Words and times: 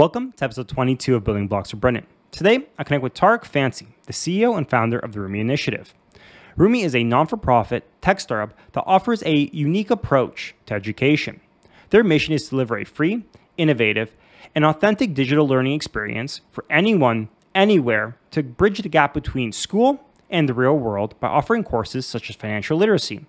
Welcome 0.00 0.32
to 0.38 0.44
episode 0.46 0.66
22 0.66 1.14
of 1.14 1.24
Building 1.24 1.46
Blocks 1.46 1.72
for 1.72 1.76
Brennan. 1.76 2.06
Today, 2.30 2.66
I 2.78 2.84
connect 2.84 3.02
with 3.02 3.12
Tariq 3.12 3.44
Fancy, 3.44 3.88
the 4.06 4.14
CEO 4.14 4.56
and 4.56 4.66
founder 4.66 4.98
of 4.98 5.12
the 5.12 5.18
Rumie 5.18 5.40
Initiative. 5.40 5.92
Rumie 6.56 6.84
is 6.84 6.94
a 6.94 7.04
non 7.04 7.26
for 7.26 7.36
profit 7.36 7.84
tech 8.00 8.18
startup 8.18 8.58
that 8.72 8.84
offers 8.86 9.22
a 9.26 9.50
unique 9.52 9.90
approach 9.90 10.54
to 10.64 10.72
education. 10.72 11.42
Their 11.90 12.02
mission 12.02 12.32
is 12.32 12.44
to 12.44 12.48
deliver 12.48 12.78
a 12.78 12.84
free, 12.84 13.26
innovative, 13.58 14.16
and 14.54 14.64
authentic 14.64 15.12
digital 15.12 15.46
learning 15.46 15.74
experience 15.74 16.40
for 16.50 16.64
anyone, 16.70 17.28
anywhere, 17.54 18.16
to 18.30 18.42
bridge 18.42 18.80
the 18.80 18.88
gap 18.88 19.12
between 19.12 19.52
school 19.52 20.02
and 20.30 20.48
the 20.48 20.54
real 20.54 20.78
world 20.78 21.14
by 21.20 21.28
offering 21.28 21.62
courses 21.62 22.06
such 22.06 22.30
as 22.30 22.36
financial 22.36 22.78
literacy. 22.78 23.26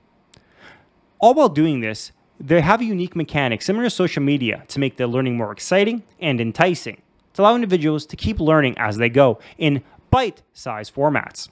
All 1.19 1.33
while 1.33 1.49
doing 1.49 1.81
this, 1.81 2.13
they 2.41 2.61
have 2.61 2.81
a 2.81 2.85
unique 2.85 3.15
mechanic 3.15 3.61
similar 3.61 3.85
to 3.85 3.89
social 3.89 4.23
media 4.23 4.63
to 4.67 4.79
make 4.79 4.97
the 4.97 5.07
learning 5.07 5.37
more 5.37 5.51
exciting 5.51 6.03
and 6.19 6.41
enticing, 6.41 7.01
to 7.33 7.41
allow 7.41 7.55
individuals 7.55 8.05
to 8.07 8.15
keep 8.15 8.39
learning 8.39 8.77
as 8.77 8.97
they 8.97 9.09
go 9.09 9.39
in 9.57 9.83
bite 10.09 10.41
sized 10.53 10.93
formats. 10.93 11.49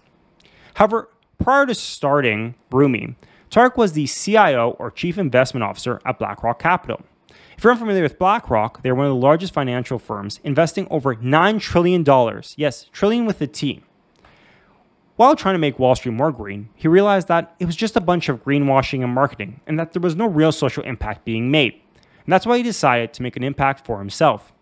However, 0.76 1.10
prior 1.38 1.66
to 1.66 1.76
starting 1.76 2.56
Rumie, 2.72 3.16
Tariq 3.50 3.78
was 3.78 3.94
the 3.94 4.06
CIO 4.06 4.72
or 4.80 4.92
Chief 4.92 5.18
Investment 5.18 5.64
Officer 5.64 6.00
at 6.06 6.20
BlackRock 6.20 6.60
Capital. 6.60 7.02
If 7.58 7.64
you're 7.64 7.74
unfamiliar 7.74 8.04
with 8.04 8.20
BlackRock, 8.20 8.84
they're 8.84 8.96
one 8.96 9.08
of 9.08 9.12
the 9.12 9.16
largest 9.16 9.54
financial 9.54 10.00
firms, 10.00 10.40
investing 10.44 10.88
over 10.90 11.16
$9 11.16 11.60
trillion. 11.60 12.06
Yes, 12.56 12.86
trillion 12.94 13.26
with 13.26 13.42
a 13.42 13.48
T. 13.48 13.84
While 15.20 15.36
trying 15.36 15.56
to 15.56 15.60
make 15.60 15.78
Wall 15.78 15.96
Street 15.96 16.14
more 16.14 16.32
green, 16.32 16.70
he 16.76 16.88
realized 16.88 17.28
that 17.28 17.54
it 17.60 17.66
was 17.66 17.76
just 17.76 17.98
a 17.98 18.00
bunch 18.00 18.30
of 18.30 18.42
greenwashing 18.42 19.04
and 19.04 19.14
marketing, 19.14 19.60
and 19.68 19.78
that 19.78 19.92
there 19.92 20.02
was 20.02 20.16
no 20.16 20.26
real 20.26 20.54
social 20.54 20.82
impact 20.84 21.26
being 21.26 21.52
made. 21.52 21.74
And 22.24 22.32
that's 22.32 22.46
why 22.46 22.56
he 22.56 22.64
decided 22.64 23.12
to 23.12 23.22
make 23.22 23.36
an 23.36 23.44
impact 23.44 23.86
for 23.86 24.00
himself. 24.00 24.54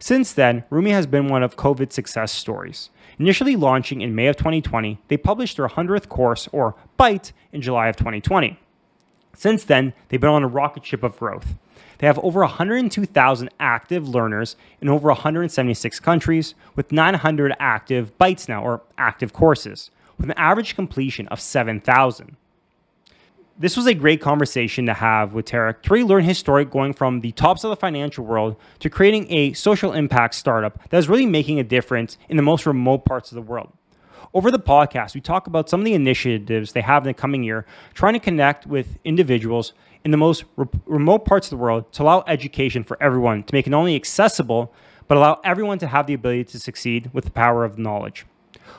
Since 0.00 0.32
then, 0.32 0.64
Rumie 0.72 0.90
has 0.90 1.06
been 1.06 1.28
one 1.28 1.44
of 1.44 1.54
COVID's 1.54 1.94
success 1.94 2.32
stories. 2.32 2.90
Initially 3.20 3.54
launching 3.54 4.00
in 4.00 4.12
May 4.12 4.26
of 4.26 4.36
2020, 4.36 4.98
they 5.06 5.16
published 5.16 5.56
their 5.56 5.68
100th 5.68 6.08
course, 6.08 6.48
or 6.50 6.74
BITE, 6.96 7.32
in 7.52 7.62
July 7.62 7.86
of 7.86 7.94
2020. 7.94 8.58
Since 9.36 9.62
then, 9.62 9.92
they've 10.08 10.20
been 10.20 10.30
on 10.30 10.42
a 10.42 10.48
rocket 10.48 10.84
ship 10.84 11.04
of 11.04 11.16
growth. 11.16 11.54
They 12.00 12.06
have 12.06 12.18
over 12.20 12.40
102,000 12.40 13.50
active 13.60 14.08
learners 14.08 14.56
in 14.80 14.88
over 14.88 15.08
176 15.08 16.00
countries, 16.00 16.54
with 16.74 16.92
900 16.92 17.54
active 17.60 18.16
bites 18.16 18.48
now, 18.48 18.64
or 18.64 18.80
active 18.96 19.34
courses, 19.34 19.90
with 20.16 20.30
an 20.30 20.38
average 20.38 20.74
completion 20.74 21.28
of 21.28 21.40
7,000. 21.40 22.36
This 23.58 23.76
was 23.76 23.86
a 23.86 23.92
great 23.92 24.22
conversation 24.22 24.86
to 24.86 24.94
have 24.94 25.34
with 25.34 25.44
Tariq 25.44 25.82
to 25.82 25.92
really 25.92 26.08
learn 26.08 26.24
his 26.24 26.38
story 26.38 26.64
going 26.64 26.94
from 26.94 27.20
the 27.20 27.32
tops 27.32 27.64
of 27.64 27.68
the 27.68 27.76
financial 27.76 28.24
world 28.24 28.56
to 28.78 28.88
creating 28.88 29.30
a 29.30 29.52
social 29.52 29.92
impact 29.92 30.34
startup 30.36 30.88
that 30.88 30.96
is 30.96 31.10
really 31.10 31.26
making 31.26 31.60
a 31.60 31.64
difference 31.64 32.16
in 32.30 32.38
the 32.38 32.42
most 32.42 32.64
remote 32.64 33.04
parts 33.04 33.30
of 33.30 33.34
the 33.34 33.42
world. 33.42 33.70
Over 34.32 34.52
the 34.52 34.60
podcast, 34.60 35.14
we 35.14 35.20
talk 35.20 35.48
about 35.48 35.68
some 35.68 35.80
of 35.80 35.84
the 35.84 35.94
initiatives 35.94 36.72
they 36.72 36.82
have 36.82 37.02
in 37.02 37.08
the 37.08 37.14
coming 37.14 37.42
year, 37.42 37.66
trying 37.94 38.12
to 38.12 38.20
connect 38.20 38.64
with 38.64 38.96
individuals 39.04 39.72
in 40.04 40.12
the 40.12 40.16
most 40.16 40.44
re- 40.56 40.68
remote 40.86 41.24
parts 41.24 41.48
of 41.48 41.50
the 41.50 41.56
world 41.56 41.92
to 41.94 42.04
allow 42.04 42.22
education 42.28 42.84
for 42.84 42.96
everyone, 43.02 43.42
to 43.42 43.54
make 43.54 43.66
it 43.66 43.70
not 43.70 43.80
only 43.80 43.96
accessible, 43.96 44.72
but 45.08 45.18
allow 45.18 45.40
everyone 45.42 45.80
to 45.80 45.88
have 45.88 46.06
the 46.06 46.14
ability 46.14 46.44
to 46.44 46.60
succeed 46.60 47.10
with 47.12 47.24
the 47.24 47.32
power 47.32 47.64
of 47.64 47.76
knowledge. 47.76 48.24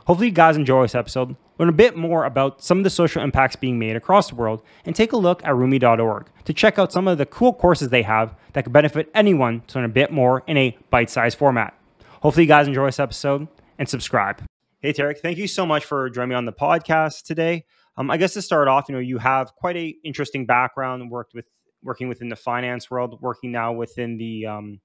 Hopefully, 0.07 0.27
you 0.27 0.33
guys 0.33 0.55
enjoy 0.55 0.83
this 0.83 0.95
episode, 0.95 1.35
learn 1.59 1.67
a 1.67 1.73
bit 1.73 1.97
more 1.97 2.23
about 2.23 2.63
some 2.63 2.77
of 2.77 2.85
the 2.85 2.89
social 2.89 3.21
impacts 3.21 3.57
being 3.57 3.77
made 3.77 3.97
across 3.97 4.29
the 4.29 4.35
world, 4.35 4.61
and 4.85 4.95
take 4.95 5.11
a 5.11 5.17
look 5.17 5.43
at 5.43 5.53
Rumie.org 5.53 6.27
to 6.45 6.53
check 6.53 6.79
out 6.79 6.93
some 6.93 7.09
of 7.09 7.17
the 7.17 7.25
cool 7.25 7.51
courses 7.51 7.89
they 7.89 8.03
have 8.03 8.35
that 8.53 8.63
could 8.63 8.71
benefit 8.71 9.11
anyone 9.13 9.63
to 9.67 9.79
learn 9.79 9.85
a 9.85 9.89
bit 9.93 10.11
more 10.13 10.43
in 10.47 10.55
a 10.55 10.77
bite 10.89 11.09
sized 11.09 11.37
format. 11.37 11.77
Hopefully, 12.21 12.45
you 12.45 12.47
guys 12.47 12.69
enjoy 12.69 12.85
this 12.85 13.01
episode 13.01 13.49
and 13.77 13.89
subscribe. 13.89 14.41
Hey, 14.83 14.93
Tariq, 14.93 15.19
thank 15.19 15.37
you 15.37 15.47
so 15.47 15.63
much 15.63 15.85
for 15.85 16.09
joining 16.09 16.29
me 16.29 16.35
on 16.35 16.45
the 16.45 16.51
podcast 16.51 17.21
today. 17.21 17.65
Um, 17.97 18.09
I 18.09 18.17
guess 18.17 18.33
to 18.33 18.41
start 18.41 18.67
off, 18.67 18.89
you 18.89 18.95
know, 18.95 18.99
you 18.99 19.19
have 19.19 19.53
quite 19.53 19.77
a 19.77 19.93
interesting 20.03 20.47
background, 20.47 21.11
worked 21.11 21.35
with 21.35 21.45
working 21.83 22.07
within 22.07 22.29
the 22.29 22.35
finance 22.35 22.89
world, 22.89 23.19
working 23.21 23.51
now 23.51 23.73
within 23.73 24.17
the, 24.17 24.47
um, 24.47 24.79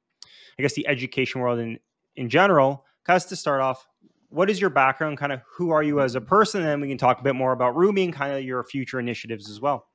I 0.59 0.63
guess, 0.63 0.75
the 0.75 0.87
education 0.87 1.41
world 1.41 1.59
in 1.61 1.79
in 2.15 2.29
general. 2.29 2.85
Guys, 3.07 3.25
to 3.27 3.37
start 3.37 3.63
off, 3.63 3.89
what 4.29 4.51
is 4.51 4.61
your 4.61 4.69
background? 4.69 5.17
Kind 5.17 5.33
of 5.33 5.41
who 5.55 5.71
are 5.71 5.83
you 5.83 6.03
as 6.03 6.15
a 6.15 6.21
person? 6.21 6.61
And 6.61 6.69
then 6.69 6.81
we 6.83 6.89
can 6.89 6.99
talk 6.99 7.21
a 7.21 7.23
bit 7.23 7.35
more 7.35 7.53
about 7.53 7.75
Rumie 7.75 8.05
and 8.05 8.13
kind 8.13 8.35
of 8.35 8.45
your 8.45 8.63
future 8.65 9.01
initiatives 9.01 9.49
as 9.49 9.63
well. 9.63 9.87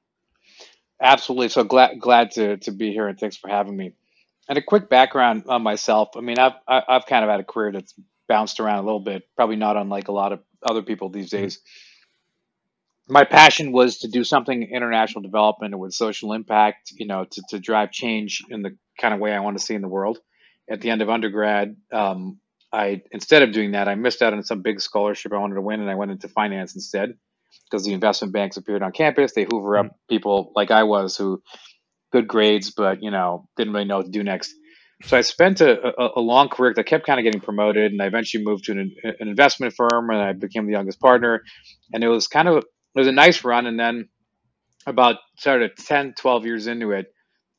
Absolutely. 0.99 1.49
So 1.49 1.63
glad 1.63 1.99
glad 1.99 2.31
to 2.31 2.57
to 2.57 2.71
be 2.71 2.91
here, 2.91 3.07
and 3.07 3.19
thanks 3.19 3.37
for 3.37 3.51
having 3.51 3.77
me. 3.77 3.93
And 4.49 4.57
a 4.57 4.63
quick 4.63 4.89
background 4.89 5.43
on 5.47 5.61
myself. 5.61 6.09
I 6.15 6.21
mean, 6.21 6.39
I've 6.39 6.53
I've 6.67 7.05
kind 7.05 7.23
of 7.23 7.29
had 7.29 7.39
a 7.39 7.43
career 7.43 7.71
that's 7.71 7.93
bounced 8.31 8.61
around 8.61 8.79
a 8.79 8.83
little 8.83 9.01
bit, 9.01 9.23
probably 9.35 9.57
not 9.57 9.75
unlike 9.75 10.07
a 10.07 10.13
lot 10.13 10.31
of 10.31 10.39
other 10.63 10.81
people 10.81 11.09
these 11.09 11.29
mm-hmm. 11.29 11.43
days. 11.43 11.59
My 13.09 13.25
passion 13.25 13.73
was 13.73 13.97
to 13.99 14.07
do 14.07 14.23
something 14.23 14.63
international 14.63 15.21
development 15.21 15.77
with 15.77 15.91
social 15.91 16.31
impact, 16.31 16.93
you 16.93 17.07
know, 17.07 17.25
to, 17.29 17.43
to 17.49 17.59
drive 17.59 17.91
change 17.91 18.41
in 18.49 18.61
the 18.61 18.77
kind 18.97 19.13
of 19.13 19.19
way 19.19 19.33
I 19.33 19.41
want 19.41 19.57
to 19.57 19.63
see 19.63 19.75
in 19.75 19.81
the 19.81 19.89
world. 19.89 20.17
At 20.69 20.79
the 20.79 20.91
end 20.91 21.01
of 21.01 21.09
undergrad, 21.09 21.75
um, 21.91 22.39
I 22.71 23.01
instead 23.11 23.41
of 23.41 23.51
doing 23.51 23.71
that, 23.71 23.89
I 23.89 23.95
missed 23.95 24.21
out 24.21 24.31
on 24.31 24.43
some 24.43 24.61
big 24.61 24.79
scholarship 24.79 25.33
I 25.33 25.39
wanted 25.39 25.55
to 25.55 25.61
win, 25.61 25.81
and 25.81 25.89
I 25.89 25.95
went 25.95 26.11
into 26.11 26.29
finance 26.29 26.73
instead 26.73 27.15
because 27.69 27.83
the 27.83 27.91
investment 27.91 28.33
banks 28.33 28.55
appeared 28.55 28.81
on 28.81 28.93
campus. 28.93 29.33
They 29.33 29.45
hoover 29.51 29.77
up 29.77 29.87
mm. 29.87 29.95
people 30.09 30.53
like 30.55 30.71
I 30.71 30.83
was 30.83 31.17
who 31.17 31.41
good 32.13 32.29
grades, 32.29 32.71
but 32.71 33.03
you 33.03 33.11
know 33.11 33.49
didn't 33.57 33.73
really 33.73 33.89
know 33.89 33.97
what 33.97 34.05
to 34.05 34.11
do 34.11 34.23
next. 34.23 34.53
So 35.03 35.17
I 35.17 35.21
spent 35.21 35.61
a, 35.61 35.87
a, 35.87 36.09
a 36.17 36.21
long 36.21 36.49
career. 36.49 36.73
I 36.77 36.83
kept 36.83 37.05
kind 37.05 37.19
of 37.19 37.23
getting 37.23 37.41
promoted, 37.41 37.91
and 37.91 38.01
I 38.01 38.05
eventually 38.05 38.43
moved 38.43 38.65
to 38.65 38.73
an, 38.73 38.95
an 39.03 39.27
investment 39.27 39.73
firm, 39.75 40.09
and 40.09 40.19
I 40.19 40.33
became 40.33 40.65
the 40.65 40.73
youngest 40.73 40.99
partner. 40.99 41.43
And 41.93 42.03
it 42.03 42.07
was 42.07 42.27
kind 42.27 42.47
of 42.47 42.57
it 42.57 42.65
was 42.99 43.07
a 43.07 43.11
nice 43.11 43.43
run. 43.43 43.65
And 43.65 43.79
then 43.79 44.09
about 44.85 45.17
sort 45.37 45.61
of 45.61 45.75
10, 45.75 46.13
12 46.17 46.45
years 46.45 46.67
into 46.67 46.91
it, 46.91 47.07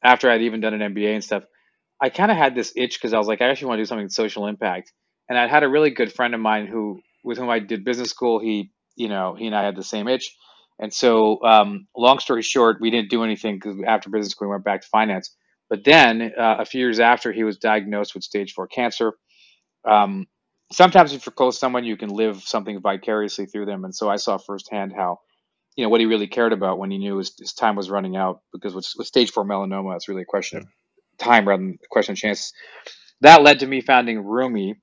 after 0.04 0.30
I'd 0.30 0.42
even 0.42 0.60
done 0.60 0.74
an 0.74 0.94
MBA 0.94 1.14
and 1.14 1.24
stuff, 1.24 1.44
I 2.00 2.10
kind 2.10 2.30
of 2.30 2.36
had 2.36 2.54
this 2.54 2.72
itch 2.76 2.98
because 2.98 3.12
I 3.14 3.18
was 3.18 3.28
like, 3.28 3.40
I 3.40 3.48
actually 3.48 3.68
want 3.68 3.78
to 3.78 3.82
do 3.82 3.86
something 3.86 4.08
social 4.08 4.46
impact. 4.46 4.92
And 5.28 5.38
I 5.38 5.46
had 5.46 5.62
a 5.62 5.68
really 5.68 5.90
good 5.90 6.12
friend 6.12 6.34
of 6.34 6.40
mine 6.40 6.66
who, 6.66 7.00
with 7.22 7.38
whom 7.38 7.48
I 7.48 7.60
did 7.60 7.84
business 7.84 8.10
school. 8.10 8.40
He, 8.40 8.72
you 8.96 9.08
know, 9.08 9.36
he 9.38 9.46
and 9.46 9.54
I 9.54 9.64
had 9.64 9.76
the 9.76 9.84
same 9.84 10.08
itch. 10.08 10.34
And 10.80 10.92
so, 10.92 11.42
um, 11.44 11.86
long 11.96 12.18
story 12.18 12.42
short, 12.42 12.78
we 12.80 12.90
didn't 12.90 13.10
do 13.10 13.22
anything 13.22 13.54
because 13.56 13.76
after 13.86 14.10
business 14.10 14.32
school, 14.32 14.48
we 14.48 14.52
went 14.52 14.64
back 14.64 14.80
to 14.80 14.88
finance. 14.88 15.34
But 15.72 15.84
then, 15.84 16.34
uh, 16.38 16.56
a 16.58 16.66
few 16.66 16.80
years 16.80 17.00
after, 17.00 17.32
he 17.32 17.44
was 17.44 17.56
diagnosed 17.56 18.12
with 18.12 18.24
stage 18.24 18.52
four 18.52 18.66
cancer. 18.66 19.14
Um, 19.88 20.26
sometimes 20.70 21.14
if 21.14 21.24
you're 21.24 21.32
close 21.32 21.54
to 21.54 21.60
someone, 21.60 21.84
you 21.84 21.96
can 21.96 22.10
live 22.10 22.42
something 22.42 22.82
vicariously 22.82 23.46
through 23.46 23.64
them. 23.64 23.86
And 23.86 23.94
so 23.94 24.10
I 24.10 24.16
saw 24.16 24.36
firsthand 24.36 24.92
how, 24.94 25.20
you 25.74 25.82
know, 25.82 25.88
what 25.88 26.00
he 26.00 26.04
really 26.04 26.26
cared 26.26 26.52
about 26.52 26.78
when 26.78 26.90
he 26.90 26.98
knew 26.98 27.16
his, 27.16 27.34
his 27.38 27.54
time 27.54 27.74
was 27.74 27.88
running 27.88 28.16
out. 28.16 28.42
Because 28.52 28.74
with, 28.74 28.86
with 28.98 29.06
stage 29.06 29.30
four 29.30 29.46
melanoma, 29.46 29.96
it's 29.96 30.08
really 30.08 30.20
a 30.20 30.26
question 30.26 30.58
of 30.58 30.66
time 31.16 31.48
rather 31.48 31.62
than 31.62 31.78
a 31.82 31.88
question 31.88 32.12
of 32.12 32.18
chance. 32.18 32.52
That 33.22 33.42
led 33.42 33.60
to 33.60 33.66
me 33.66 33.80
founding 33.80 34.22
Rumie, 34.22 34.74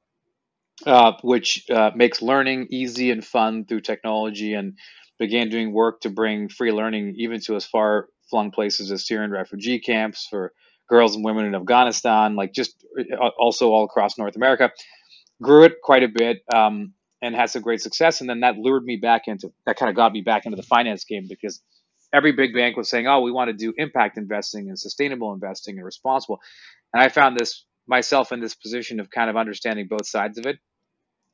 uh, 0.88 1.12
which 1.22 1.70
uh, 1.70 1.92
makes 1.94 2.24
learning 2.24 2.66
easy 2.72 3.12
and 3.12 3.24
fun 3.24 3.66
through 3.66 3.82
technology, 3.82 4.56
and 4.56 4.74
began 5.20 5.50
doing 5.50 5.72
work 5.72 6.02
to 6.02 6.10
bring 6.10 6.50
free 6.50 6.72
learning 6.72 7.14
even 7.20 7.42
to 7.42 7.56
as 7.56 7.66
far 7.68 8.08
flung 8.32 8.50
places 8.50 8.92
as 8.92 9.06
Syrian 9.06 9.30
refugee 9.30 9.80
camps 9.80 10.26
for 10.28 10.52
girls 10.90 11.16
and 11.16 11.24
women 11.24 11.46
in 11.46 11.56
Afghanistan, 11.56 12.36
like 12.36 12.54
just 12.54 12.84
uh, 13.00 13.30
also 13.38 13.70
all 13.70 13.86
across 13.86 14.18
North 14.18 14.36
America 14.36 14.72
grew 15.42 15.64
it 15.64 15.82
quite 15.82 16.04
a 16.04 16.08
bit 16.08 16.44
um, 16.54 16.94
and 17.22 17.36
had 17.36 17.50
some 17.50 17.62
great 17.62 17.82
success. 17.82 18.22
And 18.22 18.30
then 18.30 18.42
that 18.42 18.58
lured 18.58 18.84
me 18.84 18.98
back 18.98 19.24
into 19.28 19.52
that 19.66 19.78
kind 19.78 19.90
of 19.90 19.96
got 19.96 20.12
me 20.12 20.22
back 20.22 20.46
into 20.46 20.56
the 20.56 20.64
finance 20.64 21.06
game 21.06 21.28
because 21.28 21.62
every 22.14 22.32
big 22.32 22.54
bank 22.54 22.76
was 22.76 22.90
saying, 22.90 23.08
"Oh, 23.08 23.22
we 23.22 23.32
want 23.32 23.50
to 23.50 23.54
do 23.54 23.74
impact 23.78 24.18
investing 24.18 24.70
and 24.70 24.78
sustainable 24.78 25.34
investing 25.34 25.78
and 25.78 25.86
responsible." 25.86 26.42
And 26.94 27.02
I 27.02 27.10
found 27.10 27.38
this 27.40 27.66
myself 27.88 28.32
in 28.32 28.40
this 28.40 28.56
position 28.56 29.00
of 29.00 29.10
kind 29.10 29.30
of 29.30 29.38
understanding 29.38 29.88
both 29.88 30.06
sides 30.06 30.38
of 30.38 30.46
it. 30.46 30.60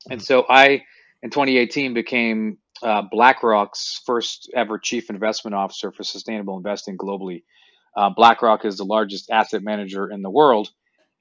And 0.10 0.22
so 0.22 0.46
I, 0.48 0.84
in 1.22 1.30
2018, 1.30 1.94
became 1.94 2.60
uh, 2.82 3.04
BlackRock's 3.12 4.02
first 4.06 4.52
ever 4.56 4.78
chief 4.78 5.10
investment 5.10 5.56
officer 5.56 5.92
for 5.92 6.04
sustainable 6.04 6.58
investing 6.58 6.98
globally. 6.98 7.44
Uh, 7.96 8.10
BlackRock 8.10 8.66
is 8.66 8.78
the 8.78 8.86
largest 8.86 9.30
asset 9.30 9.64
manager 9.64 10.10
in 10.10 10.22
the 10.22 10.30
world 10.30 10.70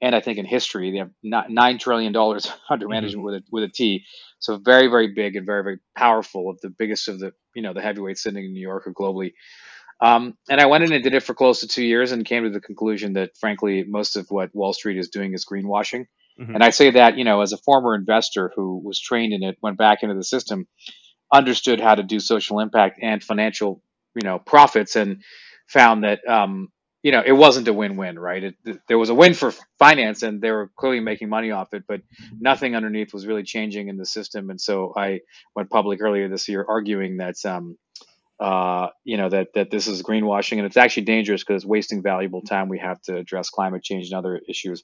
and 0.01 0.15
I 0.15 0.19
think 0.19 0.37
in 0.37 0.45
history 0.45 0.91
they 0.91 0.97
have 0.97 1.11
nine 1.49 1.77
trillion 1.77 2.13
dollars 2.13 2.51
under 2.69 2.85
mm-hmm. 2.85 2.91
management 2.91 3.25
mm-hmm. 3.25 3.25
with 3.25 3.35
a 3.35 3.43
with 3.51 3.63
a 3.63 3.69
T. 3.69 4.05
So 4.39 4.57
very 4.57 4.87
very 4.87 5.13
big 5.13 5.35
and 5.35 5.45
very 5.45 5.63
very 5.63 5.79
powerful 5.95 6.49
of 6.49 6.59
the 6.61 6.69
biggest 6.69 7.07
of 7.07 7.19
the 7.19 7.33
you 7.55 7.61
know 7.61 7.73
the 7.73 7.81
heavyweights 7.81 8.23
sitting 8.23 8.43
in 8.43 8.53
New 8.53 8.61
York 8.61 8.87
or 8.87 8.93
globally. 8.93 9.33
Um, 10.01 10.37
and 10.49 10.59
I 10.59 10.65
went 10.65 10.83
in 10.83 10.91
and 10.91 11.03
did 11.03 11.13
it 11.13 11.23
for 11.23 11.33
close 11.33 11.61
to 11.61 11.69
two 11.69 11.85
years 11.85 12.11
and 12.11 12.25
came 12.25 12.43
to 12.43 12.49
the 12.49 12.59
conclusion 12.59 13.13
that 13.13 13.37
frankly 13.37 13.85
most 13.87 14.17
of 14.17 14.27
what 14.29 14.53
Wall 14.53 14.73
Street 14.73 14.97
is 14.97 15.09
doing 15.09 15.33
is 15.33 15.45
greenwashing. 15.45 16.07
Mm-hmm. 16.39 16.53
And 16.53 16.63
I 16.63 16.71
say 16.71 16.91
that 16.91 17.17
you 17.17 17.23
know 17.23 17.41
as 17.41 17.53
a 17.53 17.57
former 17.57 17.95
investor 17.95 18.51
who 18.55 18.81
was 18.83 18.99
trained 18.99 19.33
in 19.33 19.43
it, 19.43 19.57
went 19.61 19.77
back 19.77 20.03
into 20.03 20.15
the 20.15 20.23
system, 20.23 20.67
understood 21.33 21.79
how 21.79 21.95
to 21.95 22.03
do 22.03 22.19
social 22.19 22.59
impact 22.59 22.99
and 23.01 23.23
financial 23.23 23.81
you 24.15 24.27
know 24.27 24.37
profits, 24.37 24.97
and 24.97 25.23
found 25.67 26.03
that 26.03 26.19
um, 26.27 26.69
you 27.05 27.11
know, 27.11 27.21
it 27.23 27.33
wasn't 27.33 27.67
a 27.67 27.73
win-win, 27.73 28.17
right? 28.17 28.43
It, 28.45 28.55
there 28.87 28.97
was 28.97 29.11
a 29.11 29.13
win 29.13 29.35
for 29.35 29.53
finance, 29.77 30.23
and 30.23 30.41
they 30.41 30.49
were 30.49 30.71
clearly 30.75 31.01
making 31.01 31.29
money 31.29 31.51
off 31.51 31.71
it, 31.75 31.83
but 31.87 32.01
nothing 32.39 32.75
underneath 32.75 33.13
was 33.13 33.27
really 33.27 33.43
changing 33.43 33.89
in 33.89 33.97
the 33.97 34.07
system. 34.07 34.49
And 34.49 34.59
so 34.59 34.91
I 34.97 35.19
went 35.55 35.69
public 35.69 36.01
earlier 36.01 36.27
this 36.27 36.49
year 36.49 36.65
arguing 36.67 37.17
that, 37.17 37.35
um, 37.45 37.77
uh, 38.39 38.87
you 39.03 39.17
know, 39.17 39.29
that 39.29 39.49
that 39.53 39.69
this 39.69 39.85
is 39.85 40.01
greenwashing, 40.01 40.57
and 40.57 40.65
it's 40.65 40.77
actually 40.77 41.03
dangerous 41.03 41.43
because 41.43 41.61
it's 41.61 41.69
wasting 41.69 42.01
valuable 42.01 42.41
time. 42.41 42.69
We 42.69 42.79
have 42.79 42.99
to 43.03 43.17
address 43.17 43.51
climate 43.51 43.83
change 43.83 44.05
and 44.05 44.17
other 44.17 44.41
issues. 44.49 44.83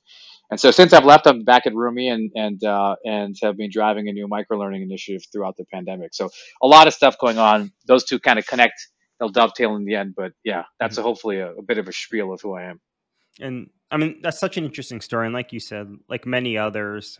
And 0.51 0.59
so 0.59 0.69
since 0.69 0.93
I've 0.93 1.05
left, 1.05 1.25
I'm 1.25 1.43
back 1.43 1.65
at 1.65 1.73
Rumie 1.73 2.13
and 2.13 2.29
and 2.35 2.63
uh, 2.63 2.97
and 3.03 3.35
have 3.41 3.57
been 3.57 3.71
driving 3.71 4.09
a 4.09 4.13
new 4.13 4.27
micro 4.27 4.59
learning 4.59 4.83
initiative 4.83 5.23
throughout 5.33 5.57
the 5.57 5.65
pandemic. 5.73 6.13
So 6.13 6.29
a 6.61 6.67
lot 6.67 6.85
of 6.85 6.93
stuff 6.93 7.15
going 7.19 7.39
on. 7.39 7.71
Those 7.87 8.03
two 8.03 8.19
kind 8.19 8.37
of 8.37 8.45
connect 8.45 8.75
they'll 9.21 9.29
dovetail 9.29 9.75
in 9.75 9.85
the 9.85 9.95
end. 9.95 10.15
But 10.17 10.33
yeah, 10.43 10.63
that's 10.79 10.97
a, 10.97 11.03
hopefully 11.03 11.39
a, 11.39 11.53
a 11.53 11.61
bit 11.61 11.77
of 11.77 11.87
a 11.87 11.93
spiel 11.93 12.33
of 12.33 12.41
who 12.41 12.55
I 12.55 12.63
am. 12.63 12.81
And 13.39 13.69
I 13.91 13.97
mean, 13.97 14.19
that's 14.21 14.39
such 14.39 14.57
an 14.57 14.65
interesting 14.65 14.99
story. 14.99 15.27
And 15.27 15.33
like 15.33 15.53
you 15.53 15.59
said, 15.59 15.87
like 16.09 16.25
many 16.25 16.57
others, 16.57 17.19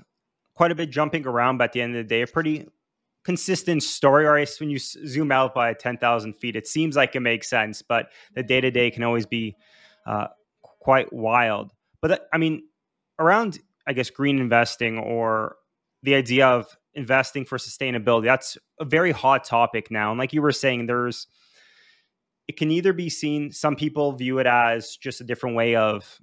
quite 0.56 0.72
a 0.72 0.76
bit 0.76 0.90
jumping 0.90 1.26
around, 1.26 1.60
but 1.60 1.66
at 1.66 1.74
the 1.74 1.82
end 1.82 1.96
of 1.96 2.04
the 2.04 2.10
day, 2.10 2.24
a 2.24 2.28
pretty 2.28 2.68
consistent 3.24 3.84
story. 3.84 4.26
Or 4.26 4.44
when 4.60 4.70
you 4.72 4.80
zoom 4.80 5.32
out 5.32 5.54
by 5.54 5.74
10,000 5.74 6.34
feet, 6.34 6.56
it 6.56 6.68
seems 6.68 6.96
like 6.96 7.16
it 7.16 7.20
makes 7.20 7.48
sense, 7.48 7.84
but 7.84 8.08
the 8.34 8.44
day 8.44 8.60
to 8.60 8.72
day 8.72 8.90
can 8.90 9.04
always 9.04 9.28
be 9.28 9.56
uh, 10.08 10.28
quite 10.64 11.14
wild. 11.14 11.72
But 12.02 12.12
uh, 12.12 12.18
I 12.34 12.40
mean, 12.40 12.64
around, 13.20 13.60
I 13.86 13.94
guess, 13.94 14.10
green 14.10 14.40
investing 14.40 14.98
or 14.98 15.58
the 16.02 16.16
idea 16.16 16.48
of 16.48 16.76
investing 16.96 17.46
for 17.46 17.60
sustainability, 17.60 18.24
that's 18.24 18.58
a 18.80 18.86
very 18.86 19.12
hot 19.12 19.44
topic 19.44 19.92
now. 19.92 20.10
And 20.10 20.18
like 20.18 20.34
you 20.34 20.42
were 20.42 20.52
saying, 20.52 20.88
there's 20.88 21.28
it 22.52 22.58
can 22.58 22.70
either 22.70 22.92
be 22.92 23.08
seen, 23.08 23.50
some 23.50 23.78
people 23.78 24.12
view 24.12 24.40
it 24.40 24.46
as 24.46 24.98
just 24.98 25.22
a 25.22 25.24
different 25.24 25.56
way 25.56 25.78
of, 25.78 26.20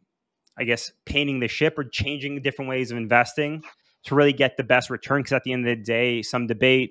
I 0.58 0.64
guess, 0.64 0.92
painting 1.06 1.40
the 1.40 1.48
ship 1.48 1.78
or 1.78 1.84
changing 1.84 2.42
different 2.42 2.68
ways 2.68 2.90
of 2.90 2.98
investing 2.98 3.64
to 4.04 4.14
really 4.14 4.34
get 4.34 4.58
the 4.58 4.62
best 4.62 4.90
return. 4.90 5.20
Because 5.22 5.32
at 5.32 5.44
the 5.44 5.54
end 5.54 5.66
of 5.66 5.74
the 5.74 5.82
day, 5.82 6.20
some 6.20 6.46
debate, 6.46 6.90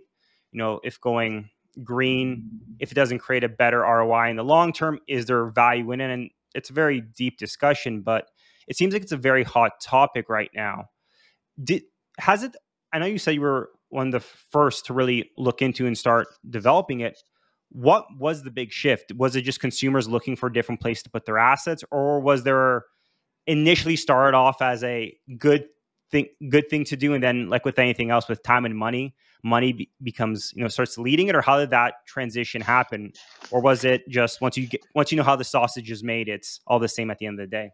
you 0.52 0.58
know, 0.58 0.80
if 0.84 1.00
going 1.00 1.52
green, 1.84 2.50
if 2.80 2.92
it 2.92 2.96
doesn't 2.96 3.20
create 3.20 3.44
a 3.44 3.50
better 3.50 3.82
ROI 3.82 4.32
in 4.32 4.38
the 4.38 4.44
long 4.44 4.74
term, 4.74 4.98
is 5.08 5.28
there 5.28 5.46
value 5.46 5.92
in 5.92 6.02
it? 6.02 6.12
And 6.12 6.32
it's 6.56 6.72
a 6.72 6.74
very 6.74 7.02
deep 7.02 7.38
discussion, 7.38 8.02
but 8.02 8.26
it 8.68 8.76
seems 8.76 8.92
like 8.92 9.04
it's 9.04 9.12
a 9.12 9.18
very 9.18 9.44
hot 9.44 9.74
topic 9.80 10.30
right 10.30 10.50
now. 10.56 10.86
Did 11.64 11.84
has 12.18 12.42
it? 12.42 12.56
I 12.92 12.98
know 12.98 13.06
you 13.06 13.20
said 13.20 13.36
you 13.36 13.42
were 13.42 13.70
one 13.90 14.08
of 14.08 14.14
the 14.14 14.28
first 14.52 14.88
to 14.88 14.96
really 14.96 15.30
look 15.38 15.62
into 15.62 15.86
and 15.86 15.96
start 15.96 16.28
developing 16.50 17.02
it 17.02 17.20
what 17.70 18.06
was 18.18 18.44
the 18.44 18.52
big 18.52 18.72
shift? 18.72 19.12
Was 19.16 19.36
it 19.36 19.42
just 19.42 19.60
consumers 19.60 20.08
looking 20.08 20.36
for 20.36 20.48
a 20.48 20.54
different 20.54 20.82
place 20.82 21.04
to 21.04 21.10
put 21.10 21.26
their 21.26 21.38
assets, 21.38 21.84
or 21.92 22.20
was 22.20 22.44
there 22.44 22.86
initially 23.46 23.96
started 23.96 24.36
off 24.36 24.62
as 24.62 24.84
a 24.84 25.16
good 25.38 25.66
thing, 26.12 26.28
good 26.50 26.70
thing 26.70 26.84
to 26.86 26.96
do, 26.96 27.14
and 27.14 27.24
then 27.24 27.50
like 27.50 27.66
with 27.66 27.80
anything 27.80 28.12
else, 28.12 28.28
with 28.28 28.44
time 28.44 28.66
and 28.66 28.78
money, 28.78 29.16
money 29.44 29.74
be- 29.74 29.92
becomes 30.02 30.54
you 30.56 30.62
know 30.62 30.68
starts 30.68 30.98
leading 30.98 31.28
it, 31.28 31.36
or 31.36 31.42
how 31.42 31.58
did 31.58 31.72
that 31.72 32.06
transition 32.06 32.62
happen, 32.62 33.12
or 33.52 33.62
was 33.62 33.84
it 33.84 34.08
just 34.10 34.42
once 34.42 34.58
you 34.58 34.68
get 34.68 34.82
once 34.96 35.12
you 35.12 35.18
know 35.18 35.24
how 35.24 35.36
the 35.36 35.44
sausage 35.44 35.92
is 35.92 36.04
made, 36.04 36.30
it's 36.30 36.60
all 36.68 36.80
the 36.80 36.88
same 36.88 37.12
at 37.12 37.18
the 37.20 37.26
end 37.26 37.40
of 37.40 37.50
the 37.50 37.52
day? 37.52 37.72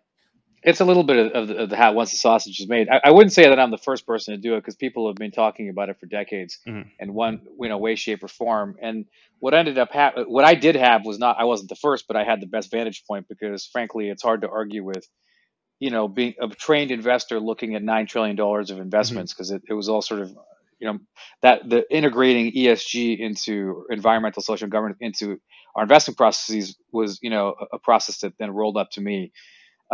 It's 0.64 0.80
a 0.80 0.86
little 0.86 1.04
bit 1.04 1.18
of, 1.18 1.32
of, 1.34 1.48
the, 1.48 1.58
of 1.58 1.70
the 1.70 1.76
hat 1.76 1.96
once 1.96 2.12
the 2.12 2.18
sausage 2.18 2.60
is 2.60 2.68
made. 2.68 2.88
I, 2.90 3.02
I, 3.06 3.12
wouldn't 3.12 3.34
say 3.34 3.50
that 3.50 3.60
I'm 3.60 3.72
the 3.72 3.78
first 3.78 4.08
person 4.08 4.34
to 4.34 4.40
do 4.40 4.56
it 4.56 4.62
because 4.62 4.76
people 4.76 5.08
have 5.08 5.16
been 5.16 5.32
talking 5.32 5.70
about 5.70 5.90
it 5.90 6.00
for 6.00 6.06
decades 6.06 6.60
mm-hmm. 6.68 6.90
in 7.00 7.14
one 7.14 7.42
you 7.60 7.70
know 7.70 7.78
way, 7.78 7.96
shape, 7.96 8.24
or 8.24 8.28
form. 8.28 8.76
And 8.82 9.06
what 9.40 9.54
ended 9.54 9.78
up 9.78 9.92
ha- 9.92 10.14
what 10.26 10.46
I 10.46 10.56
did 10.56 10.76
have 10.76 11.06
was 11.06 11.20
not 11.20 11.38
I 11.40 11.44
wasn't 11.44 11.70
the 11.70 11.76
first, 11.76 12.06
but 12.08 12.16
I 12.16 12.24
had 12.24 12.42
the 12.42 12.48
best 12.48 12.72
vantage 12.72 13.04
point 13.08 13.28
because 13.28 13.66
frankly, 13.66 14.10
it's 14.10 14.24
hard 14.24 14.42
to 14.42 14.50
argue 14.50 14.84
with 14.84 15.08
you 15.80 15.92
know 15.92 16.08
being 16.08 16.34
a 16.42 16.48
trained 16.48 16.92
investor 16.92 17.40
looking 17.40 17.76
at 17.76 17.84
nine 17.84 18.08
trillion 18.08 18.36
dollars 18.36 18.72
of 18.72 18.80
investments 18.80 19.34
because 19.34 19.50
mm-hmm. 19.50 19.58
it, 19.58 19.72
it 19.72 19.74
was 19.74 19.90
all 19.90 20.02
sort 20.02 20.22
of 20.22 20.36
you 20.80 20.88
know 20.92 21.00
that 21.42 21.70
the 21.70 21.84
integrating 21.90 22.52
ESG 22.52 23.18
into 23.20 23.86
environmental, 23.90 24.42
social, 24.42 24.66
and 24.66 24.72
governance 24.72 24.98
into 25.02 25.40
our 25.76 25.84
investment 25.84 26.18
processes 26.18 26.78
was 26.92 27.20
you 27.22 27.30
know 27.30 27.56
a, 27.60 27.76
a 27.76 27.80
process 27.80 28.20
that 28.20 28.34
then 28.38 28.52
rolled 28.52 28.78
up 28.78 28.92
to 28.92 29.02
me. 29.02 29.32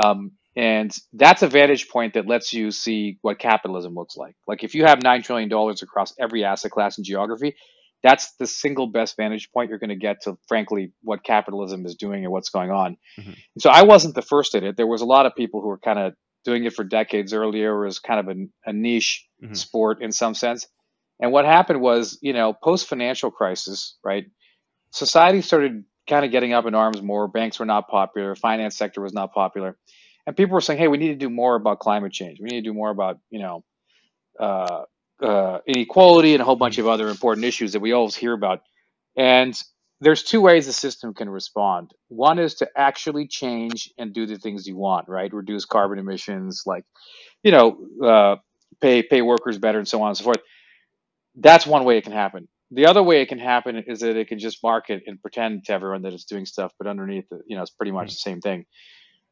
Um, 0.03 0.31
and 0.55 0.95
that's 1.13 1.43
a 1.43 1.47
vantage 1.47 1.89
point 1.89 2.15
that 2.15 2.27
lets 2.27 2.53
you 2.53 2.71
see 2.71 3.17
what 3.21 3.39
capitalism 3.39 3.93
looks 3.93 4.17
like. 4.17 4.35
Like 4.47 4.63
if 4.63 4.73
you 4.73 4.85
have 4.85 4.99
$9 4.99 5.23
trillion 5.23 5.51
across 5.51 6.13
every 6.19 6.43
asset 6.43 6.71
class 6.71 6.97
and 6.97 7.05
geography, 7.05 7.55
that's 8.01 8.33
the 8.39 8.47
single 8.47 8.87
best 8.87 9.15
vantage 9.17 9.51
point 9.51 9.69
you're 9.69 9.79
going 9.79 9.89
to 9.89 9.95
get 9.95 10.21
to, 10.23 10.37
frankly, 10.47 10.93
what 11.01 11.23
capitalism 11.23 11.85
is 11.85 11.95
doing 11.95 12.23
and 12.23 12.31
what's 12.31 12.49
going 12.49 12.71
on. 12.71 12.97
Mm-hmm. 13.19 13.31
so 13.59 13.69
I 13.69 13.83
wasn't 13.83 14.15
the 14.15 14.21
first 14.21 14.55
at 14.55 14.63
it. 14.63 14.77
There 14.77 14.87
was 14.87 15.01
a 15.01 15.05
lot 15.05 15.25
of 15.25 15.35
people 15.35 15.61
who 15.61 15.67
were 15.67 15.79
kind 15.79 15.99
of 15.99 16.13
doing 16.45 16.63
it 16.63 16.73
for 16.73 16.83
decades 16.83 17.33
earlier. 17.33 17.83
It 17.83 17.85
was 17.85 17.99
kind 17.99 18.19
of 18.19 18.37
a, 18.37 18.69
a 18.69 18.73
niche 18.73 19.27
mm-hmm. 19.43 19.53
sport 19.53 20.01
in 20.01 20.11
some 20.11 20.33
sense. 20.33 20.65
And 21.21 21.33
what 21.33 21.45
happened 21.45 21.81
was, 21.81 22.17
you 22.21 22.31
know, 22.31 22.53
post 22.53 22.87
financial 22.87 23.29
crisis, 23.29 23.97
right? 24.03 24.25
Society 24.91 25.41
started 25.41 25.83
kind 26.07 26.23
of 26.25 26.31
getting 26.31 26.53
up 26.53 26.65
in 26.65 26.73
arms 26.73 27.01
more. 27.01 27.27
Banks 27.27 27.59
were 27.59 27.65
not 27.65 27.89
popular. 27.89 28.33
Finance 28.35 28.77
sector 28.77 29.01
was 29.01 29.13
not 29.13 29.33
popular 29.33 29.77
and 30.29 30.37
people 30.37 30.53
were 30.53 30.61
saying, 30.61 30.77
"Hey, 30.77 30.87
we 30.87 30.99
need 30.99 31.07
to 31.07 31.15
do 31.15 31.27
more 31.27 31.55
about 31.55 31.79
climate 31.79 32.11
change. 32.11 32.39
We 32.39 32.49
need 32.49 32.57
to 32.57 32.69
do 32.69 32.73
more 32.75 32.91
about 32.91 33.17
you 33.31 33.39
know 33.39 33.63
uh, 34.39 34.83
uh, 35.23 35.57
inequality 35.65 36.33
and 36.35 36.41
a 36.41 36.45
whole 36.45 36.55
bunch 36.55 36.77
of 36.77 36.87
other 36.87 37.09
important 37.09 37.45
issues 37.45 37.73
that 37.73 37.79
we 37.79 37.93
always 37.93 38.15
hear 38.15 38.33
about." 38.33 38.61
And 39.17 39.59
there's 40.01 40.21
two 40.21 40.39
ways 40.39 40.67
the 40.67 40.71
system 40.71 41.15
can 41.15 41.31
respond. 41.31 41.93
One 42.09 42.37
is 42.37 42.53
to 42.55 42.69
actually 42.77 43.27
change 43.27 43.91
and 43.97 44.13
do 44.13 44.27
the 44.27 44.37
things 44.37 44.67
you 44.67 44.77
want, 44.77 45.09
right? 45.09 45.33
Reduce 45.33 45.65
carbon 45.65 45.97
emissions, 45.97 46.61
like 46.67 46.83
you 47.41 47.51
know, 47.51 47.79
uh, 48.05 48.35
pay 48.81 49.01
pay 49.01 49.23
workers 49.23 49.57
better, 49.57 49.79
and 49.79 49.87
so 49.87 49.99
on 50.03 50.09
and 50.09 50.17
so 50.17 50.25
forth. 50.25 50.41
That's 51.37 51.65
one 51.65 51.85
way 51.85 51.97
it 51.97 52.03
can 52.03 52.13
happen. 52.13 52.47
The 52.69 52.85
other 52.85 53.01
way 53.01 53.23
it 53.23 53.29
can 53.29 53.39
happen 53.39 53.83
is 53.87 54.01
that 54.01 54.15
it 54.15 54.27
can 54.27 54.37
just 54.37 54.59
market 54.61 55.01
and 55.07 55.19
pretend 55.19 55.65
to 55.65 55.73
everyone 55.73 56.03
that 56.03 56.13
it's 56.13 56.25
doing 56.25 56.45
stuff, 56.45 56.71
but 56.77 56.85
underneath, 56.85 57.25
you 57.47 57.55
know, 57.55 57.63
it's 57.63 57.71
pretty 57.71 57.91
much 57.91 58.09
the 58.11 58.17
same 58.17 58.41
thing. 58.41 58.65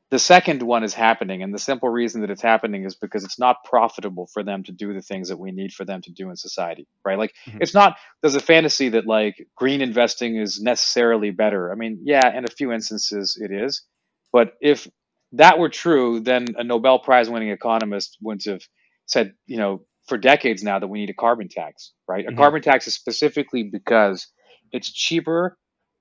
The 0.10 0.20
second 0.20 0.64
one 0.64 0.86
is 0.86 0.94
happening, 0.94 1.44
and 1.44 1.54
the 1.54 1.60
simple 1.60 1.90
reason 1.90 2.22
that 2.22 2.30
it's 2.30 2.42
happening 2.42 2.86
is 2.86 2.96
because 2.96 3.26
it's 3.26 3.38
not 3.38 3.66
profitable 3.66 4.26
for 4.26 4.42
them 4.42 4.64
to 4.64 4.72
do 4.72 4.94
the 4.94 5.02
things 5.02 5.28
that 5.28 5.38
we 5.38 5.52
need 5.52 5.74
for 5.74 5.84
them 5.84 6.02
to 6.04 6.12
do 6.12 6.30
in 6.30 6.38
society, 6.38 6.88
right? 7.04 7.18
Like, 7.18 7.34
mm-hmm. 7.46 7.58
it's 7.60 7.74
not, 7.74 7.98
there's 8.22 8.36
a 8.36 8.40
fantasy 8.40 8.88
that 8.90 9.06
like 9.06 9.36
green 9.56 9.82
investing 9.82 10.38
is 10.38 10.62
necessarily 10.62 11.32
better. 11.32 11.74
I 11.74 11.76
mean, 11.76 12.00
yeah, 12.04 12.38
in 12.38 12.46
a 12.46 12.48
few 12.48 12.72
instances 12.72 13.38
it 13.42 13.52
is. 13.52 13.84
But 14.32 14.54
if 14.62 14.88
that 15.34 15.60
were 15.60 15.70
true, 15.70 16.22
then 16.22 16.46
a 16.58 16.64
Nobel 16.64 17.00
Prize 17.00 17.30
winning 17.30 17.50
economist 17.50 18.18
wouldn't 18.22 18.46
have 18.46 18.62
said, 19.08 19.34
you 19.46 19.58
know, 19.58 19.82
for 20.08 20.18
decades 20.18 20.64
now 20.64 20.80
that 20.80 20.88
we 20.88 21.00
need 21.00 21.10
a 21.10 21.14
carbon 21.14 21.50
tax, 21.50 21.92
right? 22.08 22.26
Mm-hmm. 22.26 22.36
A 22.36 22.38
carbon 22.38 22.62
tax 22.62 22.88
is 22.88 22.96
specifically 22.96 23.64
because 23.64 24.28
it's 24.72 24.92
cheaper 24.92 25.58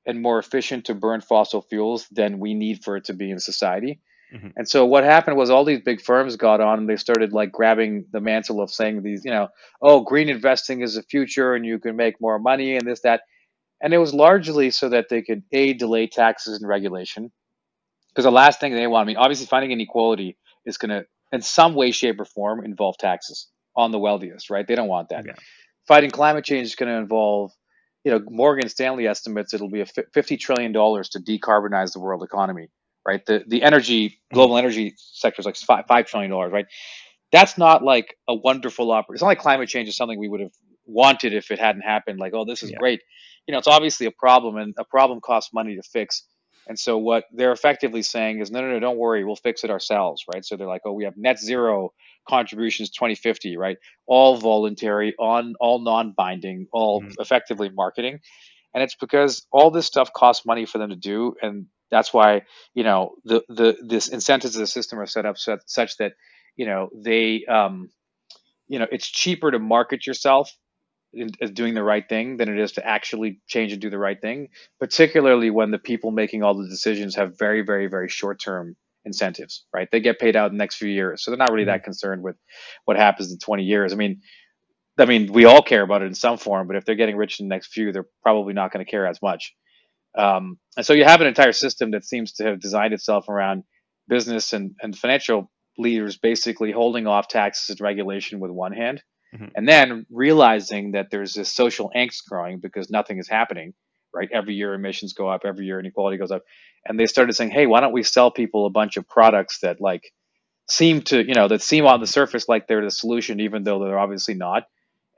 and 0.07 0.23
more 0.23 0.39
efficient 0.39 0.87
to 0.87 0.95
burn 0.95 1.21
fossil 1.21 1.63
fuels 1.63 2.07
than 2.11 2.39
we 2.39 2.55
need 2.55 2.85
for 2.85 2.97
it 2.97 3.05
to 3.05 3.13
be 3.13 3.31
in 3.31 3.39
society. 3.39 4.01
Mm-hmm. 4.33 4.49
And 4.57 4.69
so 4.69 4.85
what 4.85 5.05
happened 5.05 5.37
was 5.37 5.51
all 5.51 5.65
these 5.65 5.83
big 5.83 6.01
firms 6.01 6.37
got 6.37 6.61
on 6.61 6.79
and 6.79 6.89
they 6.89 6.97
started 6.97 7.33
like 7.33 7.53
grabbing 7.53 8.07
the 8.13 8.21
mantle 8.21 8.61
of 8.61 8.71
saying 8.71 9.03
these, 9.03 9.25
you 9.25 9.31
know, 9.31 9.49
oh, 9.83 10.01
green 10.01 10.29
investing 10.29 10.83
is 10.83 10.95
the 10.95 11.03
future 11.03 11.55
and 11.55 11.65
you 11.65 11.79
can 11.79 11.97
make 11.97 12.21
more 12.21 12.39
money 12.39 12.77
and 12.77 12.87
this, 12.87 13.01
that. 13.01 13.23
And 13.81 13.93
it 13.93 13.99
was 13.99 14.15
largely 14.15 14.71
so 14.71 14.89
that 14.89 15.09
they 15.11 15.23
could 15.23 15.43
a 15.53 15.75
delay 15.75 16.07
taxes 16.07 16.59
and 16.59 16.69
regulation. 16.69 17.31
Because 18.09 18.25
the 18.25 18.33
last 18.33 18.59
thing 18.59 18.75
they 18.75 18.87
want, 18.87 19.05
I 19.05 19.07
mean, 19.07 19.17
obviously 19.19 19.47
finding 19.47 19.73
inequality 19.73 20.39
is 20.65 20.79
going 20.79 20.91
to, 20.91 21.05
in 21.33 21.43
some 21.43 21.75
way, 21.75 21.91
shape, 21.91 22.19
or 22.19 22.25
form, 22.25 22.65
involve 22.65 22.97
taxes 22.97 23.49
on 23.77 23.91
the 23.91 23.99
wealthiest, 23.99 24.49
right? 24.49 24.67
They 24.67 24.75
don't 24.75 24.89
want 24.89 25.11
that. 25.11 25.27
Yeah. 25.27 25.35
Fighting 25.87 26.11
climate 26.11 26.45
change 26.45 26.67
is 26.67 26.75
going 26.75 26.91
to 26.91 26.99
involve 26.99 27.53
you 28.07 28.13
know, 28.13 28.21
Morgan 28.31 28.69
Stanley 28.69 29.09
estimates 29.09 29.53
it'll 29.53 29.69
be 29.69 29.81
a 29.81 29.87
fifty 30.15 30.37
trillion 30.37 30.71
dollars 30.71 31.09
to 31.09 31.19
decarbonize 31.19 31.93
the 31.93 31.99
world 31.99 32.23
economy. 32.23 32.69
Right, 33.05 33.27
the 33.27 33.43
the 33.49 33.65
energy 33.65 34.21
global 34.33 34.55
hmm. 34.55 34.61
energy 34.61 34.95
sector 34.97 35.41
is 35.41 35.47
like 35.47 35.57
five 35.57 35.87
five 35.89 36.07
trillion 36.07 36.31
dollars. 36.31 36.53
Right, 36.53 36.67
that's 37.33 37.59
not 37.59 37.83
like 37.83 38.17
a 38.29 38.35
wonderful 38.35 38.93
opportunity. 38.93 39.17
It's 39.17 39.23
not 39.23 39.29
like 39.29 39.41
climate 39.41 39.69
change 39.69 39.89
is 39.89 39.97
something 39.97 40.21
we 40.21 40.29
would 40.29 40.39
have 40.41 40.53
wanted 40.85 41.35
if 41.35 41.51
it 41.51 41.59
hadn't 41.59 41.83
happened. 41.83 42.21
Like, 42.21 42.33
oh, 42.33 42.45
this 42.45 42.63
is 42.63 42.71
yeah. 42.71 42.79
great. 42.79 43.01
You 43.49 43.53
know, 43.53 43.59
it's 43.59 43.67
obviously 43.67 44.07
a 44.07 44.13
problem, 44.13 44.57
and 44.57 44.73
a 44.79 44.85
problem 44.85 45.21
costs 45.21 45.53
money 45.53 45.75
to 45.75 45.83
fix. 45.83 46.23
And 46.69 46.79
so 46.79 46.99
what 46.99 47.25
they're 47.33 47.53
effectively 47.53 48.03
saying 48.03 48.41
is, 48.41 48.53
no, 48.53 48.61
no, 48.61 48.69
no, 48.69 48.81
don't 48.81 48.99
worry, 48.99 49.25
we'll 49.25 49.37
fix 49.37 49.65
it 49.65 49.71
ourselves, 49.71 50.25
right? 50.33 50.45
So 50.45 50.57
they're 50.57 50.67
like, 50.67 50.83
oh, 50.85 50.93
we 50.93 51.05
have 51.05 51.17
net 51.17 51.41
zero 51.41 51.93
contributions 52.28 52.90
2050, 52.90 53.56
right? 53.56 53.78
All 54.06 54.37
voluntary, 54.37 55.14
on 55.18 55.54
all 55.61 55.78
non-binding, 55.78 56.68
all 56.73 57.02
mm-hmm. 57.02 57.21
effectively 57.21 57.68
marketing. 57.68 58.21
And 58.75 58.83
it's 58.83 58.95
because 58.95 59.47
all 59.50 59.71
this 59.71 59.87
stuff 59.87 60.12
costs 60.12 60.45
money 60.45 60.66
for 60.66 60.78
them 60.78 60.90
to 60.90 60.97
do, 60.97 61.35
and 61.40 61.66
that's 61.90 62.12
why 62.12 62.42
you 62.75 62.85
know 62.85 63.14
the 63.25 63.42
the 63.49 63.76
this 63.83 64.09
incentives 64.09 64.54
of 64.56 64.61
the 64.61 64.66
system 64.66 65.00
are 65.00 65.06
set 65.06 65.25
up 65.25 65.38
such, 65.38 65.61
such 65.66 65.97
that 65.97 66.12
you 66.56 66.66
know 66.66 66.90
they 66.95 67.45
um, 67.47 67.88
you 68.68 68.78
know 68.78 68.87
it's 68.90 69.09
cheaper 69.09 69.50
to 69.50 69.59
market 69.59 70.06
yourself 70.06 70.54
as 71.40 71.50
doing 71.50 71.75
the 71.75 71.83
right 71.83 72.06
thing 72.09 72.37
than 72.37 72.49
it 72.49 72.59
is 72.59 72.73
to 72.73 72.87
actually 72.87 73.40
change 73.47 73.73
and 73.73 73.80
do 73.80 73.90
the 73.90 73.99
right 73.99 74.21
thing, 74.21 74.49
particularly 74.78 75.50
when 75.50 75.71
the 75.71 75.78
people 75.78 76.11
making 76.11 76.42
all 76.42 76.54
the 76.54 76.68
decisions 76.68 77.14
have 77.16 77.38
very, 77.38 77.62
very, 77.62 77.87
very 77.87 78.09
short 78.09 78.40
term 78.40 78.76
incentives, 79.07 79.65
right? 79.73 79.89
They 79.91 80.01
get 80.01 80.19
paid 80.19 80.37
out 80.37 80.51
in 80.51 80.57
the 80.57 80.63
next 80.63 80.77
few 80.77 80.91
years. 80.91 81.25
So 81.25 81.31
they're 81.31 81.39
not 81.39 81.53
really 81.53 81.65
that 81.65 81.79
mm-hmm. 81.79 81.85
concerned 81.85 82.23
with 82.23 82.37
what 82.85 82.99
happens 82.99 83.33
in 83.33 83.39
20 83.39 83.63
years. 83.63 83.93
I 83.93 83.97
mean, 83.97 84.21
I 84.99 85.05
mean, 85.07 85.33
we 85.33 85.45
all 85.45 85.63
care 85.63 85.83
about 85.83 86.03
it 86.03 86.07
in 86.07 86.15
some 86.15 86.37
form, 86.37 86.67
but 86.67 86.77
if 86.77 86.85
they're 86.85 86.95
getting 86.95 87.17
rich 87.17 87.41
in 87.41 87.49
the 87.49 87.55
next 87.55 87.69
few, 87.69 87.93
they're 87.93 88.09
probably 88.23 88.53
not 88.53 88.73
going 88.73 88.85
to 88.85 88.91
care 88.91 89.07
as 89.07 89.23
much. 89.23 89.55
Um, 90.19 90.59
and 90.77 90.85
so 90.85 90.93
you 90.93 91.05
have 91.05 91.21
an 91.21 91.27
entire 91.27 91.53
system 91.53 91.93
that 91.93 92.05
seems 92.05 92.33
to 92.35 92.45
have 92.45 92.61
designed 92.61 92.95
itself 92.95 93.29
around 93.29 93.65
business 94.09 94.53
and, 94.53 94.75
and 94.81 94.97
financial 94.97 95.51
leaders 95.79 96.17
basically 96.17 96.73
holding 96.73 97.07
off 97.07 97.29
taxes 97.29 97.69
and 97.69 97.81
regulation 97.81 98.41
with 98.41 98.51
one 98.51 98.73
hand, 98.73 99.03
mm-hmm. 99.35 99.49
and 99.55 99.69
then 99.69 100.07
realizing 100.11 100.93
that 100.93 101.09
there's 101.11 101.35
this 101.35 101.53
social 101.53 101.91
angst 101.95 102.25
growing 102.29 102.59
because 102.61 102.89
nothing 102.91 103.19
is 103.19 103.29
happening. 103.29 103.75
Right, 104.17 104.31
every 104.33 104.55
year 104.55 104.75
emissions 104.75 105.13
go 105.13 105.29
up, 105.29 105.43
every 105.45 105.67
year 105.67 105.79
inequality 105.79 106.17
goes 106.17 106.31
up, 106.33 106.43
and 106.87 106.99
they 106.99 107.07
started 107.07 107.35
saying, 107.35 107.51
"Hey, 107.51 107.67
why 107.67 107.81
don't 107.81 107.93
we 107.93 108.03
sell 108.03 108.31
people 108.31 108.67
a 108.67 108.71
bunch 108.71 108.97
of 108.97 109.09
products 109.09 109.61
that 109.61 109.81
like 109.81 110.13
seem 110.69 111.03
to, 111.03 111.27
you 111.27 111.35
know, 111.35 111.49
that 111.49 111.63
seem 111.63 111.87
on 111.87 112.01
the 112.01 112.07
surface 112.07 112.49
like 112.49 112.67
they're 112.67 112.85
the 112.85 112.91
solution, 112.91 113.41
even 113.41 113.65
though 113.65 113.85
they're 113.85 113.99
obviously 113.99 114.35
not." 114.35 114.65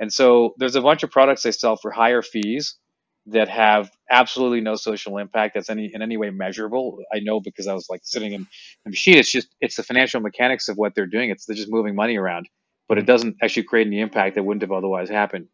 And 0.00 0.12
so 0.12 0.54
there's 0.58 0.76
a 0.76 0.82
bunch 0.82 1.02
of 1.04 1.10
products 1.10 1.42
they 1.44 1.52
sell 1.52 1.76
for 1.76 1.90
higher 1.90 2.22
fees 2.22 2.76
that 3.26 3.48
have 3.48 3.90
absolutely 4.10 4.60
no 4.60 4.74
social 4.74 5.18
impact 5.18 5.54
that's 5.54 5.70
any 5.70 5.90
in 5.94 6.02
any 6.02 6.16
way 6.16 6.30
measurable. 6.30 6.98
I 7.12 7.20
know 7.20 7.40
because 7.40 7.66
I 7.66 7.74
was 7.74 7.88
like 7.90 8.00
sitting 8.04 8.32
in 8.32 8.46
the 8.84 8.90
machine. 8.90 9.18
It's 9.18 9.30
just 9.30 9.48
it's 9.60 9.76
the 9.76 9.82
financial 9.82 10.20
mechanics 10.20 10.68
of 10.68 10.76
what 10.76 10.94
they're 10.94 11.06
doing. 11.06 11.30
It's 11.30 11.46
they're 11.46 11.56
just 11.56 11.70
moving 11.70 11.94
money 11.94 12.16
around, 12.16 12.48
but 12.88 12.98
it 12.98 13.06
doesn't 13.06 13.36
actually 13.42 13.64
create 13.64 13.86
any 13.86 14.00
impact 14.00 14.36
that 14.36 14.44
wouldn't 14.44 14.62
have 14.62 14.72
otherwise 14.72 15.10
happened. 15.10 15.48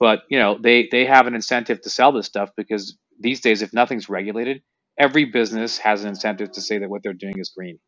But 0.00 0.20
you 0.28 0.38
know 0.38 0.58
they 0.60 0.88
they 0.90 1.04
have 1.06 1.26
an 1.26 1.34
incentive 1.34 1.80
to 1.82 1.90
sell 1.90 2.12
this 2.12 2.26
stuff 2.26 2.50
because 2.56 2.96
these 3.18 3.40
days 3.40 3.62
if 3.62 3.72
nothing's 3.72 4.08
regulated, 4.08 4.62
every 4.98 5.24
business 5.24 5.78
has 5.78 6.02
an 6.02 6.10
incentive 6.10 6.52
to 6.52 6.60
say 6.60 6.78
that 6.78 6.88
what 6.88 7.02
they're 7.02 7.12
doing 7.12 7.38
is 7.38 7.50
green, 7.50 7.78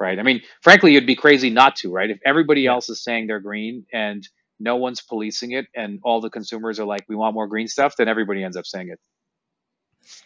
right? 0.00 0.18
I 0.18 0.22
mean, 0.22 0.42
frankly, 0.62 0.96
it'd 0.96 1.06
be 1.06 1.14
crazy 1.14 1.50
not 1.50 1.76
to, 1.76 1.92
right? 1.92 2.10
If 2.10 2.18
everybody 2.24 2.66
else 2.66 2.88
is 2.88 3.04
saying 3.04 3.28
they're 3.28 3.40
green 3.40 3.86
and 3.92 4.26
no 4.60 4.76
one's 4.76 5.00
policing 5.00 5.52
it 5.52 5.66
and 5.74 6.00
all 6.02 6.20
the 6.20 6.30
consumers 6.30 6.80
are 6.80 6.84
like 6.84 7.04
we 7.08 7.16
want 7.16 7.34
more 7.34 7.46
green 7.46 7.68
stuff 7.68 7.94
then 7.96 8.08
everybody 8.08 8.42
ends 8.42 8.56
up 8.56 8.66
saying 8.66 8.88
it 8.88 8.98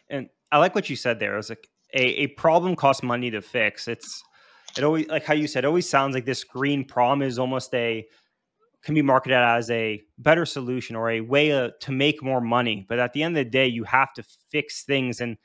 and 0.09 0.29
i 0.51 0.59
like 0.59 0.75
what 0.75 0.89
you 0.89 0.97
said 0.97 1.19
there 1.19 1.35
it 1.35 1.37
was 1.37 1.51
like 1.51 1.69
a, 1.95 2.23
a 2.23 2.27
problem 2.29 2.75
costs 2.75 3.03
money 3.03 3.31
to 3.31 3.43
fix 3.43 3.89
it's 3.89 4.23
it 4.77 4.85
always 4.85 5.07
like 5.09 5.25
how 5.25 5.35
you 5.35 5.47
said 5.47 5.65
it 5.65 5.67
always 5.67 5.89
sounds 5.89 6.15
like 6.15 6.25
this 6.25 6.45
green 6.45 6.85
problem 6.85 7.23
is 7.23 7.39
almost 7.39 7.75
a 7.75 8.07
can 8.83 8.95
be 8.95 9.03
marketed 9.03 9.37
as 9.37 9.71
a 9.71 10.01
better 10.19 10.45
solution 10.45 10.97
or 10.97 11.11
a 11.11 11.21
way 11.21 11.49
to, 11.49 11.73
to 11.81 11.93
make 11.93 12.23
more 12.23 12.41
money 12.41 12.85
but 12.89 12.99
at 12.99 13.13
the 13.13 13.23
end 13.23 13.37
of 13.37 13.45
the 13.45 13.51
day 13.51 13.67
you 13.67 13.85
have 13.85 14.13
to 14.13 14.23
fix 14.51 14.85
things 14.85 15.21
and 15.21 15.37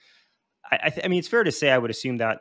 I, 0.69 0.79
I, 0.85 0.89
th- 0.89 1.05
I 1.05 1.07
mean 1.07 1.19
it's 1.19 1.27
fair 1.27 1.43
to 1.43 1.51
say 1.51 1.71
i 1.71 1.77
would 1.77 1.91
assume 1.91 2.17
that 2.17 2.39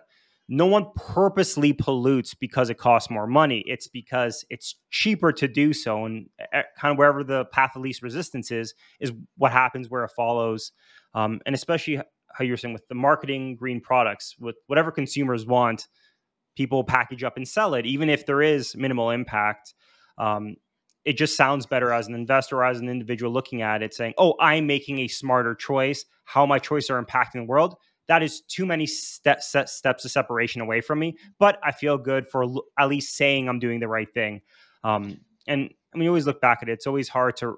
no 0.48 0.66
one 0.66 0.86
purposely 0.94 1.72
pollutes 1.72 2.34
because 2.34 2.70
it 2.70 2.78
costs 2.78 3.10
more 3.10 3.26
money. 3.26 3.64
It's 3.66 3.88
because 3.88 4.44
it's 4.48 4.76
cheaper 4.90 5.32
to 5.32 5.48
do 5.48 5.72
so. 5.72 6.04
And 6.04 6.28
eh, 6.52 6.62
kind 6.78 6.92
of 6.92 6.98
wherever 6.98 7.24
the 7.24 7.46
path 7.46 7.72
of 7.74 7.82
least 7.82 8.02
resistance 8.02 8.50
is, 8.50 8.74
is 9.00 9.12
what 9.36 9.50
happens 9.52 9.90
where 9.90 10.04
it 10.04 10.12
follows. 10.16 10.70
Um, 11.14 11.40
and 11.46 11.54
especially 11.54 11.96
how 12.32 12.44
you're 12.44 12.56
saying 12.56 12.74
with 12.74 12.86
the 12.88 12.94
marketing 12.94 13.56
green 13.56 13.80
products, 13.80 14.36
with 14.38 14.56
whatever 14.68 14.92
consumers 14.92 15.46
want, 15.46 15.88
people 16.56 16.84
package 16.84 17.24
up 17.24 17.36
and 17.36 17.46
sell 17.46 17.74
it, 17.74 17.84
even 17.84 18.08
if 18.08 18.24
there 18.24 18.42
is 18.42 18.76
minimal 18.76 19.10
impact. 19.10 19.74
Um, 20.16 20.56
it 21.06 21.16
just 21.16 21.36
sounds 21.36 21.64
better 21.64 21.92
as 21.92 22.08
an 22.08 22.14
investor 22.14 22.58
or 22.58 22.64
as 22.66 22.80
an 22.80 22.90
individual 22.90 23.32
looking 23.32 23.62
at 23.62 23.82
it, 23.82 23.94
saying, 23.94 24.12
"Oh, 24.18 24.34
I'm 24.38 24.66
making 24.66 24.98
a 24.98 25.08
smarter 25.08 25.54
choice. 25.54 26.04
How 26.24 26.44
my 26.44 26.58
choices 26.58 26.90
are 26.90 27.02
impacting 27.02 27.34
the 27.34 27.44
world." 27.44 27.76
that 28.08 28.22
is 28.22 28.40
too 28.42 28.66
many 28.66 28.86
ste- 28.86 29.40
steps 29.40 30.04
of 30.04 30.10
separation 30.10 30.60
away 30.60 30.80
from 30.80 30.98
me. 30.98 31.16
But 31.38 31.58
I 31.62 31.72
feel 31.72 31.98
good 31.98 32.26
for 32.26 32.44
at 32.78 32.88
least 32.88 33.16
saying 33.16 33.48
I'm 33.48 33.58
doing 33.58 33.80
the 33.80 33.88
right 33.88 34.12
thing. 34.12 34.42
Um, 34.84 35.20
and 35.46 35.70
I 35.94 35.98
mean, 35.98 36.04
you 36.04 36.10
always 36.10 36.26
look 36.26 36.40
back 36.40 36.58
at 36.62 36.68
it. 36.68 36.72
It's 36.72 36.86
always 36.86 37.08
hard 37.08 37.36
to 37.38 37.56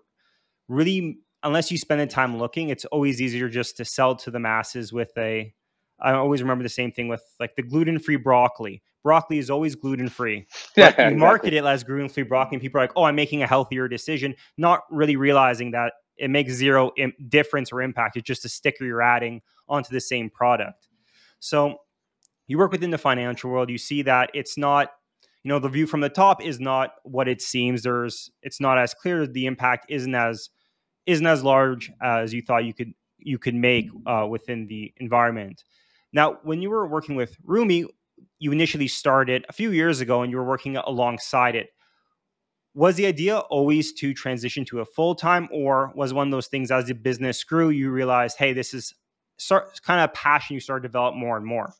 really, 0.68 1.18
unless 1.42 1.70
you 1.70 1.78
spend 1.78 2.00
the 2.00 2.06
time 2.06 2.38
looking, 2.38 2.70
it's 2.70 2.84
always 2.86 3.20
easier 3.20 3.48
just 3.48 3.76
to 3.78 3.84
sell 3.84 4.16
to 4.16 4.30
the 4.30 4.40
masses 4.40 4.92
with 4.92 5.12
a. 5.18 5.52
I 6.00 6.12
always 6.12 6.40
remember 6.42 6.62
the 6.62 6.68
same 6.68 6.92
thing 6.92 7.08
with 7.08 7.22
like 7.40 7.56
the 7.56 7.62
gluten 7.62 7.98
free 7.98 8.16
broccoli. 8.16 8.82
Broccoli 9.08 9.38
is 9.38 9.48
always 9.48 9.74
gluten 9.74 10.10
free. 10.10 10.46
Yeah, 10.76 10.84
you 10.84 10.88
exactly. 10.88 11.14
market 11.16 11.54
it 11.54 11.64
as 11.64 11.82
gluten 11.82 12.10
free 12.10 12.24
broccoli, 12.24 12.56
and 12.56 12.60
people 12.60 12.78
are 12.78 12.84
like, 12.84 12.92
"Oh, 12.94 13.04
I'm 13.04 13.16
making 13.16 13.42
a 13.42 13.46
healthier 13.46 13.88
decision," 13.88 14.34
not 14.58 14.82
really 14.90 15.16
realizing 15.16 15.70
that 15.70 15.94
it 16.18 16.28
makes 16.28 16.52
zero 16.52 16.90
Im- 16.98 17.14
difference 17.28 17.72
or 17.72 17.80
impact. 17.80 18.18
It's 18.18 18.26
just 18.26 18.44
a 18.44 18.50
sticker 18.50 18.84
you're 18.84 19.00
adding 19.00 19.40
onto 19.66 19.90
the 19.94 20.00
same 20.00 20.28
product. 20.28 20.88
So 21.40 21.76
you 22.48 22.58
work 22.58 22.70
within 22.70 22.90
the 22.90 22.98
financial 22.98 23.50
world, 23.50 23.70
you 23.70 23.78
see 23.78 24.02
that 24.02 24.30
it's 24.34 24.58
not, 24.58 24.90
you 25.42 25.48
know, 25.48 25.58
the 25.58 25.68
view 25.70 25.86
from 25.86 26.00
the 26.00 26.10
top 26.10 26.42
is 26.42 26.60
not 26.60 26.94
what 27.04 27.28
it 27.28 27.40
seems. 27.40 27.82
There's, 27.82 28.30
it's 28.42 28.60
not 28.60 28.76
as 28.78 28.92
clear. 28.92 29.26
The 29.26 29.46
impact 29.46 29.86
isn't 29.88 30.14
as, 30.14 30.50
isn't 31.06 31.26
as 31.26 31.42
large 31.42 31.90
as 32.02 32.34
you 32.34 32.42
thought 32.42 32.64
you 32.64 32.74
could 32.74 32.92
you 33.20 33.38
could 33.38 33.54
make 33.54 33.88
uh, 34.06 34.26
within 34.28 34.66
the 34.68 34.92
environment. 34.98 35.64
Now, 36.12 36.38
when 36.44 36.62
you 36.62 36.70
were 36.70 36.86
working 36.86 37.16
with 37.16 37.36
Rumie, 37.44 37.86
you 38.38 38.52
initially 38.52 38.88
started 38.88 39.44
a 39.48 39.52
few 39.52 39.72
years 39.72 40.00
ago, 40.00 40.22
and 40.22 40.30
you 40.30 40.38
were 40.38 40.44
working 40.44 40.76
alongside 40.76 41.54
it 41.54 41.70
was 42.74 42.94
the 42.94 43.06
idea 43.06 43.38
always 43.38 43.92
to 43.92 44.14
transition 44.14 44.64
to 44.66 44.80
a 44.80 44.84
full 44.84 45.14
time, 45.14 45.48
or 45.52 45.90
was 45.96 46.14
one 46.14 46.28
of 46.28 46.30
those 46.30 46.46
things 46.46 46.70
as 46.70 46.84
the 46.84 46.94
business 46.94 47.42
grew, 47.42 47.70
you 47.70 47.90
realized, 47.90 48.38
hey, 48.38 48.52
this 48.52 48.72
is 48.72 48.94
start 49.36 49.80
kind 49.82 50.00
of 50.00 50.12
passion 50.14 50.54
you 50.54 50.60
started 50.60 50.82
to 50.82 50.88
develop 50.88 51.14
more 51.14 51.36
and 51.36 51.44
more? 51.44 51.72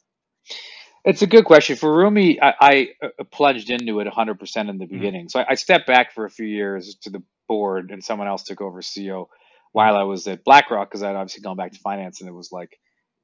It's 1.05 1.23
a 1.23 1.27
good 1.27 1.45
question. 1.45 1.77
For 1.77 1.89
Rumie, 1.89 2.39
I, 2.43 2.55
I 2.61 2.89
uh, 3.07 3.25
plunged 3.31 3.71
into 3.71 4.01
it 4.01 4.09
100% 4.09 4.69
in 4.69 4.79
the 4.79 4.85
mm-hmm. 4.85 4.95
beginning. 4.95 5.21
Mm-hmm. 5.27 5.29
So 5.29 5.41
I, 5.41 5.47
I, 5.51 5.55
stepped 5.55 5.87
back 5.87 6.13
for 6.13 6.25
a 6.25 6.31
few 6.31 6.47
years 6.47 6.97
to 7.03 7.11
the 7.11 7.23
board, 7.47 7.91
and 7.93 8.03
someone 8.03 8.27
else 8.27 8.43
took 8.43 8.61
over 8.61 8.83
CEO 8.83 9.27
while 9.73 9.97
I 9.97 10.03
was 10.03 10.27
at 10.27 10.45
BlackRock 10.45 10.91
because 10.91 11.03
I'd 11.03 11.15
obviously 11.15 11.43
gone 11.43 11.57
back 11.57 11.73
to 11.73 11.79
finance, 11.79 12.21
and 12.21 12.29
it 12.29 12.35
was 12.35 12.51
like 12.51 12.77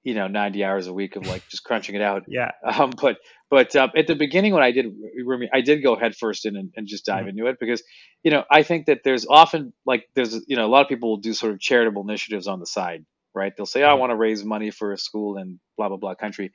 you 0.04 0.14
know 0.14 0.28
90 0.28 0.62
hours 0.62 0.86
a 0.86 0.92
week 0.92 1.16
of 1.16 1.26
like 1.26 1.42
just 1.48 1.64
crunching 1.64 1.94
it 1.94 2.02
out. 2.02 2.24
Yeah. 2.28 2.52
Um, 2.64 2.92
but 3.00 3.16
but 3.50 3.74
um, 3.76 3.90
at 3.96 4.06
the 4.06 4.14
beginning 4.14 4.52
when 4.54 4.62
i 4.62 4.70
did 4.70 4.86
Rumie, 5.26 5.48
i 5.52 5.60
did 5.60 5.82
go 5.82 5.96
head 5.96 6.16
first 6.16 6.46
in 6.46 6.56
and, 6.56 6.70
and 6.76 6.86
just 6.86 7.06
dive 7.06 7.20
mm-hmm. 7.20 7.28
into 7.30 7.46
it 7.46 7.56
because 7.60 7.82
you 8.22 8.30
know 8.30 8.42
i 8.50 8.62
think 8.62 8.86
that 8.86 9.00
there's 9.04 9.26
often 9.28 9.72
like 9.86 10.04
there's 10.14 10.34
you 10.48 10.56
know 10.56 10.66
a 10.66 10.72
lot 10.74 10.82
of 10.82 10.88
people 10.88 11.10
will 11.10 11.18
do 11.18 11.32
sort 11.32 11.52
of 11.52 11.60
charitable 11.60 12.02
initiatives 12.02 12.46
on 12.48 12.58
the 12.60 12.66
side 12.66 13.04
right? 13.34 13.52
They'll 13.56 13.66
say 13.66 13.82
oh, 13.82 13.86
i 13.86 13.90
mm-hmm. 13.90 14.00
want 14.00 14.10
to 14.10 14.16
raise 14.16 14.44
money 14.44 14.70
for 14.70 14.92
a 14.92 14.98
school 14.98 15.36
in 15.36 15.58
blah 15.76 15.88
blah 15.88 15.96
blah 15.96 16.14
country. 16.14 16.52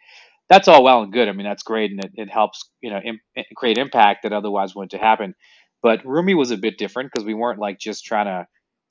That's 0.48 0.68
all 0.68 0.84
well 0.84 1.03
and 1.03 1.13
good. 1.13 1.27
I 1.27 1.34
mean 1.34 1.46
that's 1.46 1.63
great 1.63 1.91
and 1.91 2.03
it, 2.03 2.12
it 2.15 2.29
helps 2.29 2.70
you 2.82 2.89
know 2.89 3.00
Im- 3.00 3.20
create 3.56 3.77
impact 3.77 4.24
that 4.24 4.34
otherwise 4.34 4.75
wouldn't 4.75 4.94
have 4.94 5.01
happened. 5.01 5.36
But 5.82 6.03
rumie 6.03 6.36
was 6.36 6.51
a 6.51 6.58
bit 6.58 6.77
different 6.77 7.12
because 7.12 7.25
we 7.25 7.34
weren't 7.34 7.60
like 7.60 7.79
just 7.79 8.06
trying 8.06 8.25
to 8.25 8.48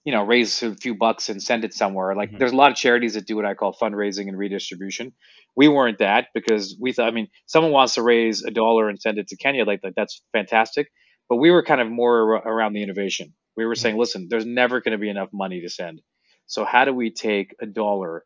you 0.09 0.15
know, 0.15 0.23
raise 0.23 0.63
a 0.63 0.75
few 0.75 0.95
bucks 0.95 1.29
and 1.29 1.43
send 1.43 1.67
it 1.67 1.75
somewhere. 1.75 2.17
Like 2.17 2.31
mm-hmm. 2.31 2.39
there's 2.39 2.53
a 2.53 2.57
lot 2.57 2.71
of 2.71 2.79
charities 2.79 3.13
that 3.13 3.27
do 3.27 3.37
what 3.37 3.45
I 3.45 3.53
call 3.53 3.75
fundraising 3.75 4.27
and 4.27 4.39
redistribution. 4.39 5.13
We 5.55 5.69
weren't 5.69 5.99
that 5.99 6.29
because 6.33 6.79
we 6.81 6.95
thought, 6.95 7.09
I 7.09 7.11
mean, 7.11 7.29
someone 7.45 7.73
wants 7.73 7.97
to 7.97 8.03
raise 8.03 8.43
a 8.43 8.51
dollar 8.51 8.89
and 8.89 8.99
send 8.99 9.19
it 9.19 9.29
to 9.29 9.37
Kenya, 9.37 9.67
like, 9.67 9.83
that's 9.95 10.23
fantastic. 10.33 10.89
But 11.29 11.37
we 11.37 11.51
were 11.51 11.63
kind 11.63 11.83
of 11.83 11.91
more 11.91 12.21
around 12.37 12.73
the 12.73 12.83
innovation. 12.83 13.35
We 13.55 13.67
were 13.67 13.75
mm-hmm. 13.75 13.83
saying, 13.83 13.99
listen, 13.99 14.29
there's 14.31 14.47
never 14.47 14.81
going 14.81 14.93
to 14.93 14.99
be 14.99 15.11
enough 15.11 15.29
money 15.31 15.61
to 15.61 15.69
send. 15.69 16.01
So 16.47 16.65
how 16.65 16.87
do 16.87 16.95
we 16.95 17.11
take 17.11 17.55
a 17.61 17.67
dollar 17.67 18.25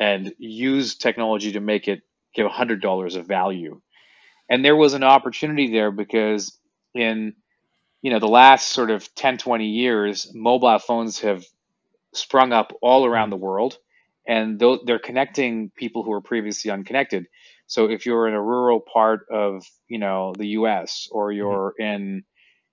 and 0.00 0.34
use 0.36 0.96
technology 0.96 1.52
to 1.52 1.60
make 1.60 1.86
it 1.86 2.00
give 2.34 2.46
a 2.46 2.48
hundred 2.48 2.82
dollars 2.82 3.14
of 3.14 3.28
value? 3.28 3.80
And 4.48 4.64
there 4.64 4.74
was 4.74 4.94
an 4.94 5.04
opportunity 5.04 5.70
there 5.70 5.92
because 5.92 6.58
in 6.92 7.34
you 8.02 8.10
know, 8.10 8.18
the 8.18 8.28
last 8.28 8.68
sort 8.68 8.90
of 8.90 9.14
10, 9.14 9.38
20 9.38 9.66
years, 9.66 10.32
mobile 10.34 10.78
phones 10.78 11.20
have 11.20 11.44
sprung 12.12 12.52
up 12.52 12.72
all 12.80 13.04
around 13.04 13.30
the 13.30 13.36
world 13.36 13.78
and 14.26 14.60
they're 14.84 14.98
connecting 14.98 15.70
people 15.70 16.02
who 16.02 16.10
were 16.10 16.20
previously 16.20 16.70
unconnected. 16.70 17.26
So 17.66 17.90
if 17.90 18.06
you're 18.06 18.26
in 18.28 18.34
a 18.34 18.42
rural 18.42 18.80
part 18.80 19.26
of, 19.30 19.64
you 19.88 19.98
know, 19.98 20.32
the 20.36 20.48
US 20.48 21.08
or 21.10 21.28
mm-hmm. 21.28 21.36
you're 21.36 21.74
mm-hmm. 21.80 21.82
in, 21.82 22.24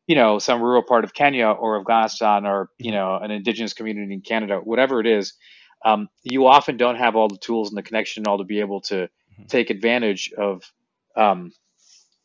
you 0.08 0.16
know, 0.16 0.40
some 0.40 0.62
rural 0.62 0.84
part 0.84 1.04
of 1.04 1.14
Kenya 1.14 1.48
or 1.48 1.80
Afghanistan 1.80 2.46
or, 2.46 2.70
you 2.78 2.92
know, 2.92 3.18
an 3.18 3.32
indigenous 3.32 3.74
community 3.74 4.14
in 4.14 4.22
Canada, 4.22 4.60
whatever 4.64 5.00
it 5.00 5.08
is, 5.08 5.34
um, 5.84 6.08
you 6.24 6.48
often 6.48 6.78
don't 6.78 6.96
have 6.96 7.16
all 7.16 7.28
the 7.28 7.38
tools 7.38 7.70
and 7.70 7.78
the 7.78 7.84
connection 7.84 8.26
all 8.28 8.38
to 8.38 8.44
be 8.44 8.62
able 8.62 8.82
to 8.82 8.96
mm-hmm. 8.96 9.46
take 9.48 9.70
advantage 9.70 10.32
of 10.38 10.64
um, 11.16 11.52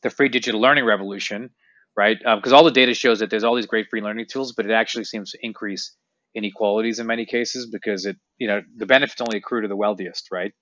the 0.02 0.10
free 0.10 0.28
digital 0.28 0.60
learning 0.60 0.84
revolution 0.84 1.50
right? 1.96 2.16
Because 2.18 2.52
um, 2.52 2.58
all 2.58 2.64
the 2.64 2.70
data 2.70 2.94
shows 2.94 3.20
that 3.20 3.30
there's 3.30 3.44
all 3.44 3.54
these 3.56 3.66
great 3.66 3.88
free 3.90 4.00
learning 4.00 4.26
tools, 4.30 4.52
but 4.52 4.66
it 4.66 4.72
actually 4.72 5.04
seems 5.04 5.32
to 5.32 5.38
increase 5.42 5.94
inequalities 6.34 6.98
in 6.98 7.06
many 7.06 7.26
cases 7.26 7.66
because 7.66 8.06
it, 8.06 8.16
you 8.38 8.48
know, 8.48 8.62
the 8.76 8.86
benefits 8.86 9.20
only 9.20 9.38
accrue 9.38 9.62
to 9.62 9.68
the 9.68 9.76
wealthiest, 9.76 10.28
right? 10.32 10.52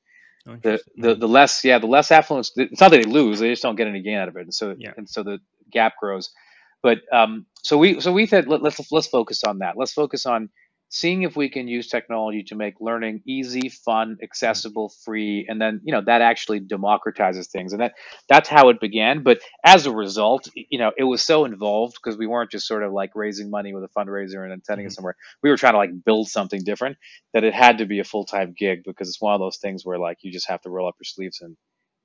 Oh, 0.49 0.57
the, 0.63 0.81
the 0.97 1.15
the 1.15 1.29
less, 1.29 1.65
yeah, 1.65 1.79
the 1.79 1.87
less 1.87 2.11
affluence. 2.11 2.51
It's 2.57 2.81
not 2.81 2.91
that 2.93 3.03
they 3.05 3.11
lose; 3.11 3.41
they 3.41 3.51
just 3.51 3.63
don't 3.63 3.77
get 3.77 3.87
any 3.87 4.03
gain 4.03 4.17
out 4.17 4.29
of 4.29 4.37
it, 4.37 4.43
and 4.43 4.55
so 4.55 4.75
yeah. 4.79 4.93
and 4.97 5.09
so 5.09 5.23
the 5.23 5.39
gap 5.71 5.95
grows. 6.01 6.31
But 6.83 6.99
um, 7.13 7.47
so 7.63 7.77
we 7.77 8.01
so 8.01 8.11
we 8.11 8.27
said 8.27 8.49
let, 8.49 8.63
let's 8.63 8.81
let's 8.91 9.07
focus 9.07 9.45
on 9.45 9.59
that. 9.59 9.77
Let's 9.77 9.93
focus 9.93 10.25
on 10.25 10.49
seeing 10.91 11.23
if 11.23 11.37
we 11.37 11.49
can 11.49 11.69
use 11.69 11.89
technology 11.89 12.43
to 12.43 12.57
make 12.57 12.75
learning 12.81 13.23
easy, 13.25 13.69
fun, 13.69 14.19
accessible, 14.23 14.93
free, 15.05 15.47
and 15.49 15.61
then 15.61 15.81
you 15.85 15.93
know 15.93 16.03
that 16.03 16.21
actually 16.21 16.61
democratizes 16.61 17.49
things, 17.49 17.73
and 17.73 17.81
that 17.81 17.95
that's 18.29 18.49
how 18.49 18.69
it 18.69 18.81
began. 18.81 19.23
But 19.23 19.41
as 19.65 19.87
a 19.87 19.93
result, 19.93 20.49
you 20.55 20.79
know, 20.79 20.93
it 20.99 21.05
was 21.05 21.23
so 21.23 21.45
involved 21.45 21.95
because 22.03 22.19
we 22.19 22.27
weren't 22.27 22.51
just 22.51 22.67
sort 22.67 22.83
of 22.83 22.93
like 22.93 23.13
raising 23.15 23.51
money 23.51 23.73
with 23.73 23.85
a 23.85 23.89
fundraiser 23.89 24.43
and 24.43 24.51
then 24.51 24.63
sending 24.65 24.87
it 24.87 24.93
somewhere. 24.93 25.17
We 25.43 25.51
were 25.51 25.57
trying 25.57 25.75
to 25.75 25.79
like 25.79 26.05
build 26.05 26.29
something 26.29 26.63
different 26.65 26.99
that 27.33 27.45
it 27.45 27.55
had 27.55 27.79
to 27.79 27.87
be 27.87 28.01
a 28.01 28.05
full 28.05 28.25
time 28.25 28.55
gig 28.59 28.83
because 28.85 29.09
it's 29.09 29.21
one 29.21 29.35
of 29.35 29.41
those 29.41 29.59
things 29.59 29.87
where 29.87 29.99
like 29.99 30.19
you 30.23 30.33
just 30.33 30.49
have 30.49 30.61
to 30.63 30.71
roll 30.71 30.89
up 30.89 30.97
your 30.99 31.05
sleeves 31.05 31.41
and 31.41 31.57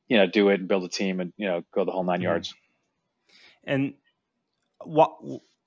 you 0.08 0.18
know 0.18 0.28
do 0.28 0.50
it 0.50 0.60
and 0.60 0.70
build 0.70 0.84
a 0.84 0.90
team 0.90 1.20
and 1.20 1.34
you 1.38 1.48
know 1.48 1.64
go 1.74 1.86
the 1.86 1.92
whole 1.92 2.04
9 2.04 2.20
Mhm. 2.20 2.24
yards. 2.24 2.54
And 3.64 3.96
what 4.84 5.18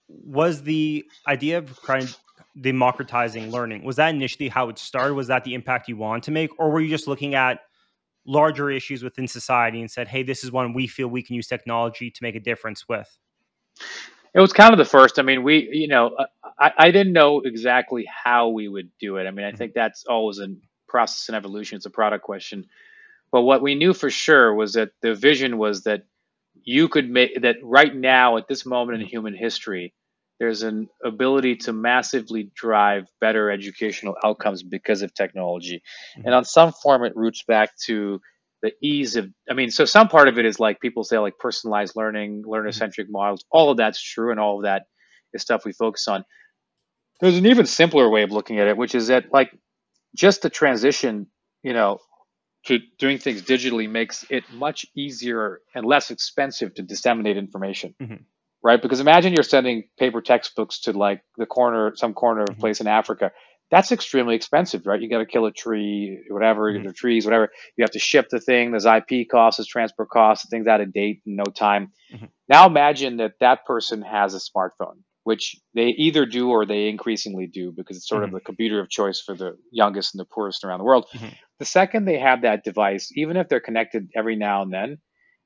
was 0.09 0.63
the 0.63 1.05
idea 1.27 1.59
of 1.59 1.81
kind 1.83 2.15
democratizing 2.61 3.51
learning? 3.51 3.85
Was 3.85 3.97
that 3.97 4.15
initially 4.15 4.49
how 4.49 4.69
it 4.69 4.79
started? 4.79 5.15
Was 5.15 5.29
that 5.29 5.45
the 5.45 5.55
impact 5.55 5.89
you 5.89 5.97
wanted 5.97 6.25
to 6.25 6.31
make, 6.31 6.51
or 6.59 6.71
were 6.71 6.81
you 6.81 6.89
just 6.89 7.07
looking 7.07 7.35
at 7.35 7.61
larger 8.27 8.71
issues 8.71 9.03
within 9.03 9.29
society 9.29 9.81
and 9.81 9.91
said, 9.91 10.09
"Hey, 10.09 10.23
this 10.23 10.45
is 10.45 10.53
one 10.53 10.73
we 10.75 10.87
feel 10.87 11.09
we 11.09 11.23
can 11.23 11.37
use 11.37 11.47
technology 11.47 12.11
to 12.11 12.23
make 12.23 12.35
a 12.35 12.41
difference 12.41 12.89
with"? 12.89 13.19
It 14.35 14.41
was 14.41 14.53
kind 14.53 14.73
of 14.73 14.79
the 14.79 14.85
first. 14.85 15.19
I 15.19 15.23
mean, 15.23 15.43
we, 15.43 15.69
you 15.73 15.89
know, 15.89 16.09
uh, 16.09 16.27
I, 16.59 16.73
I 16.79 16.91
didn't 16.91 17.13
know 17.15 17.41
exactly 17.41 18.07
how 18.25 18.49
we 18.49 18.69
would 18.69 18.91
do 19.01 19.17
it. 19.17 19.27
I 19.27 19.31
mean, 19.31 19.47
I 19.47 19.53
Mhm. 19.53 19.59
think 19.59 19.75
that's 19.75 20.05
always 20.05 20.39
a 20.39 20.49
process 20.87 21.29
and 21.29 21.37
evolution. 21.37 21.77
It's 21.77 21.87
a 21.87 21.91
product 21.91 22.25
question. 22.25 22.67
But 23.33 23.43
what 23.43 23.63
we 23.63 23.75
knew 23.75 23.95
for 23.95 24.11
sure 24.11 24.55
was 24.55 24.75
that 24.75 24.91
the 25.01 25.15
vision 25.15 25.59
was 25.59 25.85
that 25.85 26.05
you 26.69 26.89
could 26.89 27.09
make 27.09 27.41
that 27.43 27.57
right 27.63 27.95
now 27.95 28.37
at 28.37 28.47
this 28.47 28.67
moment 28.67 29.01
in 29.01 29.07
human 29.09 29.35
history, 29.35 29.95
there's 30.39 30.63
an 30.63 30.89
ability 31.03 31.57
to 31.57 31.73
massively 31.73 32.51
drive 32.55 33.07
better 33.23 33.51
educational 33.51 34.15
outcomes 34.23 34.63
because 34.63 35.01
of 35.03 35.15
technology. 35.15 35.83
And 36.25 36.35
Mhm. 36.35 36.39
on 36.39 36.45
some 36.45 36.73
form, 36.73 37.05
it 37.05 37.17
roots 37.17 37.43
back 37.49 37.71
to 37.87 38.21
the 38.63 38.73
ease 38.83 39.17
of, 39.17 39.31
I 39.51 39.55
mean, 39.55 39.71
so 39.71 39.87
some 39.87 40.09
part 40.09 40.29
of 40.29 40.39
it 40.39 40.45
is 40.45 40.61
like 40.61 40.79
people 40.81 41.05
say, 41.05 41.19
like 41.19 41.39
personalized 41.39 41.95
learning, 41.97 42.43
learner 42.47 42.73
centric 42.73 43.09
models. 43.11 43.45
All 43.51 43.71
of 43.71 43.79
that's 43.79 44.03
true, 44.03 44.31
and 44.31 44.39
all 44.39 44.59
of 44.59 44.65
that 44.65 44.83
is 45.33 45.43
stuff 45.43 45.65
we 45.65 45.73
focus 45.73 46.07
on. 46.07 46.25
There's 47.21 47.39
an 47.39 47.47
even 47.47 47.67
simpler 47.67 48.09
way 48.11 48.23
of 48.25 48.31
looking 48.31 48.59
at 48.61 48.69
it, 48.69 48.77
which 48.77 48.95
is 48.95 49.09
that, 49.09 49.33
like, 49.33 49.51
just 50.15 50.43
the 50.43 50.51
transition, 50.51 51.29
you 51.63 51.73
know, 51.73 51.99
to 52.69 52.79
doing 52.99 53.19
things 53.19 53.43
digitally 53.43 53.89
makes 53.91 54.25
it 54.31 54.45
much 54.53 54.87
easier 54.95 55.61
and 55.75 55.85
less 55.85 56.11
expensive 56.11 56.75
to 56.75 56.83
disseminate 56.83 57.37
information 57.37 57.95
Mhm. 58.01 58.25
right 58.63 58.81
because 58.81 59.01
imagine 59.01 59.33
you're 59.35 59.43
sending 59.43 59.85
paper 59.99 60.21
textbooks 60.21 60.81
to 60.81 60.93
like 60.93 61.21
the 61.37 61.47
corner 61.47 61.93
some 61.97 62.15
corner 62.15 62.43
of 62.43 62.57
Mhm. 62.57 62.61
place 62.61 62.81
in 62.81 62.87
africa 62.87 63.33
that's 63.71 63.93
extremely 63.93 64.35
expensive 64.35 64.87
right 64.87 65.01
you 65.03 65.09
got 65.11 65.19
to 65.19 65.27
kill 65.27 65.47
a 65.47 65.53
tree 65.53 66.19
whatever 66.31 66.73
Mhm. 66.73 66.85
the 66.87 66.93
trees 66.93 67.25
whatever 67.27 67.51
you 67.77 67.83
have 67.83 67.91
to 67.91 67.99
ship 67.99 68.29
the 68.31 68.41
thing 68.41 68.71
there's 68.71 68.87
ip 68.87 69.29
costs 69.31 69.59
there's 69.59 69.67
transport 69.67 70.09
costs 70.11 70.45
the 70.47 70.51
thing's 70.51 70.67
out 70.67 70.81
of 70.81 70.93
date 70.93 71.23
in 71.27 71.37
no 71.37 71.45
time 71.45 71.93
Mhm. 72.13 72.29
now 72.49 72.67
imagine 72.67 73.17
that 73.19 73.35
that 73.41 73.65
person 73.67 74.03
has 74.03 74.35
a 74.35 74.39
smartphone 74.51 74.99
which 75.25 75.57
they 75.75 75.89
either 75.89 76.25
do 76.25 76.49
or 76.49 76.65
they 76.65 76.89
increasingly 76.89 77.47
do 77.47 77.71
because 77.71 77.97
it's 77.99 78.09
sort 78.09 78.25
of 78.25 78.31
Mhm. 78.31 78.35
the 78.35 78.41
computer 78.41 78.81
of 78.81 78.89
choice 78.89 79.21
for 79.21 79.35
the 79.35 79.59
youngest 79.71 80.15
and 80.15 80.21
the 80.21 80.25
poorest 80.25 80.65
around 80.65 80.79
the 80.79 80.85
world 80.85 81.07
Mhm. 81.13 81.35
The 81.59 81.65
second 81.65 82.05
they 82.05 82.19
have 82.19 82.43
that 82.43 82.65
device, 82.65 83.11
even 83.17 83.37
if 83.37 83.49
they're 83.49 83.61
connected 83.61 84.09
every 84.17 84.37
now 84.37 84.63
and 84.63 84.73
then, 84.73 84.99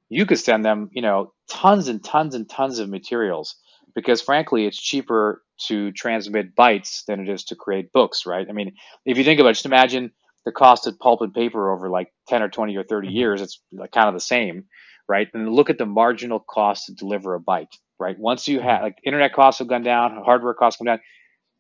you 0.09 0.27
could 0.27 0.39
send 0.39 0.65
them, 0.65 0.89
you 0.93 1.03
know, 1.03 1.33
tons 1.51 1.89
and 1.89 2.05
tons 2.05 2.35
and 2.35 2.49
tons 2.49 2.79
of 2.79 2.89
materials 2.89 3.57
because 3.95 4.23
frankly, 4.23 4.67
it's 4.67 4.81
cheaper 4.81 5.43
to 5.69 5.93
transmit 5.93 6.55
bytes 6.57 7.05
than 7.07 7.21
it 7.21 7.29
is 7.29 7.45
to 7.45 7.57
create 7.57 7.93
books, 7.93 8.27
right? 8.27 8.47
I 8.49 8.53
mean, 8.53 8.75
if 9.07 9.19
you 9.19 9.25
think 9.25 9.41
about 9.41 9.51
it, 9.51 9.55
just 9.55 9.67
imagine 9.67 10.13
the 10.45 10.53
cost 10.53 10.87
of 10.87 10.99
pulp 10.99 11.23
and 11.23 11.35
paper 11.35 11.71
over 11.73 11.91
like 11.91 12.13
10 12.29 12.43
or 12.43 12.49
20 12.49 12.77
or 12.77 12.85
30 12.85 13.09
Mhm. 13.09 13.11
years, 13.11 13.41
it's 13.43 13.63
kind 13.93 14.09
of 14.09 14.15
the 14.15 14.21
same, 14.21 14.65
right? 15.09 15.29
And 15.35 15.49
look 15.53 15.71
at 15.71 15.79
the 15.79 15.87
marginal 15.87 16.41
cost 16.41 16.87
to 16.87 16.95
deliver 16.95 17.35
a 17.35 17.41
byte, 17.41 17.73
right? 18.01 18.19
Once 18.19 18.49
you 18.49 18.61
have 18.61 18.81
Mhm. 18.81 18.83
like 18.83 18.97
internet 19.05 19.33
costs 19.35 19.61
have 19.61 19.69
gone 19.69 19.83
down, 19.83 20.23
hardware 20.25 20.55
costs 20.55 20.79
come 20.79 20.87
down, 20.87 21.01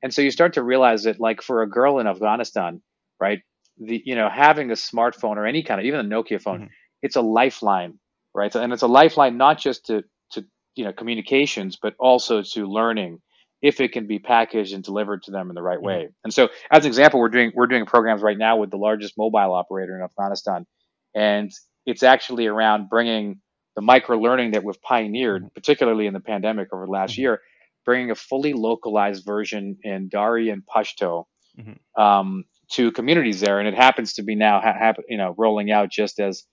and 0.02 0.12
so 0.14 0.22
you 0.22 0.30
start 0.30 0.54
to 0.54 0.62
realize 0.62 1.04
that 1.04 1.20
like 1.20 1.42
for 1.42 1.62
a 1.62 1.68
girl 1.68 1.98
in 2.00 2.06
Afghanistan, 2.06 2.82
right? 3.20 3.40
The 3.86 4.02
you 4.04 4.14
know 4.16 4.28
having 4.30 4.70
a 4.70 4.74
smartphone 4.74 5.36
or 5.36 5.46
any 5.46 5.62
kind 5.62 5.80
of 5.80 5.86
even 5.86 6.00
a 6.00 6.04
Nokia 6.04 6.40
phone, 6.40 6.62
Mhm. 6.62 6.70
it's 7.02 7.16
a 7.16 7.22
lifeline, 7.22 7.98
right? 8.34 8.52
So, 8.52 8.62
and 8.62 8.72
it's 8.72 8.82
a 8.82 8.86
lifeline 8.88 9.36
not 9.38 9.58
just 9.58 9.86
to 9.86 10.04
to 10.32 10.44
you 10.76 10.84
know 10.84 10.92
communications, 10.92 11.78
but 11.80 11.94
also 11.98 12.42
to 12.42 12.66
learning 12.66 13.20
if 13.62 13.80
it 13.80 13.92
can 13.92 14.06
be 14.06 14.18
packaged 14.18 14.74
and 14.74 14.84
delivered 14.84 15.22
to 15.24 15.30
them 15.32 15.48
in 15.50 15.54
the 15.54 15.62
right 15.62 15.80
Mhm. 15.82 15.82
way. 15.82 16.08
And 16.24 16.34
so, 16.34 16.48
as 16.70 16.84
an 16.84 16.88
example, 16.88 17.20
we're 17.20 17.28
doing 17.30 17.52
we're 17.54 17.66
doing 17.68 17.86
programs 17.86 18.22
right 18.22 18.38
now 18.38 18.56
with 18.58 18.70
the 18.70 18.78
largest 18.78 19.14
mobile 19.18 19.54
operator 19.54 19.96
in 19.96 20.02
Afghanistan, 20.04 20.66
and 21.14 21.50
it's 21.86 22.02
actually 22.04 22.46
around 22.46 22.88
bringing 22.88 23.40
the 23.76 23.82
micro 23.82 24.18
learning 24.18 24.52
that 24.52 24.64
we've 24.64 24.80
pioneered, 24.82 25.42
Mhm. 25.42 25.54
particularly 25.54 26.06
in 26.06 26.12
the 26.14 26.20
pandemic 26.20 26.68
over 26.72 26.86
the 26.86 26.92
last 26.92 27.16
Mhm. 27.16 27.18
year, 27.18 27.40
bringing 27.84 28.10
a 28.10 28.14
fully 28.14 28.52
localized 28.52 29.24
version 29.24 29.78
in 29.82 30.08
Dari 30.08 30.50
and 30.50 30.62
Pashto 30.66 31.24
Mhm. 31.56 31.78
um, 31.96 32.44
to 32.72 32.92
communities 32.92 33.40
there, 33.40 33.58
and 33.58 33.68
it 33.68 33.74
happens 33.74 34.14
to 34.14 34.22
be 34.22 34.35
now 34.35 34.61
ha- 34.61 34.94
you 35.08 35.16
know 35.18 35.35
rolling 35.38 35.70
out 35.70 35.90
just 35.90 36.20
as 36.20 36.44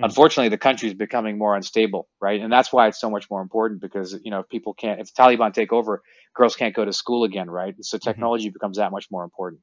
Mhm. 0.00 0.04
unfortunately 0.04 0.48
the 0.48 0.58
country 0.58 0.88
is 0.88 0.94
becoming 0.94 1.38
more 1.38 1.54
unstable, 1.56 2.08
right? 2.20 2.40
And 2.40 2.52
that's 2.52 2.72
why 2.72 2.88
it's 2.88 3.00
so 3.00 3.10
much 3.10 3.30
more 3.30 3.42
important 3.42 3.80
because 3.80 4.18
you 4.24 4.30
know 4.30 4.40
if 4.40 4.48
people 4.48 4.74
can't 4.74 5.00
if 5.00 5.14
the 5.14 5.22
Taliban 5.22 5.52
take 5.52 5.72
over, 5.72 6.02
girls 6.34 6.56
can't 6.56 6.74
go 6.74 6.84
to 6.84 6.92
school 6.92 7.24
again, 7.24 7.50
right? 7.50 7.74
So 7.82 7.98
Mhm. 8.04 8.04
technology 8.04 8.50
becomes 8.50 8.78
that 8.78 8.92
much 8.92 9.06
more 9.10 9.24
important. 9.24 9.62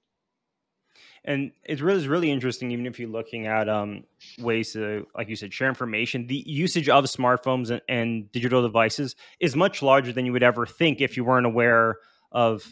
And 1.24 1.52
it's 1.64 1.82
really, 1.82 2.00
it's 2.00 2.08
really 2.08 2.32
interesting, 2.32 2.72
even 2.72 2.86
if 2.88 3.00
you're 3.00 3.10
looking 3.10 3.46
at 3.46 3.70
um, 3.70 4.04
ways 4.40 4.74
to, 4.74 5.06
like 5.16 5.30
you 5.30 5.36
said, 5.36 5.54
share 5.54 5.70
information. 5.70 6.26
The 6.26 6.44
usage 6.48 6.90
of 6.90 7.06
smartphones 7.06 7.70
and, 7.70 7.82
and 7.88 8.32
digital 8.32 8.62
devices 8.64 9.16
is 9.40 9.56
much 9.56 9.84
larger 9.84 10.12
than 10.12 10.26
you 10.26 10.32
would 10.32 10.44
ever 10.44 10.66
think 10.66 11.00
if 11.00 11.16
you 11.18 11.24
weren't 11.24 11.46
aware 11.46 11.98
of 12.32 12.64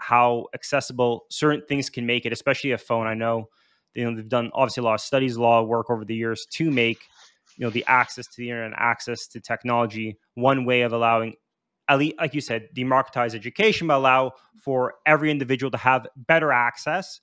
how 0.00 0.46
accessible 0.54 1.26
certain 1.30 1.62
things 1.66 1.88
can 1.90 2.06
make 2.06 2.26
it, 2.26 2.32
especially 2.32 2.72
a 2.72 2.78
phone. 2.78 3.06
I 3.06 3.14
know, 3.14 3.48
you 3.94 4.04
know 4.04 4.16
they've 4.16 4.28
done 4.28 4.50
obviously 4.54 4.80
a 4.80 4.84
lot 4.84 4.94
of 4.94 5.00
studies, 5.00 5.36
a 5.36 5.42
lot 5.42 5.62
of 5.62 5.68
work 5.68 5.90
over 5.90 6.04
the 6.04 6.14
years 6.14 6.46
to 6.52 6.70
make 6.70 6.98
you 7.56 7.64
know 7.64 7.70
the 7.70 7.84
access 7.86 8.26
to 8.26 8.36
the 8.38 8.50
internet, 8.50 8.78
access 8.78 9.26
to 9.28 9.40
technology, 9.40 10.16
one 10.34 10.64
way 10.64 10.82
of 10.82 10.92
allowing, 10.92 11.34
at 11.88 11.98
least, 11.98 12.16
like 12.18 12.34
you 12.34 12.40
said, 12.40 12.68
democratize 12.74 13.34
education, 13.34 13.86
but 13.86 13.96
allow 13.96 14.32
for 14.62 14.94
every 15.06 15.30
individual 15.30 15.70
to 15.70 15.76
have 15.76 16.06
better 16.16 16.52
access 16.52 17.20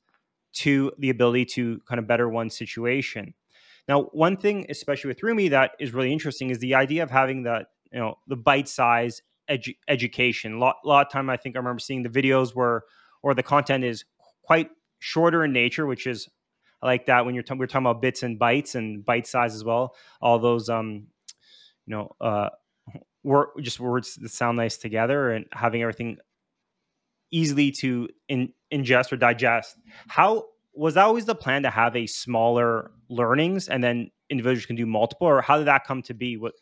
to 0.54 0.92
the 1.00 1.10
ability 1.10 1.46
to 1.46 1.80
kind 1.88 2.00
of 2.00 2.08
better 2.08 2.30
one's 2.30 2.58
situation. 2.58 3.34
Now, 3.88 4.04
one 4.12 4.38
thing, 4.38 4.66
especially 4.70 5.08
with 5.10 5.22
Rumie, 5.22 5.50
that 5.52 5.72
is 5.80 5.94
really 5.94 6.12
interesting 6.12 6.50
is 6.50 6.60
the 6.60 6.76
idea 6.76 7.04
of 7.04 7.10
having 7.10 7.44
that, 7.44 7.68
you 7.92 8.00
know, 8.00 8.16
the 8.28 8.36
bite 8.36 8.68
size 8.68 9.22
edu- 9.50 9.78
education. 9.88 10.54
A 10.54 10.58
lot, 10.60 10.78
lot 10.86 11.06
of 11.06 11.12
time, 11.12 11.30
I 11.30 11.38
think 11.38 11.56
I 11.56 11.60
remember 11.60 11.80
seeing 11.80 12.04
the 12.04 12.10
videos 12.10 12.56
where, 12.56 12.84
or 13.24 13.34
the 13.34 13.44
content 13.44 13.84
is 13.84 14.06
quite 14.44 14.70
shorter 15.00 15.44
in 15.44 15.54
nature, 15.54 15.86
which 15.86 16.08
is 16.08 16.28
I 16.82 16.86
like 16.86 17.08
that 17.08 17.26
when 17.26 17.34
you're 17.34 17.44
talking, 17.44 17.60
we're 17.60 17.68
talking 17.68 17.86
about 17.86 18.02
bits 18.02 18.24
and 18.24 18.40
bytes 18.40 18.76
and 18.76 19.04
bite 19.04 19.28
size 19.28 19.56
as 19.56 19.64
well. 19.64 19.96
All 20.22 20.40
those, 20.40 20.70
um, 20.70 21.08
you 21.86 21.96
know, 21.96 22.16
uh, 22.22 22.50
word, 23.24 23.48
just 23.62 23.80
words 23.80 24.16
that 24.16 24.30
sound 24.30 24.58
nice 24.58 24.78
together 24.78 25.32
and 25.32 25.46
having 25.52 25.82
everything 25.82 26.18
easily 27.32 27.72
to 27.72 28.08
in, 28.30 28.54
ingest 28.72 29.12
or 29.12 29.18
digest. 29.18 29.76
How 30.08 30.46
was 30.74 30.94
that 30.94 31.06
always 31.06 31.26
the 31.26 31.36
plan 31.36 31.64
to 31.64 31.70
have 31.70 31.96
a 31.96 32.06
smaller 32.06 32.92
learnings 33.10 33.68
and 33.68 33.84
then 33.84 34.12
individuals 34.30 34.66
can 34.66 34.76
do 34.76 34.86
multiple, 34.86 35.28
or 35.28 35.42
how 35.42 35.58
did 35.58 35.68
that 35.68 35.86
come 35.86 36.04
to 36.04 36.14
be? 36.14 36.38
What? 36.38 36.54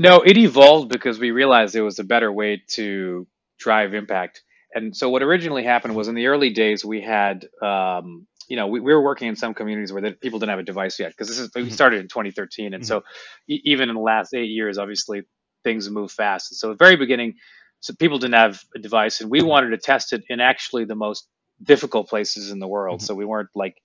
No, 0.00 0.22
it 0.22 0.38
evolved 0.38 0.90
because 0.90 1.20
we 1.20 1.32
realized 1.32 1.74
there 1.74 1.84
was 1.84 2.00
a 2.00 2.04
better 2.04 2.32
way 2.32 2.62
to 2.70 3.28
drive 3.60 3.94
impact. 3.94 4.42
And 4.74 4.96
so 4.96 5.10
what 5.10 5.22
originally 5.22 5.64
happened 5.64 5.96
was 5.96 6.08
in 6.08 6.16
the 6.16 6.28
early 6.28 6.50
days 6.52 6.84
we 6.84 7.02
had 7.02 7.48
um, 7.62 8.26
you 8.48 8.56
know 8.56 8.68
we, 8.68 8.80
we 8.80 8.94
were 8.94 9.02
working 9.04 9.28
in 9.28 9.36
some 9.36 9.54
communities 9.54 9.94
where 9.94 10.02
the, 10.02 10.12
people 10.14 10.40
didn't 10.40 10.50
have 10.52 10.60
a 10.60 10.64
device 10.64 11.00
yet 11.00 11.12
because 11.12 11.28
this 11.28 11.38
is 11.40 11.52
we 11.56 11.64
Mhm. 11.64 11.72
started 11.72 12.00
in 12.00 12.08
2013 12.08 12.74
and 12.74 12.84
Mhm. 12.84 12.88
so 12.88 13.04
e- 13.48 13.62
even 13.66 13.90
in 13.90 13.96
the 13.96 14.02
last 14.02 14.34
eight 14.34 14.50
years 14.50 14.78
obviously 14.78 15.22
things 15.64 15.90
move 15.90 16.12
fast. 16.12 16.56
So 16.58 16.72
at 16.72 16.78
the 16.80 16.84
very 16.84 16.96
beginning 16.96 17.36
so 17.80 17.94
people 17.94 18.18
didn't 18.20 18.34
have 18.36 18.62
a 18.76 18.80
device 18.80 19.22
and 19.22 19.30
we 19.30 19.42
wanted 19.44 19.70
to 19.70 19.78
test 19.78 20.12
it 20.14 20.24
in 20.30 20.40
actually 20.40 20.86
the 20.86 20.96
most 20.96 21.28
difficult 21.62 22.10
places 22.10 22.52
in 22.52 22.60
the 22.60 22.68
world. 22.68 23.02
Mhm. 23.02 23.06
So 23.06 23.14
we 23.16 23.26
weren't 23.26 23.50
like 23.56 23.76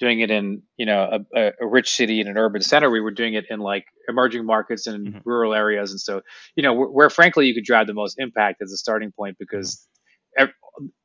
doing 0.00 0.20
it 0.20 0.30
in 0.30 0.62
you 0.78 0.86
know 0.86 1.20
a, 1.36 1.40
a, 1.40 1.52
rich 1.68 1.90
city 1.90 2.20
in 2.20 2.28
an 2.28 2.38
urban 2.38 2.62
center. 2.62 2.90
We 2.90 3.00
were 3.02 3.12
doing 3.12 3.34
it 3.34 3.46
in 3.50 3.60
like 3.60 3.86
emerging 4.08 4.46
markets 4.46 4.88
and 4.88 5.14
Mhm. 5.14 5.24
rural 5.24 5.54
areas, 5.54 5.92
and 5.92 6.00
so 6.00 6.22
you 6.56 6.64
know 6.64 6.74
where, 6.74 6.88
where 6.88 7.10
frankly 7.10 7.46
you 7.46 7.54
could 7.54 7.64
drive 7.64 7.86
the 7.88 7.94
most 7.94 8.16
impact 8.18 8.62
as 8.62 8.72
a 8.72 8.78
starting 8.78 9.12
point 9.12 9.36
because 9.38 9.86
ev- 10.38 10.50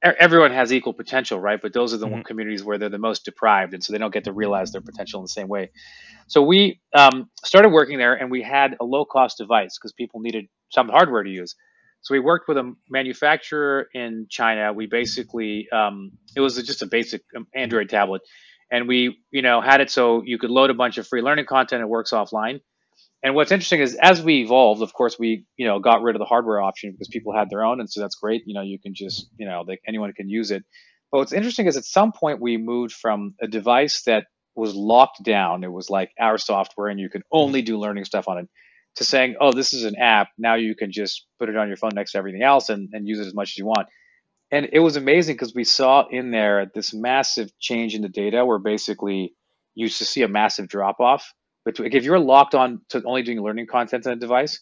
e- 0.06 0.10
everyone 0.20 0.52
has 0.52 0.74
equal 0.74 0.94
potential, 0.94 1.40
right? 1.40 1.62
But 1.62 1.74
those 1.74 1.94
are 1.94 1.98
the 1.98 2.08
one 2.08 2.22
Mhm. 2.22 2.24
communities 2.24 2.64
where 2.64 2.78
they're 2.80 2.90
the 2.90 3.00
most 3.00 3.26
deprived, 3.26 3.74
and 3.74 3.84
so 3.84 3.94
they 3.94 4.00
don't 4.00 4.14
get 4.14 4.26
to 4.26 4.34
realize 4.34 4.72
their 4.72 4.82
potential 4.82 5.20
in 5.22 5.26
the 5.26 5.30
same 5.30 5.48
way. 5.50 5.72
So 6.28 6.42
we 6.44 6.82
um, 6.96 7.30
started 7.44 7.70
working 7.70 7.98
there, 7.98 8.16
and 8.16 8.32
we 8.32 8.42
had 8.42 8.76
a 8.82 8.86
low 8.86 9.06
cost 9.06 9.38
device 9.38 9.78
because 9.78 9.94
people 9.94 10.22
needed 10.22 10.48
some 10.72 10.90
hardware 10.90 11.24
to 11.24 11.30
use. 11.30 11.56
So 12.02 12.14
we 12.14 12.20
worked 12.20 12.48
with 12.48 12.58
a 12.58 12.74
manufacturer 12.90 13.88
in 13.94 14.28
China. 14.30 14.74
We 14.74 14.88
basically 14.88 15.68
um, 15.72 16.14
it 16.36 16.42
was 16.42 16.62
just 16.64 16.82
a 16.82 16.88
basic 16.88 17.24
um, 17.36 17.48
Android 17.56 17.90
tablet, 17.90 18.22
and 18.72 18.88
we 18.88 19.18
you 19.32 19.42
know 19.42 19.62
had 19.62 19.82
it 19.82 19.90
so 19.90 20.24
you 20.26 20.38
could 20.38 20.50
load 20.50 20.70
a 20.70 20.74
bunch 20.74 20.98
of 20.98 21.08
free 21.08 21.22
learning 21.22 21.46
content. 21.46 21.82
It 21.82 21.90
works 21.90 22.12
offline. 22.12 22.62
And 23.24 23.34
what's 23.34 23.52
interesting 23.52 23.82
is 23.82 23.96
as 23.96 24.22
we 24.22 24.42
evolved, 24.42 24.82
of 24.82 24.94
course, 24.94 25.18
we 25.18 25.46
you 25.58 25.68
know 25.68 25.80
got 25.80 26.02
rid 26.02 26.16
of 26.16 26.20
the 26.20 26.26
hardware 26.26 26.62
option 26.62 26.92
because 26.92 27.08
people 27.08 27.36
had 27.36 27.50
their 27.50 27.64
own, 27.64 27.80
and 27.80 27.90
so 27.90 28.02
that's 28.02 28.16
great. 28.16 28.44
You 28.46 28.54
know, 28.54 28.62
you 28.62 28.80
can 28.80 28.94
just 28.94 29.30
you 29.38 29.48
know 29.48 29.64
they, 29.68 29.80
anyone 29.88 30.14
can 30.14 30.30
use 30.30 30.52
it. 30.52 30.64
But 31.12 31.20
what's 31.20 31.34
interesting 31.34 31.68
is 31.68 31.78
at 31.78 31.86
some 31.86 32.12
point 32.12 32.42
we 32.42 32.58
moved 32.58 32.94
from 32.94 33.36
a 33.42 33.48
device 33.48 34.04
that 34.04 34.26
was 34.56 34.76
locked 34.76 35.24
down. 35.24 35.64
It 35.64 35.72
was 35.72 35.90
like 35.90 36.12
our 36.20 36.38
software, 36.38 36.88
and 36.88 37.00
you 37.00 37.10
could 37.10 37.24
only 37.32 37.62
do 37.62 37.80
learning 37.80 38.06
stuff 38.06 38.28
on 38.28 38.40
it 38.40 38.48
to 38.96 39.04
saying, 39.06 39.36
oh, 39.40 39.52
this 39.52 39.74
is 39.74 39.84
an 39.84 39.96
app. 39.98 40.30
Now 40.38 40.56
you 40.56 40.76
can 40.76 40.92
just 40.92 41.26
put 41.40 41.50
it 41.50 41.58
on 41.58 41.68
your 41.68 41.78
phone 41.78 41.92
next 41.94 42.14
to 42.14 42.18
everything 42.18 42.44
else 42.44 42.70
and, 42.70 42.90
and 42.94 43.08
use 43.08 43.20
it 43.20 43.28
as 43.28 43.34
much 43.34 43.52
as 43.52 43.58
you 43.58 43.66
want. 43.66 43.88
And 44.52 44.70
it 44.72 44.80
was 44.80 44.96
amazing 44.96 45.36
because 45.36 45.54
we 45.56 45.64
saw 45.64 46.08
in 46.08 46.32
there 46.32 46.72
this 46.74 46.94
massive 46.94 47.50
change 47.60 47.96
in 47.96 48.02
the 48.02 48.10
data 48.10 48.46
where 48.46 48.60
basically 48.60 49.34
you 49.74 49.84
used 49.84 49.98
to 49.98 50.06
see 50.06 50.22
a 50.22 50.28
massive 50.28 50.68
drop 50.68 51.00
off. 51.00 51.34
But 51.66 51.80
if 51.80 52.04
you're 52.04 52.20
locked 52.20 52.54
on 52.54 52.82
to 52.90 53.04
only 53.04 53.24
doing 53.24 53.42
learning 53.42 53.68
content 53.68 54.06
on 54.06 54.14
a 54.14 54.18
device, 54.18 54.60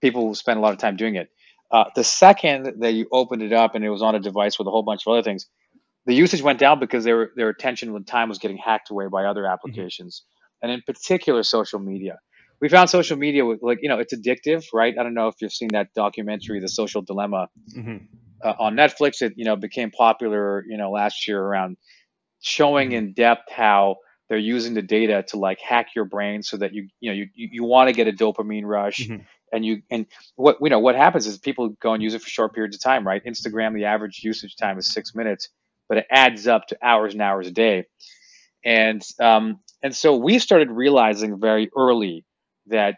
people 0.00 0.26
will 0.26 0.34
spend 0.34 0.58
a 0.58 0.62
lot 0.62 0.72
of 0.72 0.78
time 0.78 0.96
doing 0.96 1.16
it. 1.16 1.28
Uh, 1.70 1.84
the 1.94 2.04
second 2.04 2.80
that 2.80 2.92
you 2.92 3.06
opened 3.12 3.42
it 3.42 3.52
up 3.52 3.74
and 3.74 3.84
it 3.84 3.90
was 3.90 4.00
on 4.00 4.14
a 4.14 4.20
device 4.20 4.58
with 4.58 4.66
a 4.66 4.70
whole 4.70 4.82
bunch 4.82 5.02
of 5.06 5.12
other 5.12 5.22
things, 5.22 5.46
the 6.06 6.14
usage 6.14 6.40
went 6.40 6.58
down 6.58 6.80
because 6.80 7.04
their 7.04 7.30
their 7.36 7.50
attention 7.50 7.94
and 7.94 8.06
time 8.06 8.30
was 8.30 8.38
getting 8.38 8.56
hacked 8.56 8.90
away 8.90 9.08
by 9.12 9.26
other 9.26 9.42
mm-hmm. 9.42 9.52
applications, 9.52 10.22
mm-hmm. 10.22 10.70
and 10.70 10.72
in 10.72 10.82
particular 10.86 11.42
social 11.42 11.78
media 11.78 12.18
we 12.60 12.68
found 12.68 12.90
social 12.90 13.16
media 13.16 13.44
like 13.44 13.78
you 13.82 13.88
know 13.88 13.98
it's 13.98 14.14
addictive 14.14 14.64
right 14.72 14.94
i 14.98 15.02
don't 15.02 15.14
know 15.14 15.28
if 15.28 15.36
you've 15.40 15.52
seen 15.52 15.68
that 15.72 15.92
documentary 15.94 16.60
the 16.60 16.68
social 16.68 17.02
dilemma 17.02 17.48
mm-hmm. 17.76 17.98
Uh, 18.42 18.54
on 18.58 18.74
netflix 18.74 19.22
it 19.22 19.32
you 19.36 19.44
know 19.44 19.56
became 19.56 19.90
popular 19.90 20.64
you 20.68 20.76
know 20.76 20.90
last 20.90 21.28
year 21.28 21.40
around 21.40 21.76
showing 22.40 22.88
mm-hmm. 22.88 23.08
in 23.08 23.12
depth 23.12 23.50
how 23.50 23.96
they're 24.28 24.38
using 24.38 24.74
the 24.74 24.82
data 24.82 25.24
to 25.28 25.38
like 25.38 25.58
hack 25.60 25.88
your 25.96 26.04
brain 26.04 26.42
so 26.42 26.56
that 26.56 26.72
you 26.72 26.88
you 27.00 27.10
know 27.10 27.16
you 27.16 27.26
you, 27.34 27.48
you 27.52 27.64
want 27.64 27.88
to 27.88 27.94
get 27.94 28.08
a 28.08 28.12
dopamine 28.12 28.64
rush 28.64 28.98
mm-hmm. 28.98 29.22
and 29.52 29.64
you 29.64 29.82
and 29.90 30.06
what 30.36 30.56
you 30.60 30.70
know 30.70 30.78
what 30.78 30.94
happens 30.94 31.26
is 31.26 31.38
people 31.38 31.70
go 31.80 31.94
and 31.94 32.02
use 32.02 32.14
it 32.14 32.22
for 32.22 32.28
short 32.28 32.54
periods 32.54 32.76
of 32.76 32.82
time 32.82 33.06
right 33.06 33.24
instagram 33.24 33.74
the 33.74 33.84
average 33.84 34.20
usage 34.22 34.56
time 34.56 34.78
is 34.78 34.86
six 34.86 35.14
minutes 35.14 35.48
but 35.88 35.98
it 35.98 36.06
adds 36.10 36.46
up 36.46 36.66
to 36.66 36.76
hours 36.82 37.14
and 37.14 37.22
hours 37.22 37.46
a 37.46 37.50
day 37.50 37.84
and 38.64 39.02
um, 39.20 39.60
and 39.82 39.94
so 39.94 40.16
we 40.16 40.38
started 40.38 40.70
realizing 40.70 41.40
very 41.40 41.70
early 41.76 42.24
that 42.66 42.96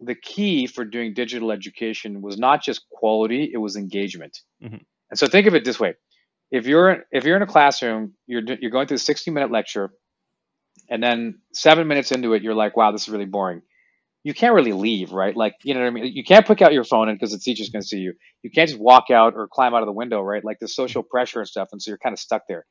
the 0.00 0.14
key 0.14 0.66
for 0.66 0.84
doing 0.84 1.14
digital 1.14 1.52
education 1.52 2.22
was 2.22 2.38
not 2.38 2.62
just 2.62 2.88
quality, 2.90 3.50
it 3.52 3.58
was 3.58 3.76
engagement. 3.76 4.40
Mm-hmm. 4.62 4.76
And 5.10 5.18
so 5.18 5.26
think 5.26 5.46
of 5.46 5.54
it 5.54 5.64
this 5.64 5.78
way. 5.78 5.94
If 6.50 6.66
you're 6.66 7.04
if 7.10 7.24
you're 7.24 7.36
in 7.36 7.42
a 7.42 7.46
classroom, 7.46 8.14
you're 8.26 8.42
you're 8.60 8.70
going 8.70 8.86
through 8.86 8.96
a 8.96 8.98
60 8.98 9.30
minute 9.30 9.50
lecture 9.50 9.90
and 10.90 11.02
then 11.02 11.40
7 11.52 11.86
minutes 11.86 12.12
into 12.12 12.34
it 12.34 12.42
you're 12.42 12.54
like, 12.54 12.76
"Wow, 12.76 12.92
this 12.92 13.02
is 13.02 13.08
really 13.08 13.24
boring." 13.24 13.62
You 14.22 14.32
can't 14.32 14.54
really 14.54 14.72
leave, 14.72 15.12
right? 15.12 15.36
Like, 15.36 15.54
you 15.64 15.74
know 15.74 15.80
what 15.80 15.86
I 15.86 15.90
mean? 15.90 16.06
You 16.06 16.24
can't 16.24 16.46
pick 16.46 16.62
out 16.62 16.72
your 16.72 16.84
phone 16.84 17.12
because 17.12 17.32
the 17.32 17.38
teacher's 17.38 17.68
going 17.68 17.82
to 17.82 17.88
see 17.88 17.98
you. 17.98 18.14
You 18.42 18.50
can't 18.50 18.70
just 18.70 18.80
walk 18.80 19.10
out 19.10 19.34
or 19.36 19.46
climb 19.48 19.74
out 19.74 19.82
of 19.82 19.86
the 19.86 19.92
window, 19.92 20.22
right? 20.22 20.42
Like 20.42 20.60
the 20.60 20.68
social 20.68 21.02
pressure 21.02 21.40
and 21.40 21.48
stuff 21.48 21.68
and 21.72 21.82
so 21.82 21.90
you're 21.90 21.98
kind 21.98 22.14
of 22.14 22.18
stuck 22.18 22.42
there. 22.48 22.64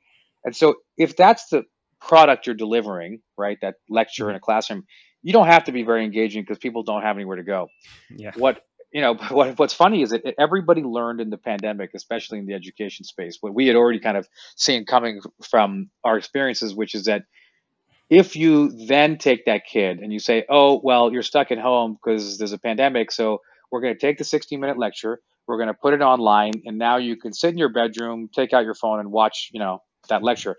And 0.43 0.55
so 0.55 0.75
if 0.97 1.15
that's 1.15 1.47
the 1.49 1.63
product 2.07 2.45
you're 2.45 2.55
delivering, 2.55 3.21
right? 3.37 3.57
That 3.61 3.75
lecture 3.89 4.29
in 4.29 4.35
a 4.35 4.39
mm-hmm. 4.39 4.45
classroom, 4.45 4.83
you 5.23 5.33
don't 5.33 5.47
have 5.47 5.63
to 5.63 5.71
be 5.71 5.83
very 5.83 6.03
engaging 6.03 6.43
because 6.43 6.59
people 6.59 6.83
don't 6.83 7.01
have 7.01 7.15
anywhere 7.17 7.37
to 7.37 7.43
go. 7.43 7.69
Yeah. 8.15 8.31
What 8.35 8.63
you 8.93 9.01
know, 9.01 9.15
what, 9.29 9.57
what's 9.57 9.73
funny 9.73 10.03
is 10.03 10.11
that 10.11 10.23
everybody 10.39 10.83
learned 10.83 11.19
in 11.19 11.29
the 11.29 11.37
pandemic, 11.37 11.91
especially 11.95 12.39
in 12.39 12.45
the 12.45 12.53
education 12.53 13.03
space, 13.03 13.37
what 13.41 13.53
we 13.53 13.67
had 13.67 13.75
already 13.75 13.99
kind 13.99 14.15
of 14.15 14.29
seen 14.55 14.85
coming 14.85 15.19
from 15.49 15.89
our 16.03 16.17
experiences, 16.17 16.73
which 16.73 16.93
is 16.95 17.05
that 17.05 17.23
if 18.09 18.35
you 18.35 18.69
then 18.87 19.17
take 19.17 19.45
that 19.45 19.65
kid 19.65 19.99
and 19.99 20.13
you 20.13 20.19
say, 20.19 20.45
oh, 20.49 20.79
well, 20.83 21.11
you're 21.11 21.23
stuck 21.23 21.51
at 21.51 21.57
home 21.57 21.93
because 21.93 22.37
there's 22.37 22.51
a 22.51 22.59
pandemic, 22.59 23.11
so 23.11 23.39
we're 23.71 23.81
going 23.81 23.93
to 23.93 23.99
take 23.99 24.19
the 24.19 24.23
60 24.23 24.55
minute 24.57 24.77
lecture, 24.77 25.19
we're 25.47 25.57
going 25.57 25.67
to 25.67 25.73
put 25.73 25.93
it 25.93 26.01
online, 26.01 26.53
and 26.65 26.77
now 26.77 26.97
you 26.97 27.17
can 27.17 27.33
sit 27.33 27.49
in 27.49 27.57
your 27.57 27.69
bedroom, 27.69 28.29
take 28.33 28.53
out 28.53 28.63
your 28.63 28.75
phone, 28.75 28.99
and 28.99 29.11
watch, 29.11 29.49
you 29.51 29.59
know, 29.59 29.81
that 30.09 30.21
lecture. 30.21 30.55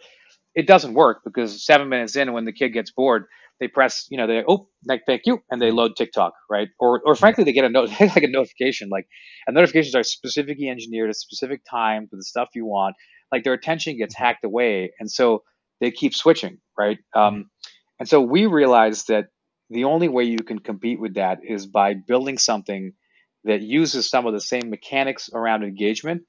It 0.54 0.66
doesn't 0.66 0.94
work 0.94 1.20
because 1.24 1.64
seven 1.64 1.88
minutes 1.88 2.16
in, 2.16 2.32
when 2.32 2.44
the 2.44 2.52
kid 2.52 2.70
gets 2.70 2.90
bored, 2.90 3.26
they 3.60 3.68
press, 3.68 4.06
you 4.10 4.18
know, 4.18 4.26
they 4.26 4.42
oh, 4.48 4.68
thank 4.86 5.22
you, 5.26 5.40
and 5.50 5.60
they 5.62 5.70
load 5.70 5.92
TikTok, 5.96 6.32
right? 6.50 6.68
Or, 6.80 7.00
or 7.04 7.14
frankly, 7.14 7.44
they 7.44 7.52
get 7.52 7.64
a 7.64 7.68
note 7.68 7.90
like 8.00 8.22
a 8.22 8.28
notification, 8.28 8.88
like, 8.90 9.06
and 9.46 9.54
notifications 9.54 9.94
are 9.94 10.02
specifically 10.02 10.68
engineered 10.68 11.10
at 11.10 11.16
specific 11.16 11.62
time 11.68 12.08
for 12.08 12.16
the 12.16 12.24
stuff 12.24 12.48
you 12.54 12.66
want. 12.66 12.96
Like 13.32 13.44
their 13.44 13.52
attention 13.52 13.96
gets 13.96 14.14
hacked 14.14 14.44
away, 14.44 14.92
and 14.98 15.10
so 15.10 15.42
they 15.80 15.90
keep 15.90 16.14
switching, 16.14 16.58
right? 16.78 16.98
Um, 17.14 17.50
and 17.98 18.08
so 18.08 18.20
we 18.20 18.46
realized 18.46 19.08
that 19.08 19.26
the 19.70 19.84
only 19.84 20.08
way 20.08 20.24
you 20.24 20.38
can 20.38 20.58
compete 20.58 21.00
with 21.00 21.14
that 21.14 21.38
is 21.46 21.66
by 21.66 21.94
building 21.94 22.38
something 22.38 22.92
that 23.44 23.62
uses 23.62 24.08
some 24.08 24.26
of 24.26 24.32
the 24.32 24.40
same 24.40 24.70
mechanics 24.70 25.30
around 25.32 25.62
engagement, 25.64 26.22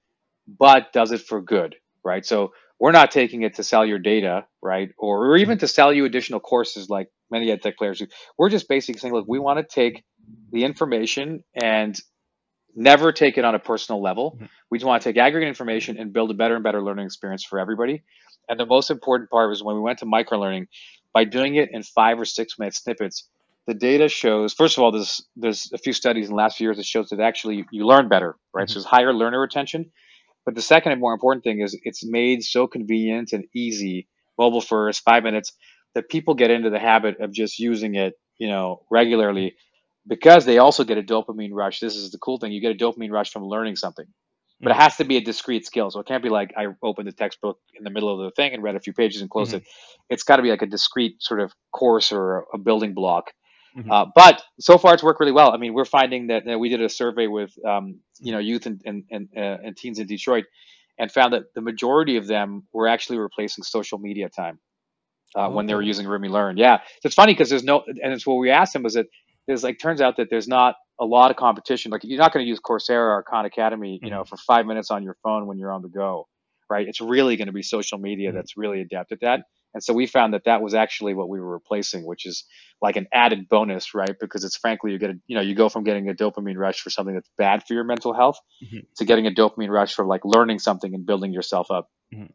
but 0.47 0.93
does 0.93 1.11
it 1.11 1.21
for 1.21 1.41
good, 1.41 1.75
right? 2.03 2.25
So 2.25 2.53
we're 2.79 2.91
not 2.91 3.11
taking 3.11 3.43
it 3.43 3.55
to 3.55 3.63
sell 3.63 3.85
your 3.85 3.99
data, 3.99 4.45
right? 4.61 4.89
Or, 4.97 5.31
or 5.31 5.37
even 5.37 5.57
to 5.59 5.67
sell 5.67 5.93
you 5.93 6.05
additional 6.05 6.39
courses 6.39 6.89
like 6.89 7.07
many 7.31 7.51
ed 7.51 7.61
tech 7.61 7.77
players 7.77 7.99
do. 7.99 8.07
We're 8.37 8.49
just 8.49 8.67
basically 8.67 8.99
saying, 8.99 9.13
look, 9.13 9.25
we 9.27 9.39
want 9.39 9.59
to 9.59 9.63
take 9.63 10.03
the 10.51 10.63
information 10.63 11.43
and 11.55 11.97
never 12.75 13.11
take 13.11 13.37
it 13.37 13.45
on 13.45 13.55
a 13.55 13.59
personal 13.59 14.01
level. 14.01 14.33
Mm-hmm. 14.35 14.45
We 14.69 14.77
just 14.77 14.87
want 14.87 15.01
to 15.01 15.09
take 15.09 15.17
aggregate 15.17 15.47
information 15.47 15.97
and 15.97 16.11
build 16.11 16.31
a 16.31 16.33
better 16.33 16.55
and 16.55 16.63
better 16.63 16.81
learning 16.81 17.05
experience 17.05 17.43
for 17.43 17.59
everybody. 17.59 18.03
And 18.49 18.59
the 18.59 18.65
most 18.65 18.91
important 18.91 19.29
part 19.29 19.49
was 19.49 19.63
when 19.63 19.75
we 19.75 19.81
went 19.81 19.99
to 19.99 20.05
microlearning, 20.05 20.67
by 21.13 21.23
doing 21.23 21.55
it 21.55 21.69
in 21.71 21.81
five 21.81 22.19
or 22.19 22.25
six 22.25 22.59
minute 22.59 22.75
snippets, 22.75 23.29
the 23.67 23.73
data 23.73 24.07
shows 24.07 24.53
first 24.53 24.77
of 24.77 24.83
all 24.83 24.91
there's 24.91 25.25
there's 25.35 25.71
a 25.73 25.77
few 25.77 25.93
studies 25.93 26.25
in 26.25 26.31
the 26.31 26.35
last 26.35 26.57
few 26.57 26.67
years 26.67 26.77
that 26.77 26.85
shows 26.85 27.09
that 27.09 27.19
actually 27.19 27.65
you 27.71 27.85
learn 27.85 28.07
better 28.07 28.35
right 28.53 28.67
mm-hmm. 28.67 28.73
so 28.73 28.79
there's 28.79 28.85
higher 28.85 29.13
learner 29.13 29.39
retention 29.39 29.91
but 30.45 30.55
the 30.55 30.61
second 30.61 30.91
and 30.91 31.01
more 31.01 31.13
important 31.13 31.43
thing 31.43 31.59
is 31.59 31.77
it's 31.83 32.05
made 32.05 32.43
so 32.43 32.67
convenient 32.67 33.33
and 33.33 33.45
easy, 33.53 34.07
mobile 34.37 34.61
first, 34.61 35.03
five 35.03 35.23
minutes, 35.23 35.53
that 35.95 36.09
people 36.09 36.35
get 36.35 36.51
into 36.51 36.69
the 36.69 36.79
habit 36.79 37.19
of 37.19 37.31
just 37.31 37.57
using 37.57 37.95
it, 37.95 38.13
you 38.37 38.47
know, 38.47 38.83
regularly 38.91 39.55
because 40.07 40.45
they 40.45 40.59
also 40.59 40.83
get 40.83 40.97
a 40.97 41.03
dopamine 41.03 41.51
rush. 41.51 41.79
This 41.79 41.95
is 41.95 42.11
the 42.11 42.19
cool 42.19 42.37
thing. 42.37 42.51
You 42.51 42.61
get 42.61 42.71
a 42.71 42.77
dopamine 42.77 43.11
rush 43.11 43.31
from 43.31 43.43
learning 43.43 43.75
something. 43.75 44.05
But 44.59 44.71
mm-hmm. 44.71 44.79
it 44.79 44.83
has 44.83 44.97
to 44.97 45.03
be 45.03 45.17
a 45.17 45.21
discrete 45.21 45.65
skill. 45.65 45.89
So 45.89 45.99
it 45.99 46.05
can't 46.05 46.23
be 46.23 46.29
like 46.29 46.53
I 46.55 46.67
opened 46.83 47.07
the 47.07 47.11
textbook 47.11 47.59
in 47.77 47.83
the 47.83 47.89
middle 47.89 48.13
of 48.13 48.23
the 48.23 48.31
thing 48.31 48.53
and 48.53 48.61
read 48.61 48.75
a 48.75 48.79
few 48.79 48.93
pages 48.93 49.21
and 49.21 49.29
closed 49.29 49.51
mm-hmm. 49.51 49.57
it. 49.57 49.63
It's 50.09 50.23
got 50.23 50.37
to 50.37 50.43
be 50.43 50.49
like 50.49 50.61
a 50.61 50.67
discrete 50.67 51.21
sort 51.21 51.39
of 51.39 51.53
course 51.71 52.11
or 52.11 52.45
a 52.53 52.57
building 52.57 52.93
block 52.93 53.31
Mm-hmm. 53.77 53.91
Uh, 53.91 54.05
but 54.15 54.41
so 54.59 54.77
far, 54.77 54.93
it's 54.93 55.03
worked 55.03 55.19
really 55.19 55.33
well. 55.33 55.51
I 55.51 55.57
mean, 55.57 55.73
we're 55.73 55.85
finding 55.85 56.27
that, 56.27 56.45
that 56.45 56.59
we 56.59 56.69
did 56.69 56.81
a 56.81 56.89
survey 56.89 57.27
with 57.27 57.53
um, 57.65 57.99
you 58.19 58.31
know 58.31 58.39
youth 58.39 58.65
and 58.65 58.81
and, 58.85 59.03
and, 59.11 59.29
uh, 59.35 59.57
and 59.63 59.75
teens 59.75 59.99
in 59.99 60.07
Detroit, 60.07 60.45
and 60.97 61.11
found 61.11 61.33
that 61.33 61.53
the 61.55 61.61
majority 61.61 62.17
of 62.17 62.25
them 62.25 62.67
were 62.71 62.87
actually 62.87 63.17
replacing 63.17 63.63
social 63.63 63.97
media 63.97 64.29
time 64.29 64.59
uh, 65.35 65.49
when 65.49 65.65
they 65.65 65.75
were 65.75 65.81
using 65.81 66.05
Rumie 66.05 66.29
Learn. 66.29 66.57
Yeah, 66.57 66.77
so 66.77 67.07
it's 67.07 67.15
funny 67.15 67.33
because 67.33 67.49
there's 67.49 67.63
no, 67.63 67.83
and 67.87 68.13
it's 68.13 68.25
what 68.25 68.35
we 68.35 68.49
asked 68.49 68.73
them 68.73 68.83
was 68.83 68.93
that 68.93 69.07
there's 69.47 69.63
like 69.63 69.77
turns 69.79 70.01
out 70.01 70.17
that 70.17 70.29
there's 70.29 70.47
not 70.47 70.75
a 70.99 71.05
lot 71.05 71.29
of 71.29 71.37
competition. 71.37 71.91
Like 71.91 72.01
you're 72.03 72.19
not 72.19 72.33
going 72.33 72.45
to 72.45 72.49
use 72.49 72.59
Coursera 72.59 73.17
or 73.17 73.23
Khan 73.23 73.45
Academy, 73.45 73.99
you 74.01 74.09
know, 74.09 74.21
mm-hmm. 74.21 74.29
for 74.29 74.37
five 74.37 74.65
minutes 74.65 74.89
on 74.91 75.03
your 75.03 75.17
phone 75.21 75.47
when 75.47 75.57
you're 75.57 75.71
on 75.71 75.81
the 75.81 75.89
go, 75.89 76.27
right? 76.69 76.87
It's 76.87 77.01
really 77.01 77.35
going 77.35 77.47
to 77.47 77.53
be 77.53 77.61
social 77.61 77.97
media 77.97 78.29
mm-hmm. 78.29 78.37
that's 78.37 78.57
really 78.57 78.81
adept 78.81 79.11
at 79.11 79.19
that. 79.21 79.41
And 79.75 79.83
so 79.83 79.93
we 79.93 80.07
found 80.07 80.33
that 80.33 80.45
that 80.45 80.61
was 80.61 80.73
actually 80.73 81.13
what 81.13 81.27
we 81.27 81.39
were 81.39 81.51
replacing, 81.51 82.05
which 82.05 82.25
is 82.25 82.45
like 82.81 82.95
an 82.95 83.07
added 83.13 83.49
bonus, 83.49 83.93
right? 83.93 84.15
Because 84.17 84.45
it's 84.45 84.55
frankly, 84.55 84.93
you 84.93 84.97
get 84.97 85.09
a, 85.09 85.15
you 85.27 85.35
know, 85.35 85.41
you 85.41 85.53
go 85.53 85.67
from 85.67 85.83
getting 85.83 86.09
a 86.09 86.13
dopamine 86.13 86.57
rush 86.57 86.79
for 86.79 86.89
something 86.89 87.13
that's 87.13 87.29
bad 87.37 87.61
for 87.67 87.73
your 87.73 87.83
mental 87.83 88.13
health 88.13 88.39
mm-hmm. 88.63 88.79
to 88.95 89.05
getting 89.05 89.27
a 89.27 89.31
dopamine 89.31 89.69
rush 89.69 89.93
for 89.93 90.05
like 90.05 90.21
learning 90.23 90.59
something 90.59 90.95
and 90.95 91.05
building 91.05 91.33
yourself 91.33 91.69
up. 91.69 91.91
Mm-hmm. 92.13 92.31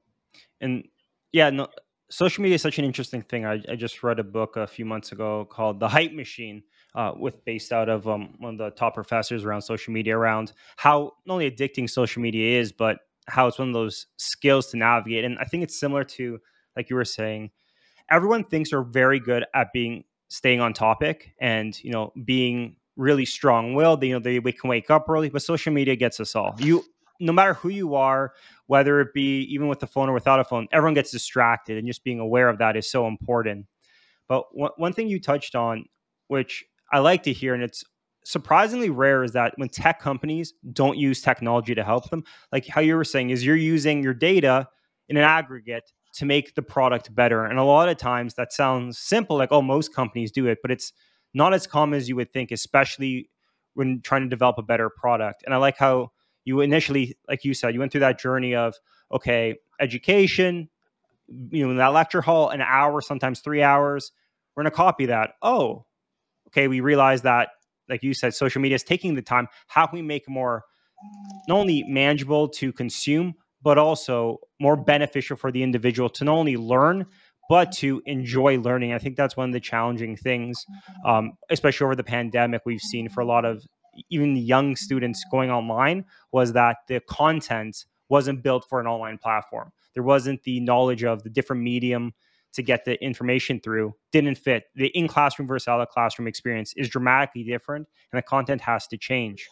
And 0.60 0.84
yeah, 1.32 1.48
no, 1.48 1.68
social 2.10 2.42
media 2.42 2.56
is 2.56 2.62
such 2.62 2.78
an 2.78 2.84
interesting 2.84 3.22
thing. 3.22 3.46
I, 3.46 3.62
I, 3.66 3.74
just 3.74 4.02
read 4.02 4.18
a 4.18 4.24
book 4.24 4.56
a 4.56 4.66
few 4.66 4.84
months 4.84 5.12
ago 5.12 5.46
called 5.50 5.80
The 5.80 5.88
Hype 5.88 6.12
Machine, 6.12 6.62
uh, 6.94 7.12
with 7.16 7.42
based 7.46 7.72
out 7.72 7.88
of 7.88 8.06
um, 8.06 8.34
one 8.38 8.54
of 8.54 8.58
the 8.58 8.70
top 8.70 8.94
professors 8.94 9.44
around 9.44 9.62
social 9.62 9.94
media, 9.94 10.14
around 10.14 10.52
how 10.76 11.12
not 11.24 11.34
only 11.34 11.50
addicting 11.50 11.88
social 11.88 12.20
media 12.20 12.60
is, 12.60 12.70
but 12.70 12.98
how 13.28 13.46
it's 13.46 13.58
one 13.58 13.68
of 13.68 13.74
those 13.74 14.08
skills 14.18 14.66
to 14.72 14.76
navigate. 14.76 15.24
And 15.24 15.38
I 15.38 15.44
think 15.44 15.62
it's 15.62 15.78
similar 15.78 16.04
to 16.04 16.38
like 16.76 16.90
you 16.90 16.96
were 16.96 17.04
saying, 17.04 17.50
everyone 18.10 18.44
thinks 18.44 18.70
they're 18.70 18.82
very 18.82 19.20
good 19.20 19.44
at 19.54 19.72
being 19.72 20.04
staying 20.28 20.60
on 20.60 20.72
topic 20.72 21.34
and 21.40 21.82
you 21.82 21.90
know 21.90 22.12
being 22.24 22.76
really 22.96 23.24
strong-willed. 23.24 24.02
You 24.02 24.14
know, 24.14 24.18
they 24.18 24.38
we 24.38 24.52
can 24.52 24.68
wake 24.70 24.90
up 24.90 25.08
early, 25.08 25.30
but 25.30 25.42
social 25.42 25.72
media 25.72 25.96
gets 25.96 26.20
us 26.20 26.34
all. 26.34 26.54
You, 26.58 26.84
no 27.18 27.32
matter 27.32 27.54
who 27.54 27.68
you 27.68 27.94
are, 27.94 28.32
whether 28.66 29.00
it 29.00 29.12
be 29.12 29.42
even 29.44 29.68
with 29.68 29.80
the 29.80 29.86
phone 29.86 30.08
or 30.08 30.12
without 30.12 30.40
a 30.40 30.44
phone, 30.44 30.68
everyone 30.72 30.94
gets 30.94 31.10
distracted, 31.10 31.78
and 31.78 31.86
just 31.86 32.04
being 32.04 32.20
aware 32.20 32.48
of 32.48 32.58
that 32.58 32.76
is 32.76 32.90
so 32.90 33.06
important. 33.06 33.66
But 34.28 34.56
one, 34.56 34.70
one 34.76 34.92
thing 34.92 35.08
you 35.08 35.20
touched 35.20 35.54
on, 35.54 35.86
which 36.28 36.64
I 36.92 37.00
like 37.00 37.24
to 37.24 37.32
hear, 37.32 37.54
and 37.54 37.62
it's 37.62 37.84
surprisingly 38.24 38.90
rare 38.90 39.24
is 39.24 39.32
that 39.32 39.54
when 39.56 39.68
tech 39.68 40.00
companies 40.00 40.52
don't 40.72 40.96
use 40.96 41.20
technology 41.20 41.74
to 41.74 41.82
help 41.82 42.10
them, 42.10 42.22
like 42.52 42.66
how 42.66 42.80
you 42.80 42.96
were 42.96 43.04
saying, 43.04 43.30
is 43.30 43.44
you're 43.44 43.56
using 43.56 44.02
your 44.02 44.14
data 44.14 44.68
in 45.08 45.16
an 45.16 45.24
aggregate 45.24 45.90
to 46.14 46.26
make 46.26 46.54
the 46.54 46.62
product 46.62 47.14
better. 47.14 47.44
And 47.44 47.58
a 47.58 47.64
lot 47.64 47.88
of 47.88 47.96
times 47.96 48.34
that 48.34 48.52
sounds 48.52 48.98
simple, 48.98 49.36
like, 49.36 49.52
oh, 49.52 49.62
most 49.62 49.94
companies 49.94 50.32
do 50.32 50.46
it, 50.46 50.58
but 50.62 50.70
it's 50.70 50.92
not 51.34 51.54
as 51.54 51.66
common 51.66 51.96
as 51.96 52.08
you 52.08 52.16
would 52.16 52.32
think, 52.32 52.50
especially 52.50 53.30
when 53.74 54.00
trying 54.02 54.22
to 54.22 54.28
develop 54.28 54.58
a 54.58 54.62
better 54.62 54.90
product. 54.90 55.42
And 55.44 55.54
I 55.54 55.58
like 55.58 55.76
how 55.76 56.10
you 56.44 56.60
initially, 56.60 57.16
like 57.28 57.44
you 57.44 57.54
said, 57.54 57.74
you 57.74 57.80
went 57.80 57.92
through 57.92 58.00
that 58.00 58.18
journey 58.18 58.54
of, 58.54 58.74
okay, 59.12 59.56
education, 59.78 60.68
you 61.28 61.64
know, 61.64 61.70
in 61.70 61.76
that 61.76 61.92
lecture 61.92 62.20
hall, 62.20 62.48
an 62.48 62.60
hour, 62.60 63.00
sometimes 63.00 63.40
three 63.40 63.62
hours. 63.62 64.10
We're 64.56 64.64
going 64.64 64.72
to 64.72 64.76
copy 64.76 65.06
that. 65.06 65.34
Oh, 65.42 65.86
okay. 66.48 66.66
We 66.66 66.80
realize 66.80 67.22
that, 67.22 67.50
like 67.88 68.02
you 68.02 68.14
said, 68.14 68.34
social 68.34 68.60
media 68.60 68.74
is 68.74 68.82
taking 68.82 69.14
the 69.14 69.22
time. 69.22 69.46
How 69.68 69.86
can 69.86 69.96
we 69.96 70.02
make 70.02 70.28
more 70.28 70.64
not 71.46 71.58
only 71.58 71.84
manageable 71.84 72.48
to 72.48 72.72
consume, 72.72 73.34
but 73.62 73.78
also 73.78 74.38
more 74.60 74.76
beneficial 74.76 75.36
for 75.36 75.52
the 75.52 75.62
individual 75.62 76.08
to 76.08 76.24
not 76.24 76.32
only 76.32 76.56
learn, 76.56 77.06
but 77.48 77.72
to 77.72 78.00
enjoy 78.06 78.58
learning. 78.58 78.92
I 78.92 78.98
think 78.98 79.16
that's 79.16 79.36
one 79.36 79.48
of 79.48 79.52
the 79.52 79.60
challenging 79.60 80.16
things, 80.16 80.64
um, 81.04 81.32
especially 81.50 81.84
over 81.84 81.96
the 81.96 82.04
pandemic, 82.04 82.62
we've 82.64 82.80
seen 82.80 83.08
for 83.08 83.20
a 83.20 83.26
lot 83.26 83.44
of 83.44 83.64
even 84.08 84.36
young 84.36 84.76
students 84.76 85.24
going 85.30 85.50
online 85.50 86.04
was 86.32 86.52
that 86.52 86.78
the 86.86 87.00
content 87.00 87.84
wasn't 88.08 88.42
built 88.42 88.64
for 88.68 88.80
an 88.80 88.86
online 88.86 89.18
platform. 89.18 89.72
There 89.94 90.02
wasn't 90.02 90.42
the 90.44 90.60
knowledge 90.60 91.04
of 91.04 91.22
the 91.22 91.30
different 91.30 91.62
medium 91.62 92.14
to 92.52 92.62
get 92.62 92.84
the 92.84 93.02
information 93.02 93.60
through 93.60 93.94
didn't 94.12 94.36
fit. 94.36 94.64
The 94.74 94.88
in 94.88 95.08
classroom 95.08 95.46
versus 95.46 95.68
out 95.68 95.80
of 95.80 95.88
classroom 95.88 96.26
experience 96.26 96.72
is 96.76 96.88
dramatically 96.88 97.44
different, 97.44 97.88
and 98.12 98.18
the 98.18 98.22
content 98.22 98.60
has 98.62 98.86
to 98.88 98.96
change. 98.96 99.48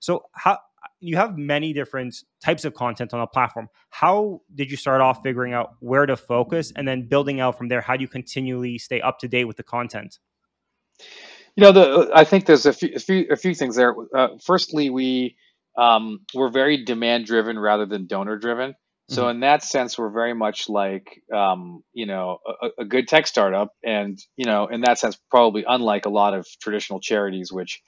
So, 0.00 0.24
how 0.32 0.58
you 1.00 1.16
have 1.16 1.36
many 1.36 1.72
different 1.72 2.14
types 2.42 2.64
of 2.64 2.74
content 2.74 3.14
on 3.14 3.20
a 3.20 3.26
platform. 3.26 3.68
How 3.90 4.40
did 4.54 4.70
you 4.70 4.76
start 4.76 5.00
off 5.00 5.22
figuring 5.22 5.52
out 5.52 5.70
where 5.80 6.06
to 6.06 6.16
focus, 6.16 6.72
and 6.74 6.86
then 6.86 7.08
building 7.08 7.40
out 7.40 7.56
from 7.56 7.68
there? 7.68 7.80
How 7.80 7.96
do 7.96 8.02
you 8.02 8.08
continually 8.08 8.78
stay 8.78 9.00
up 9.00 9.18
to 9.20 9.28
date 9.28 9.44
with 9.44 9.56
the 9.56 9.62
content? 9.62 10.18
You 11.56 11.62
know, 11.64 11.72
the 11.72 12.10
I 12.14 12.24
think 12.24 12.46
there's 12.46 12.66
a 12.66 12.72
few 12.72 12.90
a 12.94 12.98
few, 12.98 13.26
a 13.30 13.36
few 13.36 13.54
things 13.54 13.76
there. 13.76 13.94
Uh, 14.14 14.28
firstly, 14.44 14.90
we 14.90 15.36
um, 15.76 16.20
we're 16.34 16.50
very 16.50 16.84
demand 16.84 17.26
driven 17.26 17.58
rather 17.58 17.86
than 17.86 18.06
donor 18.06 18.36
driven. 18.36 18.74
So 19.10 19.22
mm-hmm. 19.22 19.30
in 19.30 19.40
that 19.40 19.62
sense, 19.62 19.96
we're 19.96 20.10
very 20.10 20.34
much 20.34 20.68
like 20.68 21.22
um, 21.34 21.82
you 21.94 22.06
know 22.06 22.38
a, 22.62 22.82
a, 22.82 22.84
good 22.84 23.08
tech 23.08 23.26
startup, 23.26 23.72
and 23.82 24.18
you 24.36 24.44
know 24.44 24.66
in 24.66 24.82
that 24.82 24.98
sense, 24.98 25.18
probably 25.30 25.64
unlike 25.66 26.04
a 26.04 26.10
lot 26.10 26.34
of 26.34 26.46
traditional 26.60 27.00
charities, 27.00 27.50
which 27.50 27.80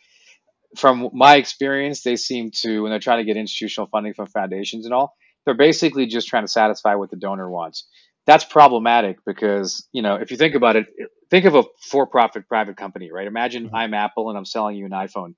from 0.76 1.10
my 1.12 1.36
experience, 1.36 2.02
they 2.02 2.16
seem 2.16 2.50
to 2.62 2.82
when 2.82 2.90
they're 2.90 3.00
trying 3.00 3.18
to 3.18 3.24
get 3.24 3.36
institutional 3.36 3.88
funding 3.88 4.14
from 4.14 4.26
foundations 4.26 4.84
and 4.84 4.94
all, 4.94 5.14
they're 5.44 5.56
basically 5.56 6.06
just 6.06 6.28
trying 6.28 6.44
to 6.44 6.52
satisfy 6.52 6.94
what 6.94 7.10
the 7.10 7.16
donor 7.16 7.50
wants. 7.50 7.88
That's 8.26 8.44
problematic 8.44 9.18
because 9.26 9.88
you 9.92 10.02
know 10.02 10.16
if 10.16 10.30
you 10.30 10.36
think 10.36 10.54
about 10.54 10.76
it, 10.76 10.86
think 11.30 11.44
of 11.44 11.54
a 11.54 11.64
for-profit 11.90 12.46
private 12.48 12.76
company, 12.76 13.10
right? 13.12 13.26
Imagine 13.26 13.66
mm-hmm. 13.66 13.74
I'm 13.74 13.94
Apple 13.94 14.28
and 14.28 14.38
I'm 14.38 14.44
selling 14.44 14.76
you 14.76 14.86
an 14.86 14.92
iPhone 14.92 15.34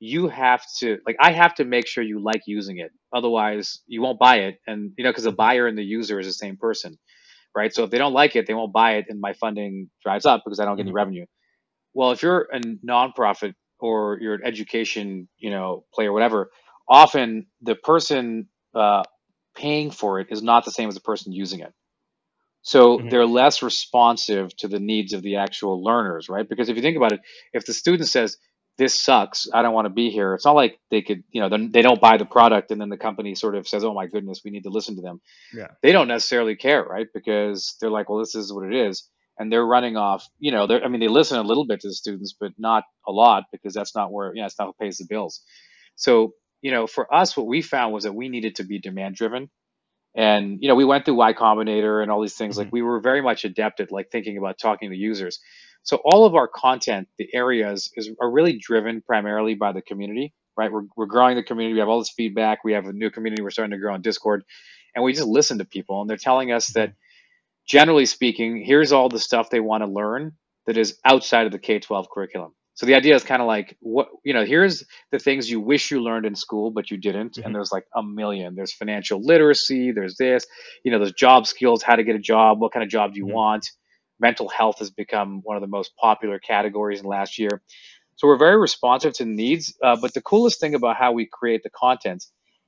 you 0.00 0.28
have 0.28 0.64
to 0.78 0.98
like 1.06 1.16
i 1.20 1.30
have 1.30 1.54
to 1.54 1.64
make 1.64 1.86
sure 1.86 2.02
you 2.02 2.20
like 2.20 2.40
using 2.46 2.78
it 2.78 2.90
otherwise 3.14 3.80
you 3.86 4.00
won't 4.00 4.18
buy 4.18 4.36
it 4.36 4.58
and 4.66 4.92
you 4.96 5.04
know 5.04 5.10
because 5.10 5.24
the 5.24 5.32
buyer 5.32 5.66
and 5.66 5.78
the 5.78 5.84
user 5.84 6.18
is 6.18 6.26
the 6.26 6.32
same 6.32 6.56
person 6.56 6.98
right 7.54 7.72
so 7.74 7.84
if 7.84 7.90
they 7.90 7.98
don't 7.98 8.14
like 8.14 8.34
it 8.34 8.46
they 8.46 8.54
won't 8.54 8.72
buy 8.72 8.94
it 8.94 9.04
and 9.08 9.20
my 9.20 9.34
funding 9.34 9.90
dries 10.02 10.24
up 10.24 10.42
because 10.44 10.58
i 10.58 10.64
don't 10.64 10.76
get 10.76 10.82
any 10.82 10.88
mm-hmm. 10.88 10.96
revenue 10.96 11.26
well 11.92 12.10
if 12.12 12.22
you're 12.22 12.48
a 12.52 12.60
nonprofit 12.84 13.52
or 13.80 14.18
you're 14.20 14.34
an 14.34 14.44
education 14.44 15.28
you 15.38 15.50
know 15.50 15.84
player 15.92 16.12
whatever 16.12 16.50
often 16.88 17.46
the 17.62 17.74
person 17.74 18.48
uh, 18.74 19.02
paying 19.56 19.90
for 19.90 20.20
it 20.20 20.28
is 20.30 20.42
not 20.42 20.64
the 20.64 20.70
same 20.70 20.88
as 20.88 20.94
the 20.94 21.00
person 21.00 21.32
using 21.32 21.60
it 21.60 21.72
so 22.62 22.98
mm-hmm. 22.98 23.08
they're 23.08 23.26
less 23.26 23.62
responsive 23.62 24.54
to 24.56 24.68
the 24.68 24.80
needs 24.80 25.12
of 25.12 25.22
the 25.22 25.36
actual 25.36 25.82
learners 25.82 26.28
right 26.28 26.48
because 26.48 26.68
if 26.68 26.76
you 26.76 26.82
think 26.82 26.96
about 26.96 27.12
it 27.12 27.20
if 27.52 27.64
the 27.66 27.74
student 27.74 28.08
says 28.08 28.36
this 28.80 28.94
sucks. 28.94 29.46
I 29.52 29.60
don't 29.60 29.74
want 29.74 29.84
to 29.84 29.90
be 29.90 30.08
here. 30.08 30.32
It's 30.32 30.46
not 30.46 30.54
like 30.54 30.80
they 30.90 31.02
could, 31.02 31.22
you 31.30 31.42
know, 31.42 31.68
they 31.70 31.82
don't 31.82 32.00
buy 32.00 32.16
the 32.16 32.24
product 32.24 32.70
and 32.70 32.80
then 32.80 32.88
the 32.88 32.96
company 32.96 33.34
sort 33.34 33.54
of 33.54 33.68
says, 33.68 33.84
oh 33.84 33.92
my 33.92 34.06
goodness, 34.06 34.40
we 34.42 34.50
need 34.50 34.62
to 34.62 34.70
listen 34.70 34.96
to 34.96 35.02
them. 35.02 35.20
Yeah. 35.52 35.66
They 35.82 35.92
don't 35.92 36.08
necessarily 36.08 36.56
care, 36.56 36.82
right? 36.82 37.06
Because 37.12 37.76
they're 37.78 37.90
like, 37.90 38.08
well, 38.08 38.20
this 38.20 38.34
is 38.34 38.50
what 38.50 38.64
it 38.64 38.74
is. 38.74 39.06
And 39.38 39.50
they're 39.50 39.64
running 39.64 39.96
off, 39.96 40.28
you 40.38 40.52
know, 40.52 40.66
they're, 40.66 40.84
I 40.84 40.88
mean, 40.88 41.00
they 41.00 41.08
listen 41.08 41.38
a 41.38 41.42
little 41.42 41.66
bit 41.66 41.80
to 41.80 41.88
the 41.88 41.94
students, 41.94 42.34
but 42.38 42.52
not 42.58 42.84
a 43.06 43.12
lot 43.12 43.44
because 43.52 43.72
that's 43.72 43.94
not 43.94 44.12
where, 44.12 44.34
you 44.34 44.42
know, 44.42 44.46
it's 44.46 44.58
not 44.58 44.66
who 44.66 44.74
pays 44.84 44.98
the 44.98 45.06
bills. 45.08 45.40
So, 45.96 46.34
you 46.60 46.70
know, 46.70 46.86
for 46.86 47.12
us, 47.12 47.36
what 47.36 47.46
we 47.46 47.62
found 47.62 47.94
was 47.94 48.04
that 48.04 48.14
we 48.14 48.28
needed 48.28 48.56
to 48.56 48.64
be 48.64 48.78
demand 48.78 49.14
driven. 49.16 49.48
And, 50.14 50.58
you 50.60 50.68
know, 50.68 50.74
we 50.74 50.84
went 50.84 51.04
through 51.04 51.14
Y 51.14 51.32
Combinator 51.32 52.02
and 52.02 52.10
all 52.10 52.20
these 52.20 52.34
things. 52.34 52.56
Mm-hmm. 52.56 52.64
Like 52.64 52.72
we 52.72 52.82
were 52.82 53.00
very 53.00 53.22
much 53.22 53.44
adept 53.44 53.80
at 53.80 53.92
like 53.92 54.10
thinking 54.10 54.36
about 54.36 54.58
talking 54.58 54.90
to 54.90 54.96
users. 54.96 55.40
So 55.84 55.98
all 56.04 56.26
of 56.26 56.34
our 56.34 56.48
content, 56.48 57.08
the 57.16 57.28
areas 57.32 57.90
is 57.94 58.10
are 58.20 58.30
really 58.30 58.58
driven 58.58 59.00
primarily 59.00 59.54
by 59.54 59.72
the 59.72 59.80
community, 59.80 60.34
right? 60.56 60.70
We're, 60.70 60.82
we're 60.96 61.06
growing 61.06 61.36
the 61.36 61.42
community. 61.42 61.74
We 61.74 61.80
have 61.80 61.88
all 61.88 62.00
this 62.00 62.10
feedback. 62.10 62.62
We 62.64 62.74
have 62.74 62.86
a 62.86 62.92
new 62.92 63.10
community. 63.10 63.42
We're 63.42 63.50
starting 63.50 63.72
to 63.72 63.78
grow 63.78 63.94
on 63.94 64.02
Discord 64.02 64.44
and 64.94 65.04
we 65.04 65.12
just 65.12 65.26
listen 65.26 65.58
to 65.58 65.64
people 65.64 66.00
and 66.00 66.10
they're 66.10 66.16
telling 66.16 66.52
us 66.52 66.68
that 66.74 66.92
generally 67.70 68.06
speaking, 68.06 68.62
here's 68.64 68.92
all 68.92 69.08
the 69.08 69.18
stuff 69.18 69.50
they 69.50 69.60
want 69.60 69.82
to 69.82 69.88
learn 69.88 70.32
that 70.66 70.76
is 70.76 70.98
outside 71.04 71.46
of 71.46 71.52
the 71.52 71.58
K-12 71.58 72.06
curriculum. 72.12 72.52
So 72.74 72.86
the 72.86 72.94
idea 72.94 73.14
is 73.14 73.24
kind 73.24 73.42
of 73.42 73.48
like 73.48 73.76
what 73.80 74.08
you 74.24 74.32
know. 74.32 74.44
Here's 74.44 74.84
the 75.12 75.18
things 75.18 75.50
you 75.50 75.60
wish 75.60 75.90
you 75.90 76.00
learned 76.02 76.24
in 76.24 76.34
school, 76.34 76.70
but 76.70 76.90
you 76.90 76.96
didn't. 76.96 77.34
Mm-hmm. 77.34 77.46
And 77.46 77.54
there's 77.54 77.70
like 77.70 77.84
a 77.94 78.02
million. 78.02 78.54
There's 78.54 78.72
financial 78.72 79.20
literacy. 79.22 79.92
There's 79.92 80.16
this. 80.16 80.46
You 80.82 80.90
know, 80.90 80.98
there's 80.98 81.12
job 81.12 81.46
skills. 81.46 81.82
How 81.82 81.96
to 81.96 82.04
get 82.04 82.16
a 82.16 82.20
job. 82.20 82.58
What 82.58 82.72
kind 82.72 82.82
of 82.82 82.88
job 82.88 83.12
do 83.12 83.18
you 83.18 83.26
mm-hmm. 83.26 83.34
want? 83.34 83.66
mental 84.20 84.48
health 84.48 84.78
has 84.78 84.90
become 84.90 85.40
one 85.42 85.56
of 85.56 85.62
the 85.62 85.66
most 85.66 85.96
popular 85.96 86.38
categories 86.38 87.00
in 87.00 87.06
last 87.06 87.38
year. 87.38 87.62
So 88.16 88.28
we're 88.28 88.36
very 88.36 88.60
responsive 88.60 89.14
to 89.14 89.24
needs. 89.24 89.74
Uh, 89.82 89.96
but 90.00 90.12
the 90.12 90.20
coolest 90.20 90.60
thing 90.60 90.74
about 90.74 90.96
how 90.96 91.12
we 91.12 91.26
create 91.26 91.62
the 91.62 91.70
content 91.70 92.24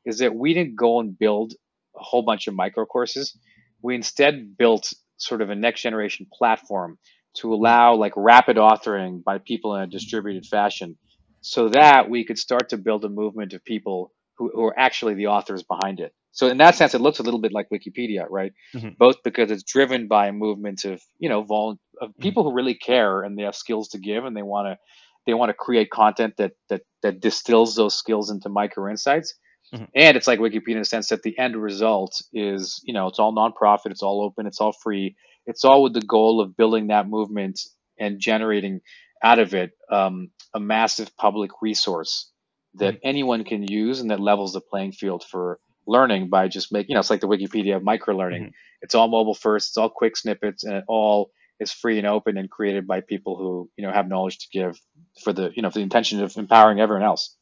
is 0.07 0.19
that 0.19 0.35
we 0.35 0.55
didn't 0.55 0.77
go 0.77 0.99
and 0.99 1.17
build 1.17 1.53
a 1.95 2.03
whole 2.03 2.23
bunch 2.23 2.47
of 2.47 2.55
micro 2.55 2.87
courses. 2.87 3.37
We 3.83 3.95
instead 3.95 4.57
built 4.57 4.93
sort 5.17 5.43
of 5.43 5.51
a 5.51 5.55
next 5.55 5.83
generation 5.83 6.27
platform 6.33 6.99
to 7.35 7.55
allow 7.55 7.95
like 7.95 8.13
rapid 8.17 8.57
authoring 8.57 9.23
by 9.25 9.39
people 9.39 9.75
in 9.77 9.83
a 9.83 9.87
distributed 9.87 10.47
fashion 10.47 10.97
so 11.41 11.69
that 11.71 12.09
we 12.09 12.25
could 12.25 12.39
start 12.39 12.69
to 12.71 12.77
build 12.77 13.05
a 13.05 13.09
movement 13.09 13.53
of 13.53 13.65
people 13.65 14.13
who, 14.37 14.51
who 14.55 14.65
are 14.65 14.79
actually 14.79 15.15
the 15.15 15.27
authors 15.27 15.63
behind 15.63 16.01
it. 16.01 16.13
So 16.33 16.49
in 16.49 16.57
that 16.59 16.77
sense, 16.77 16.95
it 16.95 17.01
looks 17.01 17.19
a 17.19 17.23
little 17.23 17.41
bit 17.41 17.53
like 17.53 17.69
Wikipedia, 17.71 18.25
right? 18.29 18.53
Mm-hmm. 18.75 18.91
Both 18.99 19.17
because 19.23 19.51
it's 19.51 19.63
driven 19.63 20.09
by 20.09 20.29
a 20.29 20.33
movement 20.33 20.85
of 20.85 21.03
you 21.19 21.29
know 21.29 21.43
vol- 21.43 21.79
of 22.01 22.11
mm-hmm. 22.11 22.23
people 22.23 22.45
who 22.45 22.55
really 22.55 22.75
care 22.75 23.23
and 23.23 23.39
they 23.39 23.43
have 23.43 23.55
skills 23.55 23.89
to 23.89 23.99
give 23.99 24.25
and 24.25 24.35
they 24.35 24.43
want 24.43 24.67
to 24.67 24.79
they 25.27 25.35
want 25.35 25.51
to 25.51 25.55
create 25.55 25.91
content 25.91 26.35
that 26.39 26.53
that 26.71 26.83
that 27.03 27.21
distills 27.21 27.75
those 27.75 27.95
skills 27.95 28.31
into 28.31 28.49
micro 28.49 28.91
insights. 28.91 29.35
Mm-hmm. 29.73 29.85
And 29.95 30.17
it's 30.17 30.27
like 30.27 30.39
Wikipedia 30.39 30.73
in 30.73 30.79
the 30.81 30.85
sense 30.85 31.09
that 31.09 31.23
the 31.23 31.39
end 31.39 31.57
result 31.57 32.21
is 32.33 32.81
you 32.85 32.93
know 32.93 33.09
it's 33.09 33.19
all 33.19 33.35
nonprofit, 33.35 33.91
it's 33.91 34.03
all 34.03 34.23
open, 34.23 34.47
it's 34.47 34.61
all 34.61 34.73
free, 34.73 35.17
it's 35.47 35.65
all 35.65 35.83
with 35.83 35.95
the 35.95 36.01
goal 36.01 36.41
of 36.41 36.57
building 36.57 36.89
that 36.89 37.09
movement 37.09 37.61
and 37.99 38.21
generating 38.21 38.81
out 39.23 39.39
of 39.39 39.55
it 39.55 39.73
um, 39.91 40.31
a 40.55 40.61
massive 40.61 41.17
public 41.17 41.51
resource 41.63 42.31
that 42.75 42.95
mm-hmm. 42.95 43.09
anyone 43.09 43.45
can 43.45 43.63
use 43.63 44.01
and 44.01 44.11
that 44.11 44.21
levels 44.21 44.53
the 44.53 44.61
playing 44.61 44.93
field 44.93 45.25
for 45.25 45.59
learning 45.87 46.29
by 46.29 46.49
just 46.49 46.73
making, 46.73 46.91
you 46.91 46.95
know, 46.95 47.01
it's 47.01 47.11
like 47.11 47.21
the 47.21 47.29
Wikipedia 47.29 47.77
of 47.77 47.83
micro 47.83 48.17
learning. 48.17 48.45
Mm-hmm. 48.45 48.83
It's 48.83 48.95
all 48.95 49.09
mobile 49.09 49.35
first, 49.35 49.71
it's 49.71 49.77
all 49.77 49.91
quick 49.91 50.17
snippets, 50.17 50.65
and 50.65 50.75
it 50.75 50.85
all 50.89 51.31
is 51.61 51.73
free 51.73 51.99
and 51.99 52.07
open 52.07 52.37
and 52.37 52.51
created 52.51 52.87
by 52.87 53.01
people 53.01 53.37
who, 53.37 53.71
you 53.77 53.87
know, 53.87 53.93
have 53.93 54.09
knowledge 54.09 54.39
to 54.39 54.47
give 54.53 54.81
for 55.23 55.33
the, 55.33 55.51
you 55.55 55.63
know, 55.63 55.71
for 55.71 55.79
the 55.79 55.85
intention 55.85 56.23
of 56.23 56.37
empowering 56.37 56.81
everyone 56.81 57.05
else. 57.05 57.37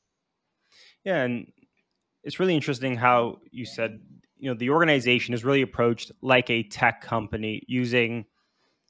Yeah. 1.04 1.22
And 1.22 1.50
it's 2.22 2.40
really 2.40 2.54
interesting 2.54 2.96
how 2.96 3.38
you 3.50 3.64
said, 3.64 4.00
you 4.38 4.50
know, 4.50 4.56
the 4.56 4.70
organization 4.70 5.34
is 5.34 5.44
really 5.44 5.62
approached 5.62 6.12
like 6.22 6.50
a 6.50 6.62
tech 6.64 7.00
company 7.00 7.62
using 7.66 8.24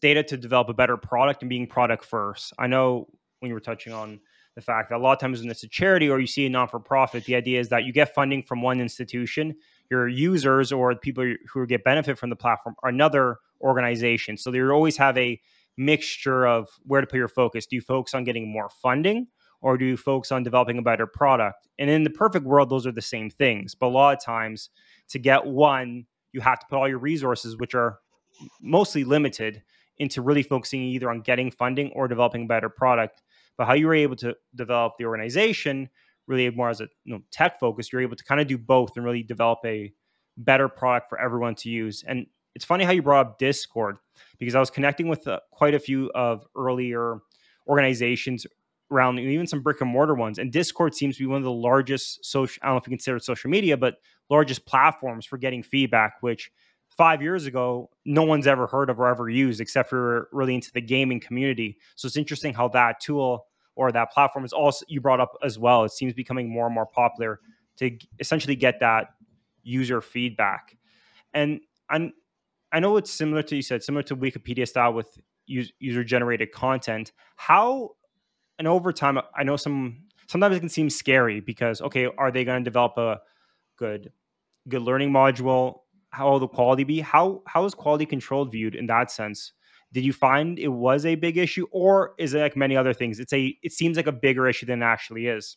data 0.00 0.22
to 0.22 0.36
develop 0.36 0.68
a 0.68 0.74
better 0.74 0.96
product 0.96 1.42
and 1.42 1.48
being 1.48 1.66
product 1.66 2.04
first. 2.04 2.52
I 2.58 2.66
know 2.66 3.06
when 3.40 3.48
you 3.48 3.54
were 3.54 3.60
touching 3.60 3.92
on 3.92 4.20
the 4.56 4.60
fact 4.60 4.90
that 4.90 4.96
a 4.96 4.98
lot 4.98 5.12
of 5.12 5.18
times 5.18 5.40
when 5.40 5.50
it's 5.50 5.62
a 5.62 5.68
charity 5.68 6.08
or 6.08 6.18
you 6.18 6.26
see 6.26 6.46
a 6.46 6.50
non 6.50 6.68
for 6.68 6.80
profit, 6.80 7.24
the 7.24 7.36
idea 7.36 7.60
is 7.60 7.68
that 7.68 7.84
you 7.84 7.92
get 7.92 8.14
funding 8.14 8.42
from 8.42 8.62
one 8.62 8.80
institution, 8.80 9.54
your 9.90 10.08
users 10.08 10.72
or 10.72 10.94
people 10.96 11.34
who 11.52 11.66
get 11.66 11.84
benefit 11.84 12.18
from 12.18 12.30
the 12.30 12.36
platform 12.36 12.74
are 12.82 12.88
another 12.88 13.36
organization. 13.60 14.36
So 14.36 14.52
you 14.52 14.70
always 14.70 14.96
have 14.96 15.16
a 15.16 15.40
mixture 15.76 16.46
of 16.46 16.68
where 16.84 17.00
to 17.00 17.06
put 17.06 17.16
your 17.16 17.28
focus. 17.28 17.66
Do 17.66 17.76
you 17.76 17.82
focus 17.82 18.12
on 18.12 18.24
getting 18.24 18.52
more 18.52 18.68
funding 18.82 19.28
or 19.62 19.76
do 19.76 19.84
you 19.84 19.96
focus 19.96 20.32
on 20.32 20.42
developing 20.42 20.78
a 20.78 20.82
better 20.82 21.06
product? 21.06 21.68
And 21.78 21.90
in 21.90 22.04
the 22.04 22.10
perfect 22.10 22.46
world, 22.46 22.70
those 22.70 22.86
are 22.86 22.92
the 22.92 23.02
same 23.02 23.30
things. 23.30 23.74
But 23.74 23.86
a 23.86 23.88
lot 23.88 24.16
of 24.16 24.24
times 24.24 24.70
to 25.08 25.18
get 25.18 25.46
one, 25.46 26.06
you 26.32 26.40
have 26.40 26.60
to 26.60 26.66
put 26.68 26.76
all 26.76 26.88
your 26.88 26.98
resources, 26.98 27.56
which 27.56 27.74
are 27.74 27.98
mostly 28.60 29.04
limited, 29.04 29.62
into 29.98 30.22
really 30.22 30.42
focusing 30.42 30.82
either 30.82 31.10
on 31.10 31.20
getting 31.20 31.50
funding 31.50 31.92
or 31.94 32.08
developing 32.08 32.44
a 32.44 32.46
better 32.46 32.70
product. 32.70 33.22
but 33.58 33.66
how 33.66 33.74
you 33.74 33.86
were 33.86 33.94
able 33.94 34.16
to 34.16 34.34
develop 34.54 34.94
the 34.98 35.04
organization 35.04 35.90
really 36.26 36.48
more 36.50 36.70
as 36.70 36.80
a 36.80 36.88
you 37.04 37.14
know, 37.14 37.22
tech 37.30 37.60
focus, 37.60 37.92
you're 37.92 38.00
able 38.00 38.16
to 38.16 38.24
kind 38.24 38.40
of 38.40 38.46
do 38.46 38.56
both 38.56 38.96
and 38.96 39.04
really 39.04 39.22
develop 39.22 39.58
a 39.64 39.92
better 40.38 40.68
product 40.68 41.08
for 41.10 41.20
everyone 41.20 41.54
to 41.54 41.68
use. 41.68 42.02
And 42.06 42.26
it's 42.54 42.64
funny 42.64 42.84
how 42.84 42.92
you 42.92 43.02
brought 43.02 43.26
up 43.26 43.38
Discord 43.38 43.98
because 44.38 44.54
I 44.54 44.60
was 44.60 44.70
connecting 44.70 45.08
with 45.08 45.26
uh, 45.26 45.40
quite 45.50 45.74
a 45.74 45.78
few 45.78 46.10
of 46.14 46.46
earlier 46.56 47.18
organizations 47.68 48.46
around 48.90 49.18
even 49.18 49.46
some 49.46 49.62
brick 49.62 49.80
and 49.80 49.90
mortar 49.90 50.14
ones. 50.14 50.38
And 50.38 50.52
Discord 50.52 50.94
seems 50.94 51.16
to 51.16 51.22
be 51.22 51.26
one 51.26 51.38
of 51.38 51.44
the 51.44 51.52
largest 51.52 52.24
social, 52.24 52.60
I 52.62 52.66
don't 52.66 52.74
know 52.74 52.78
if 52.78 52.86
you 52.86 52.90
consider 52.90 53.16
it 53.16 53.24
social 53.24 53.50
media, 53.50 53.76
but 53.76 53.96
largest 54.28 54.66
platforms 54.66 55.24
for 55.24 55.38
getting 55.38 55.62
feedback, 55.62 56.14
which 56.20 56.50
five 56.88 57.22
years 57.22 57.46
ago, 57.46 57.88
no 58.04 58.24
one's 58.24 58.46
ever 58.46 58.66
heard 58.66 58.90
of 58.90 58.98
or 58.98 59.06
ever 59.06 59.28
used 59.28 59.60
except 59.60 59.88
for 59.88 60.28
really 60.32 60.54
into 60.54 60.72
the 60.72 60.80
gaming 60.80 61.20
community. 61.20 61.78
So 61.94 62.06
it's 62.06 62.16
interesting 62.16 62.52
how 62.52 62.68
that 62.68 63.00
tool 63.00 63.46
or 63.76 63.92
that 63.92 64.10
platform 64.10 64.44
is 64.44 64.52
also, 64.52 64.84
you 64.88 65.00
brought 65.00 65.20
up 65.20 65.32
as 65.42 65.58
well. 65.58 65.84
It 65.84 65.92
seems 65.92 66.12
becoming 66.12 66.50
more 66.50 66.66
and 66.66 66.74
more 66.74 66.86
popular 66.86 67.40
to 67.76 67.96
essentially 68.18 68.56
get 68.56 68.80
that 68.80 69.06
user 69.62 70.00
feedback. 70.00 70.76
And 71.32 71.60
I'm, 71.88 72.12
I 72.72 72.80
know 72.80 72.96
it's 72.96 73.10
similar 73.10 73.42
to, 73.44 73.56
you 73.56 73.62
said, 73.62 73.82
similar 73.82 74.02
to 74.04 74.16
Wikipedia 74.16 74.66
style 74.66 74.92
with 74.92 75.16
user 75.46 76.04
generated 76.04 76.52
content. 76.52 77.12
How 77.36 77.90
and 78.60 78.68
over 78.68 78.92
time, 78.92 79.18
I 79.34 79.42
know 79.42 79.56
some 79.56 80.02
sometimes 80.28 80.54
it 80.54 80.60
can 80.60 80.68
seem 80.68 80.90
scary 80.90 81.40
because 81.40 81.80
okay, 81.80 82.06
are 82.18 82.30
they 82.30 82.44
going 82.44 82.62
to 82.62 82.64
develop 82.64 82.98
a 82.98 83.20
good 83.78 84.12
good 84.68 84.82
learning 84.82 85.10
module? 85.10 85.78
How 86.10 86.30
will 86.30 86.38
the 86.38 86.46
quality 86.46 86.84
be? 86.84 87.00
How 87.00 87.42
how 87.46 87.64
is 87.64 87.74
quality 87.74 88.04
controlled 88.04 88.52
viewed 88.52 88.74
in 88.74 88.86
that 88.88 89.10
sense? 89.10 89.54
Did 89.92 90.04
you 90.04 90.12
find 90.12 90.58
it 90.58 90.68
was 90.68 91.06
a 91.06 91.14
big 91.14 91.38
issue, 91.38 91.68
or 91.72 92.12
is 92.18 92.34
it 92.34 92.40
like 92.40 92.54
many 92.54 92.76
other 92.76 92.92
things? 92.92 93.18
It's 93.18 93.32
a 93.32 93.56
it 93.62 93.72
seems 93.72 93.96
like 93.96 94.06
a 94.06 94.12
bigger 94.12 94.46
issue 94.46 94.66
than 94.66 94.82
it 94.82 94.84
actually 94.84 95.26
is. 95.26 95.56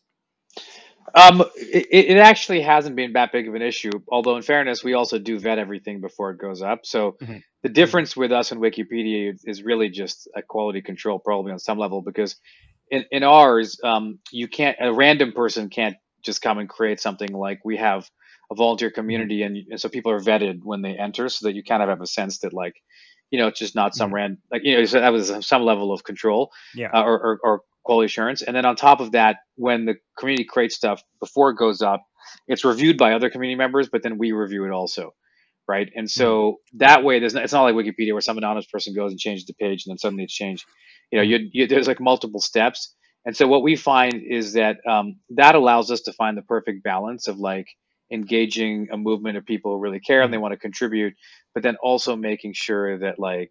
Um, 1.14 1.42
it, 1.56 1.86
it 1.90 2.16
actually 2.16 2.62
hasn't 2.62 2.96
been 2.96 3.12
that 3.14 3.32
big 3.32 3.48
of 3.48 3.54
an 3.54 3.62
issue. 3.62 3.90
Although, 4.08 4.36
in 4.36 4.42
fairness, 4.42 4.84
we 4.84 4.94
also 4.94 5.18
do 5.18 5.38
vet 5.38 5.58
everything 5.58 6.00
before 6.00 6.30
it 6.30 6.38
goes 6.38 6.62
up. 6.62 6.86
So 6.86 7.16
mm-hmm. 7.20 7.38
the 7.62 7.68
difference 7.68 8.16
with 8.16 8.32
us 8.32 8.52
and 8.52 8.60
Wikipedia 8.60 9.36
is 9.44 9.62
really 9.62 9.90
just 9.90 10.28
a 10.34 10.42
quality 10.42 10.82
control, 10.82 11.18
probably 11.18 11.52
on 11.52 11.58
some 11.58 11.78
level, 11.78 12.02
because 12.02 12.36
in, 12.90 13.04
in 13.10 13.22
ours, 13.22 13.78
um, 13.84 14.18
you 14.30 14.48
can't 14.48 14.76
a 14.80 14.92
random 14.92 15.32
person 15.32 15.70
can't 15.70 15.96
just 16.24 16.40
come 16.40 16.58
and 16.58 16.68
create 16.68 17.00
something 17.00 17.32
like 17.32 17.60
we 17.64 17.76
have 17.76 18.08
a 18.50 18.54
volunteer 18.54 18.90
community, 18.90 19.42
and, 19.42 19.56
and 19.70 19.80
so 19.80 19.88
people 19.88 20.12
are 20.12 20.20
vetted 20.20 20.60
when 20.62 20.82
they 20.82 20.96
enter, 20.96 21.28
so 21.28 21.46
that 21.46 21.54
you 21.54 21.62
kind 21.62 21.82
of 21.82 21.88
have 21.88 22.00
a 22.00 22.06
sense 22.06 22.38
that 22.38 22.52
like, 22.52 22.74
you 23.30 23.38
know, 23.38 23.48
it's 23.48 23.58
just 23.58 23.74
not 23.74 23.94
some 23.94 24.08
mm-hmm. 24.08 24.14
random 24.14 24.38
like 24.50 24.62
you 24.64 24.76
know 24.76 24.84
so 24.84 25.00
that 25.00 25.12
was 25.12 25.32
some 25.46 25.62
level 25.62 25.92
of 25.92 26.04
control, 26.04 26.50
yeah, 26.74 26.90
uh, 26.94 27.02
or, 27.02 27.20
or, 27.20 27.40
or 27.42 27.60
quality 27.84 28.06
assurance. 28.06 28.42
And 28.42 28.56
then 28.56 28.64
on 28.64 28.76
top 28.76 29.00
of 29.00 29.12
that, 29.12 29.36
when 29.56 29.84
the 29.84 29.94
community 30.18 30.44
creates 30.44 30.74
stuff 30.74 31.02
before 31.20 31.50
it 31.50 31.56
goes 31.56 31.82
up, 31.82 32.04
it's 32.48 32.64
reviewed 32.64 32.98
by 32.98 33.12
other 33.12 33.30
community 33.30 33.56
members, 33.56 33.88
but 33.90 34.02
then 34.02 34.18
we 34.18 34.32
review 34.32 34.64
it 34.64 34.72
also. 34.72 35.14
Right. 35.66 35.90
And 35.94 36.10
so 36.10 36.26
mm-hmm. 36.26 36.78
that 36.78 37.04
way, 37.04 37.20
there's 37.20 37.34
not, 37.34 37.44
it's 37.44 37.52
not 37.52 37.62
like 37.62 37.74
Wikipedia 37.74 38.12
where 38.12 38.20
some 38.20 38.36
anonymous 38.36 38.66
person 38.66 38.94
goes 38.94 39.12
and 39.12 39.20
changes 39.20 39.46
the 39.46 39.54
page 39.54 39.84
and 39.86 39.92
then 39.92 39.98
suddenly 39.98 40.24
it's 40.24 40.34
changed. 40.34 40.64
You 41.10 41.18
know, 41.18 41.22
you, 41.22 41.48
you, 41.52 41.66
there's 41.66 41.86
like 41.86 42.00
multiple 42.00 42.40
steps. 42.40 42.94
And 43.24 43.34
so 43.34 43.46
what 43.46 43.62
we 43.62 43.76
find 43.76 44.14
is 44.14 44.54
that 44.54 44.76
um, 44.86 45.16
that 45.30 45.54
allows 45.54 45.90
us 45.90 46.02
to 46.02 46.12
find 46.12 46.36
the 46.36 46.42
perfect 46.42 46.82
balance 46.82 47.28
of 47.28 47.38
like 47.38 47.66
engaging 48.10 48.88
a 48.92 48.96
movement 48.96 49.36
of 49.36 49.44
people 49.44 49.72
who 49.72 49.78
really 49.78 50.00
care 50.00 50.22
and 50.22 50.32
they 50.32 50.36
mm-hmm. 50.36 50.42
want 50.42 50.52
to 50.52 50.58
contribute, 50.58 51.14
but 51.54 51.62
then 51.62 51.76
also 51.82 52.16
making 52.16 52.52
sure 52.54 52.98
that 52.98 53.18
like 53.18 53.50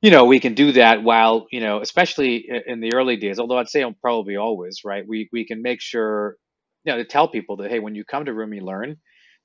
you 0.00 0.10
know, 0.10 0.24
we 0.24 0.38
can 0.38 0.54
do 0.54 0.72
that 0.72 1.02
while, 1.02 1.46
you 1.50 1.60
know, 1.60 1.80
especially 1.80 2.48
in 2.66 2.80
the 2.80 2.94
early 2.94 3.16
days, 3.16 3.38
although 3.38 3.58
I'd 3.58 3.68
say 3.68 3.84
probably 4.00 4.36
always, 4.36 4.84
right? 4.84 5.04
We, 5.06 5.28
we 5.32 5.44
can 5.44 5.60
make 5.60 5.80
sure, 5.80 6.36
you 6.84 6.92
know, 6.92 6.98
to 6.98 7.04
tell 7.04 7.26
people 7.26 7.56
that, 7.56 7.70
hey, 7.70 7.80
when 7.80 7.96
you 7.96 8.04
come 8.04 8.24
to 8.26 8.32
Rumie 8.32 8.62
Learn, 8.62 8.96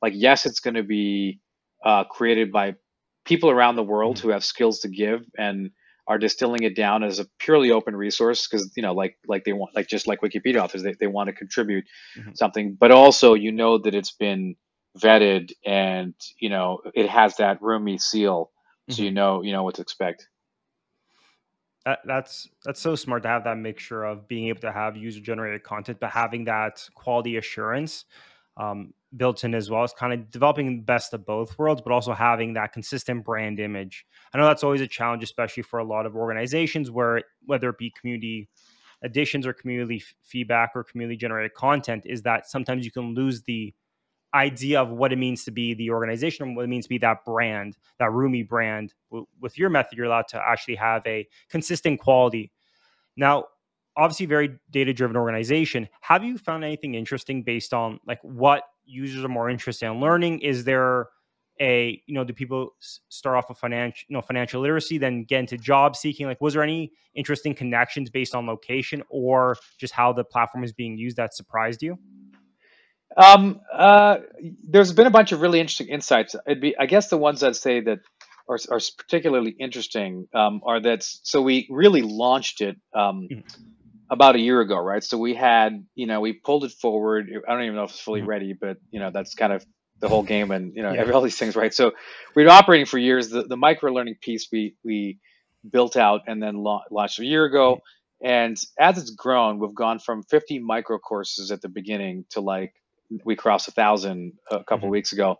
like, 0.01 0.13
yes, 0.15 0.45
it's 0.45 0.59
going 0.59 0.75
to 0.75 0.83
be 0.83 1.39
uh, 1.83 2.03
created 2.03 2.51
by 2.51 2.75
people 3.25 3.49
around 3.49 3.77
the 3.77 3.83
world 3.83 4.17
mm-hmm. 4.17 4.27
who 4.27 4.33
have 4.33 4.43
skills 4.43 4.81
to 4.81 4.89
give 4.89 5.21
and 5.37 5.71
are 6.07 6.17
distilling 6.17 6.63
it 6.63 6.75
down 6.75 7.03
as 7.03 7.19
a 7.19 7.25
purely 7.39 7.71
open 7.71 7.95
resource 7.95 8.47
because, 8.47 8.71
you 8.75 8.83
know, 8.83 8.93
like, 8.93 9.17
like 9.27 9.43
they 9.45 9.53
want, 9.53 9.75
like, 9.75 9.87
just 9.87 10.07
like 10.07 10.21
Wikipedia 10.21 10.61
authors, 10.61 10.83
they, 10.83 10.93
they 10.99 11.07
want 11.07 11.27
to 11.27 11.33
contribute 11.33 11.85
mm-hmm. 12.17 12.31
something, 12.33 12.75
but 12.79 12.91
also, 12.91 13.33
you 13.33 13.51
know, 13.51 13.77
that 13.77 13.95
it's 13.95 14.11
been 14.11 14.55
vetted 14.99 15.51
and, 15.65 16.13
you 16.39 16.49
know, 16.49 16.79
it 16.93 17.09
has 17.09 17.37
that 17.37 17.61
Rumie 17.61 18.01
seal. 18.01 18.51
So 18.89 18.95
mm-hmm. 18.95 19.03
you 19.05 19.11
know, 19.11 19.41
you 19.43 19.53
know 19.53 19.63
what 19.63 19.75
to 19.75 19.81
expect. 19.81 20.27
That, 21.85 21.99
that's 22.05 22.49
that's 22.63 22.81
so 22.81 22.95
smart 22.95 23.23
to 23.23 23.29
have 23.29 23.45
that 23.45 23.57
mixture 23.57 24.03
of 24.03 24.27
being 24.27 24.47
able 24.47 24.61
to 24.61 24.71
have 24.71 24.97
user 24.97 25.21
generated 25.21 25.63
content, 25.63 25.99
but 25.99 26.09
having 26.11 26.45
that 26.45 26.87
quality 26.93 27.37
assurance 27.37 28.05
um, 28.57 28.93
built 29.15 29.43
in 29.43 29.55
as 29.55 29.69
well. 29.69 29.83
It's 29.83 29.93
kind 29.93 30.13
of 30.13 30.29
developing 30.29 30.67
the 30.67 30.81
best 30.81 31.13
of 31.13 31.25
both 31.25 31.57
worlds, 31.57 31.81
but 31.81 31.91
also 31.91 32.13
having 32.13 32.53
that 32.53 32.73
consistent 32.73 33.23
brand 33.23 33.59
image. 33.59 34.05
I 34.33 34.37
know 34.37 34.45
that's 34.45 34.63
always 34.63 34.81
a 34.81 34.87
challenge, 34.87 35.23
especially 35.23 35.63
for 35.63 35.79
a 35.79 35.83
lot 35.83 36.05
of 36.05 36.15
organizations 36.15 36.91
where 36.91 37.23
whether 37.45 37.69
it 37.69 37.77
be 37.77 37.91
community 37.99 38.49
additions 39.03 39.45
or 39.45 39.53
community 39.53 39.97
f- 39.97 40.13
feedback 40.23 40.71
or 40.75 40.83
community 40.83 41.17
generated 41.17 41.53
content, 41.53 42.03
is 42.05 42.21
that 42.23 42.49
sometimes 42.49 42.85
you 42.85 42.91
can 42.91 43.13
lose 43.13 43.41
the 43.43 43.73
idea 44.33 44.81
of 44.81 44.89
what 44.89 45.13
it 45.13 45.17
means 45.17 45.43
to 45.43 45.51
be 45.51 45.73
the 45.73 45.91
organization 45.91 46.47
and 46.47 46.55
what 46.55 46.65
it 46.65 46.69
means 46.69 46.85
to 46.85 46.89
be 46.89 46.97
that 46.97 47.23
brand, 47.25 47.77
that 47.99 48.09
Rumie 48.09 48.47
brand. 48.47 48.93
with 49.39 49.57
your 49.57 49.69
method, 49.69 49.97
you're 49.97 50.07
allowed 50.07 50.27
to 50.29 50.41
actually 50.41 50.75
have 50.75 51.05
a 51.05 51.27
consistent 51.49 51.99
quality. 51.99 52.51
Now, 53.15 53.45
obviously, 53.97 54.25
very 54.25 54.59
data 54.71 54.93
driven 54.93 55.15
organization. 55.17 55.87
Have 56.01 56.23
you 56.23 56.37
found 56.37 56.63
anything 56.63 56.95
interesting 56.95 57.43
based 57.43 57.73
on 57.73 57.99
like 58.05 58.19
what 58.21 58.63
users 58.85 59.23
are 59.23 59.29
more 59.29 59.49
interested 59.49 59.87
in 59.87 59.99
learning? 59.99 60.39
Is 60.39 60.63
there 60.63 61.07
a 61.61 62.01
you 62.07 62.15
know 62.15 62.23
do 62.23 62.33
people 62.33 62.73
start 63.09 63.37
off 63.37 63.47
with 63.47 63.57
financial 63.59 64.05
you 64.09 64.15
know 64.15 64.21
financial 64.21 64.59
literacy 64.59 64.97
then 64.97 65.23
get 65.23 65.39
into 65.39 65.55
job 65.55 65.95
seeking 65.95 66.25
like 66.25 66.41
was 66.41 66.55
there 66.55 66.63
any 66.63 66.91
interesting 67.13 67.53
connections 67.53 68.09
based 68.09 68.33
on 68.33 68.47
location 68.47 69.03
or 69.07 69.55
just 69.77 69.93
how 69.93 70.11
the 70.11 70.23
platform 70.23 70.63
is 70.63 70.73
being 70.73 70.97
used 70.97 71.15
that 71.15 71.31
surprised 71.31 71.83
you 71.83 71.95
um, 73.15 73.61
uh, 73.71 74.17
there's 74.63 74.91
been 74.91 75.07
a 75.07 75.11
bunch 75.11 75.31
of 75.31 75.41
really 75.41 75.59
interesting 75.59 75.89
insights. 75.89 76.35
It'd 76.47 76.61
be, 76.61 76.75
I 76.77 76.87
guess, 76.87 77.09
the 77.09 77.17
ones 77.17 77.43
i'd 77.43 77.55
say 77.55 77.79
that 77.81 77.99
are, 78.47 78.57
are 78.71 78.79
particularly 78.97 79.55
interesting 79.59 80.27
um, 80.33 80.61
are 80.65 80.81
that. 80.81 81.03
So 81.03 81.41
we 81.41 81.67
really 81.69 82.01
launched 82.01 82.61
it 82.61 82.77
um, 82.93 83.27
mm-hmm. 83.31 83.39
About 84.09 84.35
a 84.35 84.39
year 84.39 84.61
ago, 84.61 84.77
right? 84.77 85.03
So 85.03 85.17
we 85.17 85.33
had, 85.33 85.85
you 85.95 86.07
know, 86.07 86.19
we 86.19 86.33
pulled 86.33 86.63
it 86.65 86.71
forward. 86.71 87.31
I 87.47 87.51
don't 87.51 87.63
even 87.63 87.75
know 87.75 87.83
if 87.83 87.91
it's 87.91 87.99
fully 87.99 88.21
mm-hmm. 88.21 88.29
ready, 88.29 88.53
but 88.53 88.77
you 88.91 88.99
know, 88.99 89.11
that's 89.11 89.35
kind 89.35 89.53
of 89.53 89.65
the 89.99 90.09
whole 90.09 90.23
game, 90.23 90.51
and 90.51 90.75
you 90.75 90.83
know, 90.83 90.91
yeah. 90.91 91.01
every, 91.01 91.13
all 91.13 91.21
these 91.21 91.37
things, 91.37 91.55
right? 91.55 91.73
So 91.73 91.91
we've 92.35 92.45
been 92.45 92.53
operating 92.53 92.85
for 92.85 92.97
years. 92.97 93.29
The, 93.29 93.43
the 93.43 93.57
micro 93.57 93.91
learning 93.91 94.15
piece 94.21 94.49
we 94.51 94.75
we 94.83 95.19
built 95.69 95.95
out 95.95 96.21
and 96.27 96.41
then 96.41 96.57
la- 96.57 96.83
launched 96.91 97.19
a 97.19 97.25
year 97.25 97.45
ago. 97.45 97.79
And 98.21 98.57
as 98.79 98.97
it's 98.97 99.11
grown, 99.11 99.59
we've 99.59 99.73
gone 99.73 99.99
from 99.99 100.23
50 100.23 100.59
micro 100.59 100.97
courses 100.97 101.51
at 101.51 101.61
the 101.61 101.69
beginning 101.69 102.25
to 102.31 102.41
like 102.41 102.73
we 103.25 103.35
crossed 103.35 103.67
a 103.67 103.71
thousand 103.71 104.33
a 104.49 104.63
couple 104.63 104.85
mm-hmm. 104.85 104.91
weeks 104.91 105.11
ago, 105.11 105.37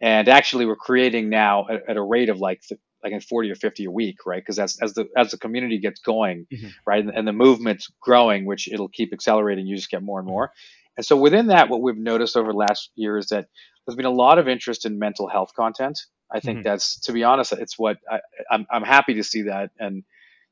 and 0.00 0.28
actually 0.28 0.66
we're 0.66 0.76
creating 0.76 1.28
now 1.28 1.66
at, 1.68 1.88
at 1.88 1.96
a 1.96 2.02
rate 2.02 2.28
of 2.28 2.38
like 2.38 2.62
like 3.02 3.12
in 3.12 3.20
40 3.20 3.50
or 3.50 3.54
50 3.54 3.84
a 3.84 3.90
week, 3.90 4.26
right? 4.26 4.42
Because 4.42 4.58
as 4.58 4.78
as 4.82 4.94
the 4.94 5.08
as 5.16 5.30
the 5.30 5.38
community 5.38 5.78
gets 5.78 6.00
going, 6.00 6.46
mm-hmm. 6.52 6.68
right, 6.86 7.04
and, 7.04 7.14
and, 7.14 7.26
the 7.26 7.32
movement's 7.32 7.90
growing, 8.00 8.46
which 8.46 8.68
it'll 8.68 8.88
keep 8.88 9.12
accelerating, 9.12 9.66
you 9.66 9.76
just 9.76 9.90
get 9.90 10.02
more 10.02 10.18
and 10.18 10.28
more. 10.28 10.52
And 10.96 11.04
so 11.04 11.16
within 11.16 11.48
that, 11.48 11.68
what 11.68 11.82
we've 11.82 11.96
noticed 11.96 12.36
over 12.36 12.52
the 12.52 12.58
last 12.58 12.90
year 12.94 13.18
is 13.18 13.26
that 13.26 13.46
there's 13.86 13.96
been 13.96 14.06
a 14.06 14.10
lot 14.10 14.38
of 14.38 14.48
interest 14.48 14.86
in 14.86 14.98
mental 14.98 15.28
health 15.28 15.52
content. 15.54 16.00
I 16.32 16.40
think 16.40 16.58
mm-hmm. 16.58 16.68
that's, 16.68 17.00
to 17.02 17.12
be 17.12 17.22
honest, 17.22 17.52
it's 17.52 17.78
what 17.78 17.98
I, 18.10 18.20
I'm 18.50 18.66
I'm 18.70 18.82
happy 18.82 19.14
to 19.14 19.22
see 19.22 19.42
that, 19.42 19.70
and 19.78 20.02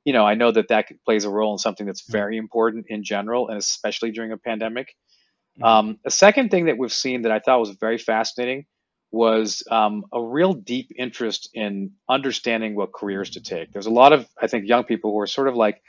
you 0.04 0.12
know, 0.12 0.24
I 0.24 0.34
know 0.34 0.52
that 0.52 0.68
that 0.68 0.86
plays 1.04 1.24
a 1.24 1.30
role 1.30 1.52
in 1.52 1.58
something 1.58 1.86
that's 1.86 2.02
mm-hmm. 2.02 2.12
very 2.12 2.36
important 2.36 2.86
in 2.88 3.02
general, 3.04 3.48
and 3.48 3.58
especially 3.58 4.12
during 4.12 4.32
a 4.32 4.36
pandemic. 4.36 4.94
Mm-hmm. 5.58 5.64
Um, 5.64 5.98
a 6.04 6.10
second 6.10 6.50
thing 6.50 6.66
that 6.66 6.78
we've 6.78 6.92
seen 6.92 7.22
that 7.22 7.32
I 7.32 7.38
thought 7.38 7.60
was 7.60 7.70
very 7.70 7.98
fascinating 7.98 8.66
was 9.14 9.62
um, 9.70 10.04
a 10.12 10.20
real 10.20 10.52
deep 10.52 10.90
interest 10.98 11.48
in 11.54 11.92
understanding 12.08 12.74
what 12.74 12.92
careers 12.92 13.30
to 13.30 13.40
take. 13.40 13.72
There's 13.72 13.86
a 13.86 13.90
lot 13.90 14.12
of, 14.12 14.28
I 14.42 14.48
think, 14.48 14.68
young 14.68 14.84
people 14.84 15.12
who 15.12 15.20
are 15.20 15.26
sort 15.28 15.46
of 15.46 15.54
like, 15.54 15.80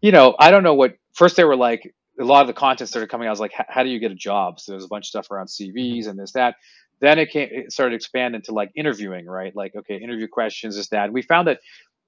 you 0.00 0.12
know, 0.12 0.34
I 0.38 0.50
don't 0.50 0.62
know 0.62 0.74
what, 0.74 0.96
first 1.12 1.36
they 1.36 1.44
were 1.44 1.56
like, 1.56 1.94
a 2.18 2.24
lot 2.24 2.40
of 2.40 2.46
the 2.46 2.54
content 2.54 2.88
started 2.88 3.10
coming 3.10 3.28
out 3.28 3.32
was 3.32 3.40
like, 3.40 3.52
how 3.54 3.82
do 3.82 3.90
you 3.90 3.98
get 3.98 4.12
a 4.12 4.16
job? 4.16 4.60
So 4.60 4.72
there's 4.72 4.84
a 4.84 4.88
bunch 4.88 5.04
of 5.04 5.08
stuff 5.08 5.30
around 5.30 5.48
CVs 5.48 6.08
and 6.08 6.18
this, 6.18 6.32
that. 6.32 6.56
Then 7.00 7.18
it 7.18 7.30
came, 7.30 7.48
it 7.50 7.72
started 7.72 7.96
expanding 7.96 8.42
to 8.42 8.52
like 8.52 8.70
interviewing, 8.74 9.26
right? 9.26 9.54
Like, 9.54 9.74
okay, 9.76 9.96
interview 9.96 10.28
questions, 10.28 10.76
is 10.76 10.88
that. 10.88 11.12
we 11.12 11.22
found 11.22 11.48
that 11.48 11.60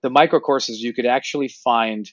the 0.02 0.10
micro 0.10 0.40
courses, 0.40 0.80
you 0.80 0.94
could 0.94 1.06
actually 1.06 1.48
find 1.48 2.10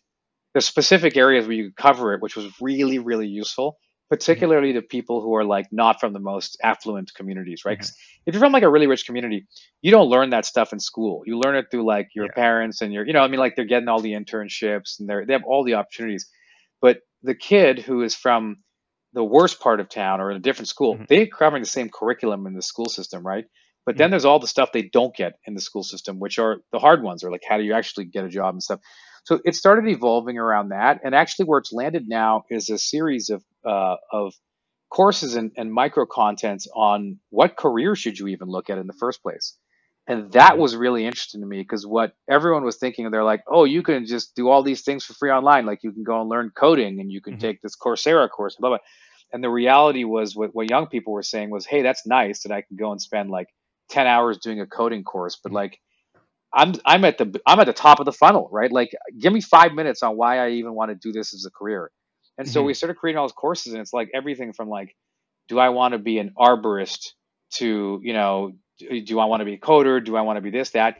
the 0.54 0.60
specific 0.62 1.16
areas 1.16 1.48
where 1.48 1.56
you 1.56 1.66
could 1.66 1.78
cover 1.78 2.14
it, 2.14 2.22
which 2.22 2.36
was 2.36 2.52
really, 2.60 3.00
really 3.00 3.28
useful 3.28 3.78
particularly 4.14 4.70
mm-hmm. 4.70 4.82
to 4.82 4.88
people 4.88 5.22
who 5.24 5.34
are 5.34 5.44
like 5.44 5.66
not 5.72 6.00
from 6.00 6.14
the 6.14 6.20
most 6.20 6.56
affluent 6.62 7.12
communities, 7.16 7.66
right? 7.66 7.80
Mm-hmm. 7.80 8.28
if 8.28 8.36
you're 8.36 8.40
from 8.40 8.52
like 8.52 8.62
a 8.62 8.70
really 8.70 8.86
rich 8.86 9.08
community, 9.08 9.48
you 9.82 9.90
don't 9.90 10.08
learn 10.08 10.30
that 10.30 10.46
stuff 10.46 10.72
in 10.72 10.80
school. 10.80 11.24
You 11.26 11.40
learn 11.40 11.56
it 11.56 11.66
through 11.72 11.88
like 11.88 12.10
your 12.14 12.26
yeah. 12.26 12.36
parents 12.36 12.82
and 12.82 12.94
your, 12.94 13.08
you 13.08 13.14
know, 13.14 13.22
I 13.22 13.28
mean, 13.28 13.40
like 13.40 13.56
they're 13.56 13.66
getting 13.66 13.88
all 13.88 14.02
the 14.02 14.14
internships 14.14 15.00
and 15.00 15.10
they're 15.10 15.26
they 15.26 15.34
have 15.34 15.46
all 15.48 15.64
the 15.64 15.74
opportunities. 15.74 16.30
but 16.80 17.00
the 17.24 17.34
kid 17.34 17.80
who 17.80 18.04
is 18.04 18.14
from 18.14 18.58
the 19.14 19.24
worst 19.24 19.60
part 19.60 19.80
of 19.80 19.90
town 19.90 20.22
or 20.22 20.30
in 20.30 20.38
a 20.38 20.42
different 20.42 20.68
school, 20.68 20.94
mm-hmm. 20.94 21.06
they're 21.10 21.26
covering 21.26 21.64
the 21.64 21.70
same 21.70 21.90
curriculum 21.90 22.46
in 22.46 22.54
the 22.54 22.62
school 22.62 22.90
system, 22.90 23.26
right? 23.26 23.46
But 23.84 23.98
then 23.98 24.06
mm-hmm. 24.06 24.12
there's 24.12 24.26
all 24.26 24.38
the 24.38 24.48
stuff 24.48 24.72
they 24.72 24.84
don't 24.84 25.16
get 25.16 25.34
in 25.48 25.56
the 25.56 25.62
school 25.62 25.84
system, 25.84 26.20
which 26.20 26.38
are 26.38 26.58
the 26.72 26.78
hard 26.78 27.02
ones, 27.02 27.24
or 27.24 27.32
like 27.32 27.44
how 27.50 27.58
do 27.58 27.64
you 27.64 27.74
actually 27.74 28.06
get 28.06 28.26
a 28.26 28.30
job 28.30 28.54
and 28.54 28.62
stuff. 28.62 28.80
So 29.24 29.40
it 29.46 29.56
started 29.56 29.90
evolving 29.90 30.38
around 30.38 30.70
that, 30.70 31.02
and 31.04 31.16
actually 31.16 31.46
where 31.46 31.60
it's 31.60 31.72
landed 31.72 32.08
now 32.08 32.44
is 32.50 32.70
a 32.70 32.78
series 32.78 33.30
of 33.30 33.44
uh, 33.66 33.96
of 34.12 34.34
courses 34.94 35.36
and, 35.36 35.52
and 35.58 35.74
micro 35.74 36.06
contents 36.06 36.68
on 36.76 37.20
what 37.32 37.58
career 37.58 37.96
should 37.96 38.20
you 38.20 38.28
even 38.28 38.48
look 38.48 38.70
at 38.70 38.78
in 38.78 38.86
the 38.86 38.94
first 38.94 39.24
place. 39.24 39.58
And 40.06 40.32
that 40.34 40.58
was 40.58 40.76
really 40.76 41.06
interesting 41.06 41.42
to 41.42 41.48
me 41.48 41.62
because 41.62 41.88
what 41.88 42.14
everyone 42.30 42.64
was 42.64 42.78
thinking, 42.78 43.10
they're 43.10 43.24
like, 43.24 43.44
oh, 43.48 43.64
you 43.64 43.82
can 43.82 44.06
just 44.06 44.36
do 44.36 44.50
all 44.50 44.62
these 44.62 44.84
things 44.84 45.04
for 45.04 45.14
free 45.14 45.32
online. 45.32 45.66
Like 45.66 45.80
you 45.82 45.92
can 45.92 46.04
go 46.04 46.20
and 46.22 46.30
learn 46.30 46.52
coding 46.56 47.00
and 47.00 47.12
you 47.12 47.22
can 47.22 47.34
mm-hmm. 47.34 47.42
take 47.42 47.62
this 47.62 47.76
Coursera 47.76 48.30
course, 48.30 48.56
blah, 48.60 48.70
blah. 48.70 48.78
And 49.32 49.44
the 49.44 49.50
reality 49.50 50.04
was 50.04 50.36
what, 50.36 50.54
what 50.54 50.70
young 50.70 50.88
people 50.88 51.14
were 51.14 51.24
saying 51.24 51.50
was, 51.50 51.66
hey, 51.66 51.82
that's 51.82 52.06
nice 52.06 52.44
that 52.44 52.52
I 52.52 52.62
can 52.62 52.78
go 52.78 52.92
and 52.92 53.02
spend 53.02 53.32
like 53.32 53.48
10 53.90 54.06
hours 54.06 54.38
doing 54.38 54.60
a 54.60 54.68
coding 54.68 55.04
course. 55.04 55.40
But 55.42 55.50
mm-hmm. 55.50 55.56
like, 55.56 55.80
I'm, 56.54 56.74
I'm 56.86 57.04
at 57.06 57.18
the, 57.18 57.42
I'm 57.46 57.60
at 57.60 57.66
the 57.66 57.74
top 57.74 58.00
of 58.00 58.06
the 58.06 58.12
funnel, 58.12 58.50
right? 58.52 58.72
Like 58.72 58.92
give 59.20 59.34
me 59.34 59.42
five 59.42 59.74
minutes 59.74 60.04
on 60.04 60.16
why 60.16 60.38
I 60.38 60.52
even 60.52 60.74
want 60.74 60.92
to 60.92 60.96
do 60.96 61.12
this 61.12 61.34
as 61.34 61.46
a 61.46 61.52
career. 61.52 61.92
And 62.38 62.50
so 62.50 62.60
mm-hmm. 62.60 62.68
we 62.68 62.74
started 62.74 62.96
creating 62.96 63.18
all 63.18 63.26
those 63.26 63.34
courses 63.34 63.74
and 63.74 63.82
it's 63.82 63.94
like 63.94 64.10
everything 64.14 64.54
from 64.54 64.70
like, 64.70 64.96
do 65.48 65.60
I 65.60 65.70
want 65.70 65.94
to 65.94 66.00
be 66.00 66.20
an 66.20 66.34
arborist 66.38 67.10
to, 67.56 68.00
you 68.02 68.14
know, 68.14 68.54
do 68.80 69.20
I 69.20 69.26
want 69.26 69.42
to 69.42 69.46
be 69.46 69.54
a 69.54 69.60
coder? 69.60 70.04
Do 70.04 70.16
I 70.16 70.22
want 70.22 70.38
to 70.38 70.42
be 70.42 70.50
this, 70.50 70.72
that? 70.72 70.98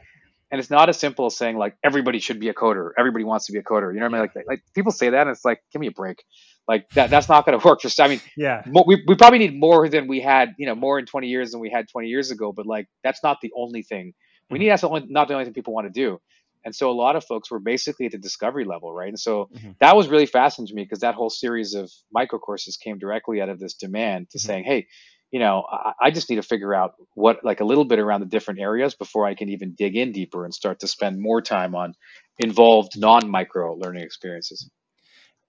And 0.50 0.60
it's 0.60 0.70
not 0.70 0.88
as 0.88 0.98
simple 0.98 1.26
as 1.26 1.36
saying 1.36 1.56
like 1.56 1.76
everybody 1.82 2.20
should 2.20 2.38
be 2.38 2.48
a 2.48 2.54
coder. 2.54 2.90
Everybody 2.96 3.24
wants 3.24 3.46
to 3.46 3.52
be 3.52 3.58
a 3.58 3.62
coder. 3.62 3.92
You 3.92 4.00
know 4.00 4.06
what 4.06 4.14
I 4.14 4.18
mean? 4.20 4.30
Like, 4.36 4.46
like 4.46 4.62
people 4.74 4.92
say 4.92 5.10
that, 5.10 5.22
and 5.22 5.30
it's 5.30 5.44
like, 5.44 5.60
give 5.72 5.80
me 5.80 5.88
a 5.88 5.92
break. 5.92 6.22
Like 6.68 6.88
that, 6.90 7.10
that's 7.10 7.28
not 7.28 7.44
going 7.44 7.58
to 7.60 7.66
work. 7.66 7.80
Just, 7.80 8.00
I 8.00 8.08
mean, 8.08 8.20
yeah, 8.36 8.62
we, 8.86 9.02
we 9.06 9.14
probably 9.16 9.40
need 9.40 9.58
more 9.58 9.88
than 9.88 10.06
we 10.06 10.20
had, 10.20 10.54
you 10.58 10.66
know, 10.66 10.74
more 10.74 10.98
in 10.98 11.06
20 11.06 11.26
years 11.26 11.50
than 11.50 11.60
we 11.60 11.70
had 11.70 11.88
20 11.88 12.08
years 12.08 12.30
ago. 12.30 12.52
But 12.52 12.66
like, 12.66 12.86
that's 13.02 13.22
not 13.22 13.38
the 13.42 13.50
only 13.56 13.82
thing. 13.82 14.14
We 14.50 14.56
mm-hmm. 14.56 14.62
need 14.64 14.70
that's 14.70 14.82
the 14.82 14.88
only, 14.88 15.06
not 15.08 15.28
the 15.28 15.34
only 15.34 15.44
thing 15.44 15.54
people 15.54 15.74
want 15.74 15.86
to 15.86 15.92
do. 15.92 16.20
And 16.64 16.74
so 16.74 16.90
a 16.90 16.92
lot 16.92 17.14
of 17.14 17.24
folks 17.24 17.50
were 17.50 17.60
basically 17.60 18.06
at 18.06 18.12
the 18.12 18.18
discovery 18.18 18.64
level, 18.64 18.92
right? 18.92 19.08
And 19.08 19.20
so 19.20 19.50
mm-hmm. 19.54 19.72
that 19.80 19.96
was 19.96 20.08
really 20.08 20.26
fascinating 20.26 20.68
to 20.68 20.74
me 20.74 20.82
because 20.82 21.00
that 21.00 21.14
whole 21.14 21.30
series 21.30 21.74
of 21.74 21.90
micro 22.10 22.38
courses 22.38 22.76
came 22.76 22.98
directly 22.98 23.40
out 23.42 23.50
of 23.50 23.60
this 23.60 23.74
demand 23.74 24.30
to 24.30 24.38
mm-hmm. 24.38 24.46
saying, 24.46 24.64
hey, 24.64 24.86
you 25.30 25.40
know, 25.40 25.64
I, 25.70 25.92
I, 26.00 26.10
just 26.10 26.30
need 26.30 26.36
to 26.36 26.42
figure 26.42 26.74
out 26.74 26.94
what, 27.14 27.44
like 27.44 27.60
a 27.60 27.64
little 27.64 27.84
bit 27.84 27.98
around 27.98 28.20
the 28.20 28.26
different 28.26 28.60
areas 28.60 28.94
before 28.94 29.26
I 29.26 29.34
can 29.34 29.48
even 29.48 29.74
dig 29.74 29.96
in 29.96 30.12
deeper 30.12 30.44
and 30.44 30.54
start 30.54 30.80
to 30.80 30.86
spend 30.86 31.20
more 31.20 31.42
time 31.42 31.74
on 31.74 31.94
involved 32.38 32.98
non 32.98 33.28
micro 33.28 33.74
learning 33.74 34.04
experiences. 34.04 34.70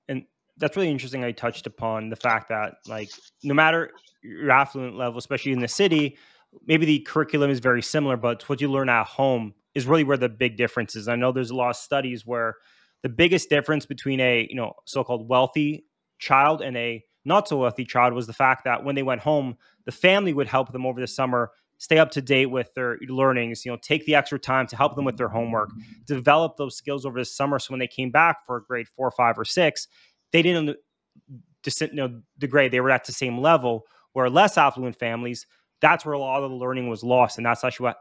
And 0.09 0.25
that's 0.57 0.75
really 0.75 0.89
interesting. 0.89 1.23
I 1.23 1.31
touched 1.31 1.67
upon 1.67 2.09
the 2.09 2.15
fact 2.15 2.49
that, 2.49 2.75
like, 2.87 3.09
no 3.43 3.53
matter 3.53 3.91
your 4.23 4.51
affluent 4.51 4.97
level, 4.97 5.19
especially 5.19 5.51
in 5.51 5.59
the 5.59 5.67
city, 5.67 6.17
maybe 6.65 6.85
the 6.85 6.99
curriculum 6.99 7.49
is 7.49 7.59
very 7.59 7.81
similar, 7.81 8.17
but 8.17 8.47
what 8.49 8.61
you 8.61 8.71
learn 8.71 8.89
at 8.89 9.07
home 9.07 9.53
is 9.73 9.85
really 9.85 10.03
where 10.03 10.17
the 10.17 10.29
big 10.29 10.57
difference 10.57 10.95
is. 10.95 11.07
I 11.07 11.15
know 11.15 11.31
there's 11.31 11.51
a 11.51 11.55
lot 11.55 11.71
of 11.71 11.75
studies 11.75 12.25
where 12.25 12.55
the 13.03 13.09
biggest 13.09 13.49
difference 13.49 13.85
between 13.85 14.19
a 14.19 14.47
you 14.49 14.55
know 14.55 14.73
so-called 14.85 15.27
wealthy 15.27 15.85
child 16.19 16.61
and 16.61 16.75
a 16.77 17.03
not 17.25 17.47
so 17.47 17.57
wealthy 17.57 17.85
child 17.85 18.13
was 18.13 18.27
the 18.27 18.33
fact 18.33 18.65
that 18.65 18.83
when 18.83 18.95
they 18.95 19.03
went 19.03 19.21
home, 19.21 19.57
the 19.85 19.91
family 19.91 20.33
would 20.33 20.47
help 20.47 20.71
them 20.71 20.85
over 20.85 21.01
the 21.01 21.07
summer 21.07 21.51
stay 21.77 21.97
up 21.97 22.11
to 22.11 22.21
date 22.21 22.47
with 22.47 22.73
their 22.73 22.97
learnings, 23.07 23.65
you 23.65 23.71
know, 23.71 23.77
take 23.81 24.05
the 24.05 24.15
extra 24.15 24.39
time 24.39 24.67
to 24.67 24.75
help 24.75 24.95
them 24.95 25.05
with 25.05 25.17
their 25.17 25.27
homework, 25.27 25.69
develop 26.05 26.57
those 26.57 26.75
skills 26.75 27.05
over 27.05 27.19
the 27.19 27.25
summer. 27.25 27.59
So 27.59 27.71
when 27.71 27.79
they 27.79 27.87
came 27.87 28.11
back 28.11 28.45
for 28.45 28.61
grade 28.61 28.87
four, 28.95 29.11
five, 29.11 29.37
or 29.37 29.45
six, 29.45 29.87
they 30.31 30.41
didn't 30.41 30.77
you 31.79 31.87
know, 31.93 32.21
degrade. 32.37 32.71
They 32.71 32.79
were 32.79 32.91
at 32.91 33.05
the 33.05 33.11
same 33.11 33.39
level. 33.39 33.85
Where 34.13 34.29
less 34.29 34.57
affluent 34.57 34.97
families, 34.97 35.45
that's 35.81 36.05
where 36.05 36.13
a 36.13 36.19
lot 36.19 36.43
of 36.43 36.49
the 36.49 36.55
learning 36.55 36.89
was 36.89 37.03
lost. 37.03 37.37
And 37.37 37.45
that's 37.45 37.63
actually 37.63 37.85
what 37.85 37.97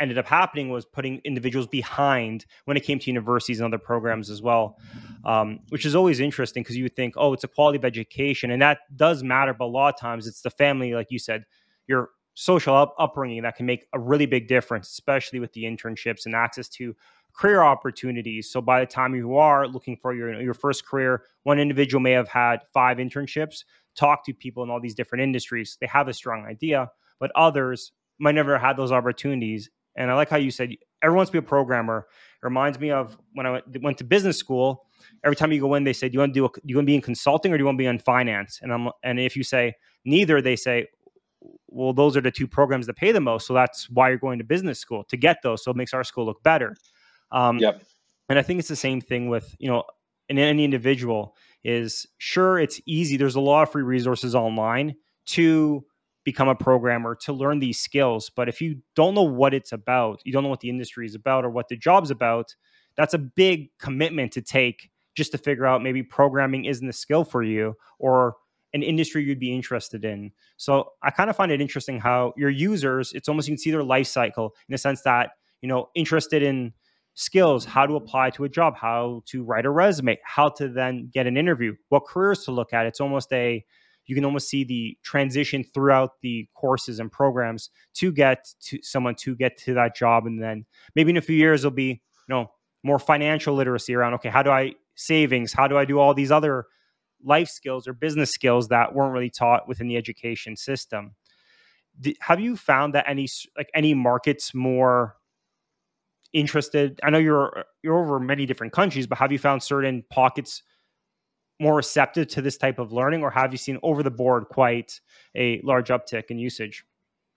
ended 0.00 0.18
up 0.18 0.26
happening 0.26 0.70
was 0.70 0.86
putting 0.86 1.20
individuals 1.24 1.66
behind 1.66 2.46
when 2.64 2.76
it 2.76 2.82
came 2.82 2.98
to 2.98 3.10
universities 3.10 3.60
and 3.60 3.66
other 3.66 3.82
programs 3.82 4.30
as 4.30 4.40
well, 4.40 4.78
um, 5.24 5.60
which 5.68 5.84
is 5.84 5.94
always 5.94 6.20
interesting 6.20 6.62
because 6.62 6.76
you 6.76 6.84
would 6.84 6.96
think, 6.96 7.14
oh, 7.16 7.34
it's 7.34 7.44
a 7.44 7.48
quality 7.48 7.76
of 7.76 7.84
education, 7.84 8.50
and 8.50 8.62
that 8.62 8.78
does 8.96 9.22
matter. 9.22 9.52
But 9.52 9.66
a 9.66 9.66
lot 9.66 9.94
of 9.94 10.00
times, 10.00 10.26
it's 10.26 10.40
the 10.40 10.50
family, 10.50 10.94
like 10.94 11.08
you 11.10 11.18
said, 11.18 11.44
your 11.86 12.08
social 12.34 12.74
up- 12.74 12.94
upbringing 12.98 13.42
that 13.42 13.56
can 13.56 13.66
make 13.66 13.86
a 13.92 13.98
really 13.98 14.26
big 14.26 14.48
difference, 14.48 14.88
especially 14.90 15.38
with 15.38 15.52
the 15.52 15.64
internships 15.64 16.24
and 16.24 16.34
access 16.34 16.68
to 16.68 16.96
career 17.32 17.62
opportunities. 17.62 18.50
So 18.50 18.60
by 18.60 18.80
the 18.80 18.86
time 18.86 19.14
you 19.14 19.36
are 19.36 19.68
looking 19.68 19.96
for 19.96 20.14
your 20.14 20.40
your 20.40 20.54
first 20.54 20.86
career, 20.86 21.24
one 21.42 21.58
individual 21.58 22.00
may 22.00 22.12
have 22.12 22.28
had 22.28 22.60
five 22.72 22.96
internships, 22.96 23.64
talk 23.96 24.24
to 24.26 24.32
people 24.32 24.62
in 24.62 24.70
all 24.70 24.80
these 24.80 24.94
different 24.94 25.22
industries. 25.22 25.76
They 25.80 25.86
have 25.86 26.08
a 26.08 26.12
strong 26.12 26.46
idea, 26.46 26.90
but 27.18 27.30
others 27.34 27.92
might 28.18 28.34
never 28.34 28.52
have 28.52 28.62
had 28.62 28.76
those 28.76 28.92
opportunities 28.92 29.70
and 29.96 30.10
I 30.10 30.14
like 30.14 30.30
how 30.30 30.36
you 30.36 30.50
said 30.50 30.74
everyone 31.02 31.18
wants 31.18 31.30
to 31.30 31.32
be 31.32 31.38
a 31.38 31.42
programmer. 31.42 32.06
It 32.08 32.44
reminds 32.44 32.78
me 32.78 32.90
of 32.90 33.18
when 33.34 33.46
I 33.46 33.50
went, 33.50 33.82
went 33.82 33.98
to 33.98 34.04
business 34.04 34.36
school. 34.36 34.86
Every 35.24 35.36
time 35.36 35.52
you 35.52 35.60
go 35.60 35.74
in, 35.74 35.84
they 35.84 35.92
say, 35.92 36.08
"Do 36.08 36.14
you 36.14 36.18
want 36.20 36.34
to 36.34 36.40
do? 36.40 36.44
A, 36.44 36.48
do 36.48 36.60
you 36.64 36.76
want 36.76 36.84
to 36.84 36.90
be 36.90 36.94
in 36.94 37.00
consulting 37.02 37.52
or 37.52 37.58
do 37.58 37.62
you 37.62 37.66
want 37.66 37.76
to 37.76 37.82
be 37.82 37.86
in 37.86 37.98
finance?" 37.98 38.60
And 38.62 38.72
I'm 38.72 38.88
and 39.02 39.18
if 39.18 39.36
you 39.36 39.42
say 39.42 39.74
neither, 40.04 40.40
they 40.40 40.56
say, 40.56 40.86
"Well, 41.68 41.92
those 41.92 42.16
are 42.16 42.20
the 42.20 42.30
two 42.30 42.46
programs 42.46 42.86
that 42.86 42.96
pay 42.96 43.12
the 43.12 43.20
most, 43.20 43.46
so 43.46 43.54
that's 43.54 43.90
why 43.90 44.08
you're 44.10 44.18
going 44.18 44.38
to 44.38 44.44
business 44.44 44.78
school 44.78 45.04
to 45.04 45.16
get 45.16 45.38
those. 45.42 45.64
So 45.64 45.70
it 45.70 45.76
makes 45.76 45.92
our 45.92 46.04
school 46.04 46.26
look 46.26 46.42
better." 46.42 46.76
Um, 47.32 47.58
yep. 47.58 47.82
And 48.28 48.38
I 48.38 48.42
think 48.42 48.60
it's 48.60 48.68
the 48.68 48.76
same 48.76 49.00
thing 49.00 49.28
with 49.28 49.54
you 49.58 49.68
know, 49.68 49.84
in 50.28 50.38
any 50.38 50.64
individual 50.64 51.36
is 51.64 52.06
sure 52.18 52.58
it's 52.58 52.80
easy. 52.86 53.16
There's 53.16 53.34
a 53.34 53.40
lot 53.40 53.62
of 53.62 53.72
free 53.72 53.82
resources 53.82 54.34
online 54.34 54.94
to 55.26 55.84
become 56.24 56.48
a 56.48 56.54
programmer 56.54 57.14
to 57.14 57.32
learn 57.32 57.58
these 57.58 57.78
skills. 57.78 58.30
But 58.30 58.48
if 58.48 58.60
you 58.60 58.78
don't 58.94 59.14
know 59.14 59.22
what 59.22 59.54
it's 59.54 59.72
about, 59.72 60.20
you 60.24 60.32
don't 60.32 60.42
know 60.42 60.48
what 60.48 60.60
the 60.60 60.70
industry 60.70 61.06
is 61.06 61.14
about 61.14 61.44
or 61.44 61.50
what 61.50 61.68
the 61.68 61.76
job's 61.76 62.10
about, 62.10 62.54
that's 62.96 63.14
a 63.14 63.18
big 63.18 63.70
commitment 63.78 64.32
to 64.32 64.42
take 64.42 64.90
just 65.14 65.32
to 65.32 65.38
figure 65.38 65.66
out 65.66 65.82
maybe 65.82 66.02
programming 66.02 66.66
isn't 66.66 66.86
the 66.86 66.92
skill 66.92 67.24
for 67.24 67.42
you 67.42 67.74
or 67.98 68.36
an 68.72 68.82
industry 68.82 69.24
you'd 69.24 69.40
be 69.40 69.54
interested 69.54 70.04
in. 70.04 70.30
So 70.56 70.92
I 71.02 71.10
kind 71.10 71.28
of 71.28 71.36
find 71.36 71.50
it 71.50 71.60
interesting 71.60 71.98
how 71.98 72.32
your 72.36 72.50
users, 72.50 73.12
it's 73.12 73.28
almost 73.28 73.48
you 73.48 73.54
can 73.54 73.58
see 73.58 73.70
their 73.70 73.82
life 73.82 74.06
cycle 74.06 74.54
in 74.68 74.72
the 74.72 74.78
sense 74.78 75.02
that, 75.02 75.30
you 75.60 75.68
know, 75.68 75.88
interested 75.94 76.42
in 76.42 76.72
skills, 77.20 77.66
how 77.66 77.86
to 77.86 77.96
apply 77.96 78.30
to 78.30 78.44
a 78.44 78.48
job, 78.48 78.74
how 78.76 79.22
to 79.26 79.44
write 79.44 79.66
a 79.66 79.70
resume, 79.70 80.18
how 80.24 80.48
to 80.48 80.68
then 80.68 81.10
get 81.12 81.26
an 81.26 81.36
interview, 81.36 81.74
what 81.90 82.06
careers 82.06 82.44
to 82.44 82.50
look 82.50 82.72
at. 82.72 82.86
It's 82.86 83.00
almost 83.00 83.30
a 83.32 83.64
you 84.06 84.16
can 84.16 84.24
almost 84.24 84.48
see 84.48 84.64
the 84.64 84.98
transition 85.04 85.62
throughout 85.62 86.20
the 86.20 86.48
courses 86.54 86.98
and 86.98 87.12
programs 87.12 87.70
to 87.94 88.10
get 88.10 88.48
to 88.60 88.80
someone 88.82 89.14
to 89.16 89.36
get 89.36 89.56
to 89.58 89.74
that 89.74 89.94
job 89.94 90.26
and 90.26 90.42
then 90.42 90.64
maybe 90.96 91.10
in 91.10 91.16
a 91.16 91.20
few 91.20 91.36
years 91.36 91.62
there'll 91.62 91.74
be 91.74 91.90
you 91.90 92.00
know 92.28 92.50
more 92.82 92.98
financial 92.98 93.54
literacy 93.54 93.94
around 93.94 94.14
okay 94.14 94.28
how 94.28 94.42
do 94.42 94.50
i 94.50 94.72
savings 94.96 95.52
how 95.52 95.68
do 95.68 95.78
i 95.78 95.84
do 95.84 96.00
all 96.00 96.12
these 96.12 96.32
other 96.32 96.64
life 97.22 97.48
skills 97.48 97.86
or 97.86 97.92
business 97.92 98.30
skills 98.30 98.66
that 98.68 98.94
weren't 98.94 99.12
really 99.12 99.30
taught 99.30 99.68
within 99.68 99.86
the 99.86 99.96
education 99.96 100.56
system 100.56 101.14
have 102.20 102.40
you 102.40 102.56
found 102.56 102.94
that 102.94 103.04
any 103.06 103.28
like 103.56 103.70
any 103.74 103.94
markets 103.94 104.54
more 104.54 105.14
interested 106.32 107.00
i 107.02 107.10
know 107.10 107.18
you're 107.18 107.64
you're 107.82 107.98
over 107.98 108.20
many 108.20 108.46
different 108.46 108.72
countries 108.72 109.06
but 109.06 109.18
have 109.18 109.32
you 109.32 109.38
found 109.38 109.62
certain 109.62 110.04
pockets 110.10 110.62
more 111.60 111.76
receptive 111.76 112.26
to 112.28 112.42
this 112.42 112.56
type 112.56 112.78
of 112.78 112.92
learning, 112.92 113.22
or 113.22 113.30
have 113.30 113.52
you 113.52 113.58
seen 113.58 113.78
over 113.82 114.02
the 114.02 114.10
board 114.10 114.46
quite 114.48 114.98
a 115.36 115.60
large 115.62 115.88
uptick 115.88 116.24
in 116.30 116.38
usage? 116.38 116.84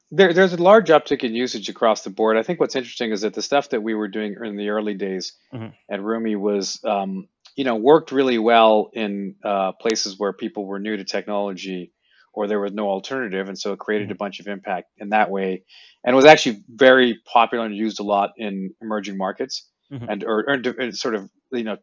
There, 0.10 0.34
there's 0.34 0.54
a 0.54 0.62
large 0.62 0.90
uptick 0.90 1.24
in 1.24 1.36
usage 1.36 1.70
across 1.70 2.04
the 2.04 2.10
board. 2.10 2.38
I 2.38 2.44
think 2.44 2.60
what's 2.60 2.76
interesting 2.76 3.12
is 3.12 3.22
that 3.22 3.34
the 3.34 3.42
stuff 3.42 3.70
that 3.70 3.82
we 3.82 3.94
were 3.94 4.08
doing 4.08 4.36
in 4.44 4.56
the 4.56 4.70
early 4.70 4.94
days 4.94 5.34
mm-hmm. 5.54 5.68
at 5.90 6.00
Rumie 6.00 6.40
was, 6.40 6.80
um, 6.86 7.28
you 7.56 7.66
know, 7.66 7.76
worked 7.76 8.12
really 8.12 8.38
well 8.38 8.90
in 8.94 9.36
uh, 9.44 9.74
places 9.74 10.18
where 10.18 10.32
people 10.32 10.66
were 10.66 10.80
new 10.80 10.96
to 10.96 11.04
technology 11.04 11.92
or 12.34 12.48
there 12.48 12.60
was 12.60 12.74
no 12.74 12.90
alternative, 12.90 13.48
and 13.48 13.58
so 13.58 13.74
it 13.74 13.80
created 13.80 14.08
mm-hmm. 14.08 14.14
a 14.14 14.24
bunch 14.24 14.40
of 14.40 14.48
impact 14.48 14.90
in 14.98 15.10
that 15.10 15.30
way, 15.30 15.64
and 16.04 16.16
was 16.16 16.26
actually 16.26 16.64
very 16.70 17.20
popular 17.32 17.66
and 17.66 17.76
used 17.76 18.00
a 18.00 18.04
lot 18.04 18.32
in 18.38 18.74
emerging 18.82 19.18
markets 19.18 19.68
mm-hmm. 19.92 20.10
and 20.10 20.24
or, 20.24 20.46
or, 20.48 20.92
sort 20.92 21.16
of 21.16 21.30
you 21.52 21.64
know 21.64 21.78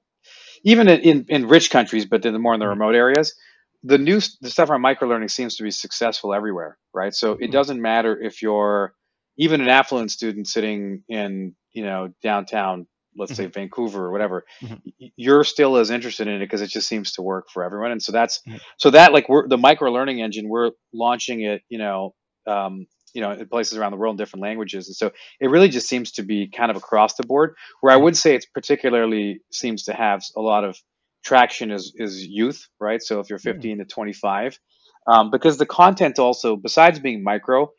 even 0.64 0.88
in, 0.88 1.24
in 1.28 1.48
rich 1.48 1.70
countries, 1.70 2.06
but 2.06 2.22
then 2.22 2.40
more 2.40 2.54
in 2.54 2.60
the 2.60 2.66
mm-hmm. 2.66 2.80
remote 2.80 2.94
areas, 2.94 3.34
the 3.82 3.98
new 3.98 4.20
the 4.40 4.50
stuff 4.50 4.70
around 4.70 4.82
microlearning 4.82 5.30
seems 5.30 5.56
to 5.56 5.62
be 5.62 5.70
successful 5.70 6.34
everywhere, 6.34 6.76
right? 6.92 7.14
So 7.14 7.32
it 7.32 7.44
mm-hmm. 7.44 7.52
doesn't 7.52 7.80
matter 7.80 8.20
if 8.20 8.42
you're 8.42 8.94
even 9.38 9.60
an 9.60 9.68
affluent 9.68 10.10
student 10.10 10.46
sitting 10.48 11.02
in 11.08 11.54
you 11.72 11.84
know 11.84 12.12
downtown, 12.22 12.86
let's 13.16 13.34
say 13.34 13.44
mm-hmm. 13.44 13.52
Vancouver 13.52 14.06
or 14.06 14.12
whatever, 14.12 14.44
mm-hmm. 14.62 14.74
you're 15.16 15.44
still 15.44 15.76
as 15.76 15.90
interested 15.90 16.28
in 16.28 16.34
it 16.34 16.40
because 16.40 16.62
it 16.62 16.70
just 16.70 16.88
seems 16.88 17.12
to 17.12 17.22
work 17.22 17.48
for 17.52 17.64
everyone. 17.64 17.92
And 17.92 18.02
so 18.02 18.12
that's 18.12 18.40
mm-hmm. 18.46 18.58
so 18.78 18.90
that 18.90 19.12
like 19.12 19.28
we're 19.28 19.48
the 19.48 19.58
micro 19.58 19.90
learning 19.90 20.20
engine, 20.20 20.48
we're 20.48 20.72
launching 20.92 21.42
it, 21.42 21.62
you 21.68 21.78
know, 21.78 22.14
um, 22.46 22.86
you 23.12 23.20
know 23.20 23.32
in 23.32 23.48
places 23.48 23.76
around 23.76 23.90
the 23.90 23.96
world 23.96 24.14
in 24.14 24.18
different 24.18 24.44
languages 24.44 24.86
and 24.86 24.94
so 24.94 25.10
it 25.40 25.50
really 25.50 25.68
just 25.68 25.88
seems 25.88 26.12
to 26.12 26.22
be 26.22 26.48
kind 26.48 26.70
of 26.70 26.76
across 26.76 27.14
the 27.14 27.24
board 27.24 27.56
where 27.80 27.92
i 27.92 27.96
would 27.96 28.16
say 28.16 28.36
it's 28.36 28.46
particularly 28.46 29.40
seems 29.50 29.82
to 29.82 29.92
have 29.92 30.22
a 30.36 30.40
lot 30.40 30.62
of 30.62 30.78
traction 31.24 31.70
is 31.70 31.92
is 31.96 32.24
youth, 32.26 32.66
right? 32.78 33.02
So 33.02 33.20
if 33.20 33.30
you're 33.30 33.38
15 33.38 33.78
to 33.78 33.84
25, 33.84 34.58
um, 35.06 35.30
because 35.30 35.58
the 35.58 35.66
content 35.66 36.18
also, 36.18 36.56
besides 36.56 36.98
being 36.98 37.22
micro, 37.22 37.70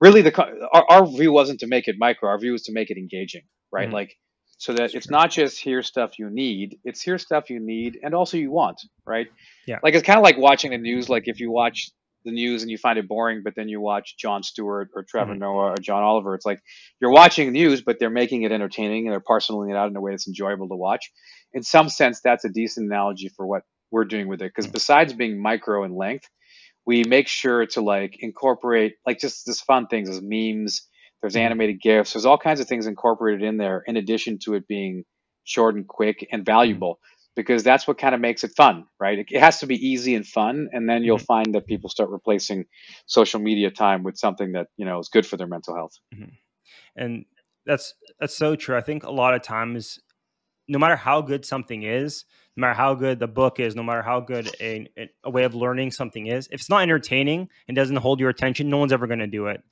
really 0.00 0.22
the 0.22 0.68
our, 0.72 0.84
our 0.88 1.06
view 1.06 1.32
wasn't 1.32 1.60
to 1.60 1.66
make 1.66 1.88
it 1.88 1.96
micro. 1.98 2.28
Our 2.30 2.38
view 2.38 2.52
was 2.52 2.62
to 2.64 2.72
make 2.72 2.90
it 2.90 2.96
engaging, 2.96 3.42
right? 3.72 3.86
Mm-hmm. 3.86 3.94
Like 3.94 4.14
so 4.60 4.74
that 4.74 4.94
it's 4.94 5.08
not 5.08 5.30
just 5.30 5.58
here's 5.64 5.86
stuff 5.86 6.18
you 6.18 6.28
need, 6.28 6.78
it's 6.84 7.02
here's 7.02 7.22
stuff 7.22 7.48
you 7.48 7.58
need 7.58 7.98
and 8.02 8.14
also 8.14 8.36
you 8.36 8.50
want, 8.50 8.78
right? 9.06 9.26
Yeah. 9.66 9.78
Like 9.82 9.94
it's 9.94 10.04
kind 10.04 10.18
of 10.18 10.22
like 10.22 10.36
watching 10.36 10.72
the 10.72 10.76
news. 10.76 11.08
Like 11.08 11.28
if 11.28 11.40
you 11.40 11.50
watch 11.50 11.88
the 12.26 12.30
news 12.30 12.60
and 12.60 12.70
you 12.70 12.76
find 12.76 12.98
it 12.98 13.08
boring, 13.08 13.40
but 13.42 13.54
then 13.56 13.70
you 13.70 13.80
watch 13.80 14.18
Jon 14.18 14.42
Stewart 14.42 14.90
or 14.94 15.02
Trevor 15.02 15.30
mm-hmm. 15.30 15.40
Noah 15.40 15.70
or 15.70 15.76
John 15.80 16.02
Oliver, 16.02 16.34
it's 16.34 16.44
like 16.44 16.60
you're 17.00 17.10
watching 17.10 17.46
the 17.46 17.58
news, 17.58 17.80
but 17.80 17.96
they're 17.98 18.10
making 18.10 18.42
it 18.42 18.52
entertaining 18.52 19.06
and 19.06 19.12
they're 19.12 19.20
parceling 19.20 19.70
it 19.70 19.76
out 19.76 19.88
in 19.88 19.96
a 19.96 20.00
way 20.02 20.12
that's 20.12 20.28
enjoyable 20.28 20.68
to 20.68 20.76
watch. 20.76 21.10
In 21.54 21.62
some 21.62 21.88
sense, 21.88 22.20
that's 22.22 22.44
a 22.44 22.50
decent 22.50 22.84
analogy 22.84 23.30
for 23.34 23.46
what 23.46 23.62
we're 23.90 24.04
doing 24.04 24.28
with 24.28 24.42
it. 24.42 24.52
Because 24.54 24.66
mm-hmm. 24.66 24.74
besides 24.74 25.14
being 25.14 25.40
micro 25.40 25.84
in 25.84 25.96
length, 25.96 26.28
we 26.84 27.04
make 27.04 27.28
sure 27.28 27.64
to 27.64 27.80
like 27.80 28.18
incorporate 28.20 28.96
like 29.06 29.20
just 29.20 29.46
this 29.46 29.62
fun 29.62 29.86
things 29.86 30.10
as 30.10 30.20
memes. 30.22 30.86
There's 31.20 31.34
mm-hmm. 31.34 31.46
animated 31.46 31.80
gifs. 31.80 32.12
There's 32.12 32.26
all 32.26 32.38
kinds 32.38 32.60
of 32.60 32.66
things 32.66 32.86
incorporated 32.86 33.42
in 33.42 33.56
there, 33.56 33.82
in 33.86 33.96
addition 33.96 34.38
to 34.44 34.54
it 34.54 34.66
being 34.66 35.04
short 35.44 35.74
and 35.74 35.86
quick 35.86 36.26
and 36.30 36.44
valuable 36.44 36.98
because 37.36 37.62
that's 37.62 37.86
what 37.86 37.98
kind 37.98 38.14
of 38.14 38.20
makes 38.20 38.44
it 38.44 38.52
fun, 38.56 38.84
right? 38.98 39.18
It, 39.18 39.28
it 39.30 39.40
has 39.40 39.60
to 39.60 39.66
be 39.66 39.76
easy 39.76 40.14
and 40.14 40.26
fun, 40.26 40.68
and 40.72 40.88
then 40.88 41.04
you'll 41.04 41.16
mm-hmm. 41.16 41.24
find 41.24 41.54
that 41.54 41.66
people 41.66 41.88
start 41.88 42.10
replacing 42.10 42.64
social 43.06 43.40
media 43.40 43.70
time 43.70 44.02
with 44.02 44.18
something 44.18 44.52
that 44.52 44.68
you 44.76 44.84
know 44.84 44.98
is 44.98 45.08
good 45.08 45.26
for 45.26 45.36
their 45.36 45.46
mental 45.46 45.74
health. 45.74 45.92
Mm-hmm. 46.14 46.34
And 46.96 47.24
that's 47.66 47.94
that's 48.18 48.36
so 48.36 48.56
true. 48.56 48.76
I 48.76 48.80
think 48.80 49.04
a 49.04 49.10
lot 49.10 49.34
of 49.34 49.42
times, 49.42 50.00
no 50.68 50.78
matter 50.78 50.96
how 50.96 51.22
good 51.22 51.44
something 51.44 51.82
is, 51.82 52.24
no 52.56 52.62
matter 52.62 52.74
how 52.74 52.94
good 52.94 53.20
the 53.20 53.28
book 53.28 53.60
is, 53.60 53.76
no 53.76 53.82
matter 53.82 54.02
how 54.02 54.20
good 54.20 54.50
a, 54.60 54.86
a 55.24 55.30
way 55.30 55.44
of 55.44 55.54
learning 55.54 55.92
something 55.92 56.26
is, 56.26 56.46
if 56.48 56.60
it's 56.60 56.70
not 56.70 56.82
entertaining 56.82 57.48
and 57.68 57.76
doesn't 57.76 57.96
hold 57.96 58.20
your 58.20 58.30
attention, 58.30 58.68
no 58.68 58.78
one's 58.78 58.92
ever 58.92 59.06
going 59.06 59.20
to 59.20 59.26
do 59.26 59.46
it 59.46 59.62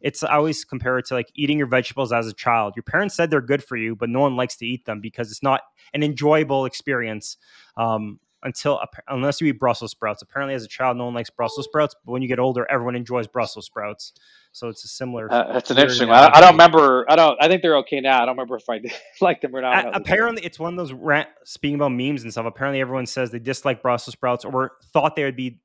it's 0.00 0.22
I 0.22 0.36
always 0.36 0.64
compare 0.64 0.98
it 0.98 1.06
to 1.06 1.14
like 1.14 1.30
eating 1.34 1.58
your 1.58 1.66
vegetables 1.66 2.12
as 2.12 2.26
a 2.26 2.32
child. 2.32 2.74
Your 2.76 2.84
parents 2.84 3.14
said 3.14 3.30
they're 3.30 3.40
good 3.40 3.64
for 3.64 3.76
you, 3.76 3.96
but 3.96 4.08
no 4.08 4.20
one 4.20 4.36
likes 4.36 4.56
to 4.56 4.66
eat 4.66 4.84
them 4.84 5.00
because 5.00 5.30
it's 5.30 5.42
not 5.42 5.62
an 5.92 6.02
enjoyable 6.02 6.64
experience. 6.64 7.36
Um, 7.76 8.20
until 8.42 8.80
unless 9.08 9.40
you 9.40 9.48
eat 9.48 9.58
Brussels 9.58 9.90
sprouts. 9.90 10.22
Apparently, 10.22 10.54
as 10.54 10.64
a 10.64 10.68
child, 10.68 10.96
no 10.96 11.06
one 11.06 11.14
likes 11.14 11.30
Brussels 11.30 11.66
sprouts, 11.66 11.94
but 12.04 12.12
when 12.12 12.22
you 12.22 12.28
get 12.28 12.38
older, 12.38 12.66
everyone 12.70 12.94
enjoys 12.94 13.26
Brussels 13.26 13.66
sprouts. 13.66 14.12
So 14.52 14.68
it's 14.68 14.84
a 14.84 14.88
similar. 14.88 15.32
Uh, 15.32 15.52
that's 15.52 15.70
an 15.70 15.78
interesting 15.78 16.08
one. 16.08 16.18
I, 16.18 16.40
don't 16.40 16.52
remember. 16.52 17.04
I 17.08 17.16
don't. 17.16 17.36
I 17.40 17.48
think 17.48 17.62
they're 17.62 17.76
okay 17.78 18.00
now. 18.00 18.22
I 18.22 18.26
don't 18.26 18.36
remember 18.36 18.56
if 18.56 18.68
I 18.68 18.80
like 19.20 19.40
them 19.40 19.54
or 19.54 19.60
not. 19.60 19.86
Uh, 19.86 19.90
apparently, 19.94 20.44
it's 20.44 20.58
one 20.58 20.72
of 20.72 20.78
those 20.78 20.92
rant, 20.92 21.28
speaking 21.44 21.74
about 21.76 21.92
memes 21.92 22.22
and 22.22 22.32
stuff. 22.32 22.46
Apparently, 22.46 22.80
everyone 22.80 23.06
says 23.06 23.30
they 23.30 23.38
dislike 23.38 23.82
Brussels 23.82 24.14
sprouts 24.14 24.44
or 24.44 24.72
thought 24.92 25.16
they 25.16 25.24
would 25.24 25.36
be 25.36 25.60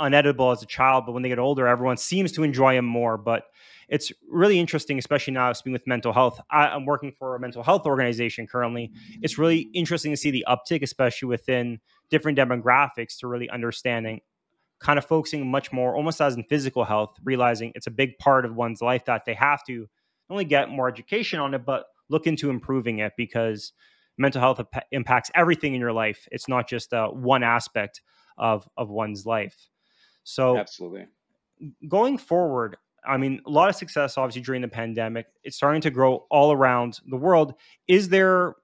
unedible 0.00 0.52
as 0.52 0.62
a 0.62 0.66
child, 0.66 1.04
but 1.06 1.12
when 1.12 1.22
they 1.22 1.28
get 1.28 1.38
older, 1.38 1.66
everyone 1.66 1.96
seems 1.96 2.32
to 2.32 2.42
enjoy 2.42 2.74
them 2.74 2.86
more. 2.86 3.16
But 3.16 3.44
it's 3.88 4.12
really 4.28 4.58
interesting, 4.58 4.98
especially 4.98 5.34
now 5.34 5.52
speaking 5.52 5.72
with 5.72 5.86
mental 5.86 6.12
health. 6.12 6.40
I, 6.50 6.74
am 6.74 6.86
working 6.86 7.12
for 7.12 7.34
a 7.34 7.40
mental 7.40 7.62
health 7.62 7.86
organization 7.86 8.46
currently. 8.46 8.92
It's 9.20 9.36
really 9.36 9.68
interesting 9.74 10.12
to 10.12 10.16
see 10.16 10.30
the 10.30 10.44
uptick, 10.48 10.82
especially 10.82 11.28
within 11.28 11.80
different 12.08 12.38
demographics, 12.38 13.18
to 13.18 13.26
really 13.26 13.50
understanding, 13.50 14.20
kind 14.80 14.98
of 14.98 15.04
focusing 15.04 15.50
much 15.50 15.72
more, 15.72 15.96
almost 15.96 16.20
as 16.20 16.36
in 16.36 16.44
physical 16.44 16.84
health, 16.84 17.16
realizing 17.24 17.72
it's 17.74 17.88
a 17.88 17.90
big 17.90 18.16
part 18.18 18.44
of 18.44 18.54
one's 18.54 18.80
life 18.80 19.04
that 19.06 19.24
they 19.24 19.34
have 19.34 19.64
to 19.64 19.80
not 20.28 20.34
only 20.34 20.44
get 20.44 20.68
more 20.68 20.88
education 20.88 21.40
on 21.40 21.52
it, 21.54 21.66
but 21.66 21.86
look 22.08 22.26
into 22.26 22.48
improving 22.48 22.98
it 22.98 23.12
because 23.16 23.72
mental 24.16 24.40
health 24.40 24.60
impacts 24.92 25.30
everything 25.34 25.74
in 25.74 25.80
your 25.80 25.92
life. 25.92 26.28
It's 26.30 26.48
not 26.48 26.68
just 26.68 26.92
uh, 26.92 27.08
one 27.08 27.42
aspect 27.42 28.02
of 28.38 28.68
of 28.76 28.88
one's 28.88 29.26
life. 29.26 29.68
So 30.24 30.56
absolutely. 30.56 31.06
Going 31.88 32.18
forward, 32.18 32.76
I 33.06 33.16
mean, 33.16 33.40
a 33.46 33.50
lot 33.50 33.68
of 33.68 33.76
success 33.76 34.16
obviously 34.18 34.42
during 34.42 34.62
the 34.62 34.68
pandemic. 34.68 35.26
It's 35.42 35.56
starting 35.56 35.80
to 35.82 35.90
grow 35.90 36.26
all 36.30 36.52
around 36.52 37.00
the 37.06 37.16
world. 37.16 37.54
Is 37.88 38.08
there, 38.08 38.54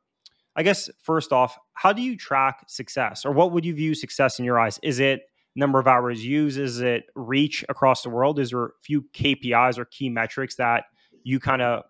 I 0.54 0.62
guess, 0.62 0.88
first 1.02 1.32
off, 1.32 1.56
how 1.74 1.92
do 1.92 2.02
you 2.02 2.16
track 2.16 2.64
success 2.68 3.24
or 3.24 3.32
what 3.32 3.52
would 3.52 3.64
you 3.64 3.74
view 3.74 3.94
success 3.94 4.38
in 4.38 4.44
your 4.44 4.58
eyes? 4.58 4.78
Is 4.82 4.98
it 4.98 5.22
number 5.56 5.78
of 5.78 5.86
hours 5.86 6.24
used? 6.24 6.58
Is 6.58 6.80
it 6.80 7.04
reach 7.14 7.64
across 7.68 8.02
the 8.02 8.10
world? 8.10 8.38
Is 8.38 8.50
there 8.50 8.66
a 8.66 8.70
few 8.82 9.02
KPIs 9.14 9.78
or 9.78 9.86
key 9.86 10.08
metrics 10.08 10.56
that 10.56 10.84
you 11.24 11.40
kind 11.40 11.62
of 11.62 11.84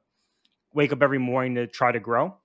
wake 0.72 0.92
up 0.92 1.02
every 1.02 1.18
morning 1.18 1.56
to 1.56 1.66
try 1.66 1.92
to 1.92 2.00
grow? 2.00 2.36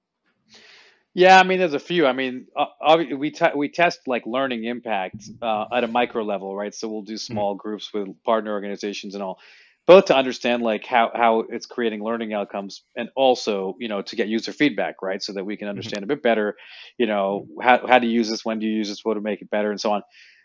Yeah, 1.14 1.38
I 1.38 1.44
mean, 1.44 1.60
there's 1.60 1.74
a 1.74 1.80
few. 1.80 2.06
I 2.06 2.14
mean, 2.14 2.48
uh, 2.56 2.98
we 3.18 3.32
te- 3.32 3.54
we 3.56 3.68
test 3.68 4.08
like 4.08 4.26
learning 4.26 4.64
impact 4.64 5.30
uh, 5.42 5.66
at 5.74 5.84
a 5.84 5.88
micro 5.88 6.24
level, 6.24 6.56
right? 6.56 6.74
So 6.74 6.88
we'll 6.88 7.02
do 7.02 7.16
mm-hmm. 7.16 7.34
small 7.34 7.56
groups 7.56 7.94
with 7.94 8.08
partner 8.24 8.52
organizations 8.52 9.14
and 9.14 9.24
all 9.24 9.40
both 9.88 10.06
to 10.06 10.16
understand 10.16 10.62
like 10.62 10.86
how 10.86 11.12
how 11.14 11.40
it's 11.50 11.66
creating 11.66 12.04
learning 12.04 12.34
outcomes 12.34 12.84
and 12.96 13.10
also 13.16 13.76
you 13.80 13.88
know 13.88 14.02
to 14.02 14.16
get 14.16 14.28
user 14.28 14.54
feedback 14.54 15.02
right 15.02 15.22
so 15.22 15.34
that 15.34 15.44
we 15.44 15.58
can 15.58 15.66
mm-hmm. 15.66 15.72
understand 15.72 16.04
a 16.04 16.08
bit 16.08 16.22
better 16.22 16.56
you 16.98 17.08
know 17.08 17.46
how, 17.62 17.86
how 17.86 18.00
to 18.00 18.08
use 18.08 18.30
this 18.30 18.46
when 18.46 18.60
do 18.60 18.66
you 18.66 18.78
use 18.78 18.90
this 18.90 19.04
what 19.04 19.16
to 19.16 19.22
make 19.22 19.42
it 19.42 19.50
better 19.50 19.72
and 19.72 19.82
so 19.82 19.92
on 19.92 20.02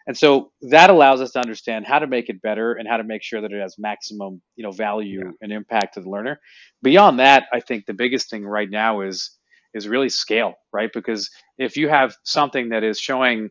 and 0.09 0.17
so 0.17 0.53
that 0.63 0.89
allows 0.89 1.21
us 1.21 1.33
to 1.33 1.41
understand 1.41 1.85
how 1.87 1.99
to 1.99 2.07
make 2.07 2.29
it 2.29 2.41
better 2.41 2.73
and 2.73 2.89
how 2.89 2.97
to 2.97 3.05
make 3.05 3.23
sure 3.23 3.41
that 3.41 3.53
it 3.53 3.61
has 3.61 3.77
maximum 3.79 4.41
you 4.57 4.65
know 4.65 4.73
value 4.73 5.21
yeah. 5.25 5.31
and 5.41 5.53
impact 5.53 5.95
to 5.95 6.01
the 6.01 6.09
learner 6.09 6.41
beyond 6.83 7.19
that 7.19 7.45
i 7.53 7.61
think 7.61 7.85
the 7.87 7.95
biggest 7.95 8.31
thing 8.31 8.45
right 8.45 8.71
now 8.71 9.03
is 9.03 9.36
is 9.77 9.87
really 9.87 10.09
scale 10.09 10.55
right 10.73 10.91
because 10.93 11.31
if 11.59 11.77
you 11.77 11.89
have 11.89 12.17
something 12.25 12.71
that 12.71 12.83
is 12.83 12.99
showing 12.99 13.51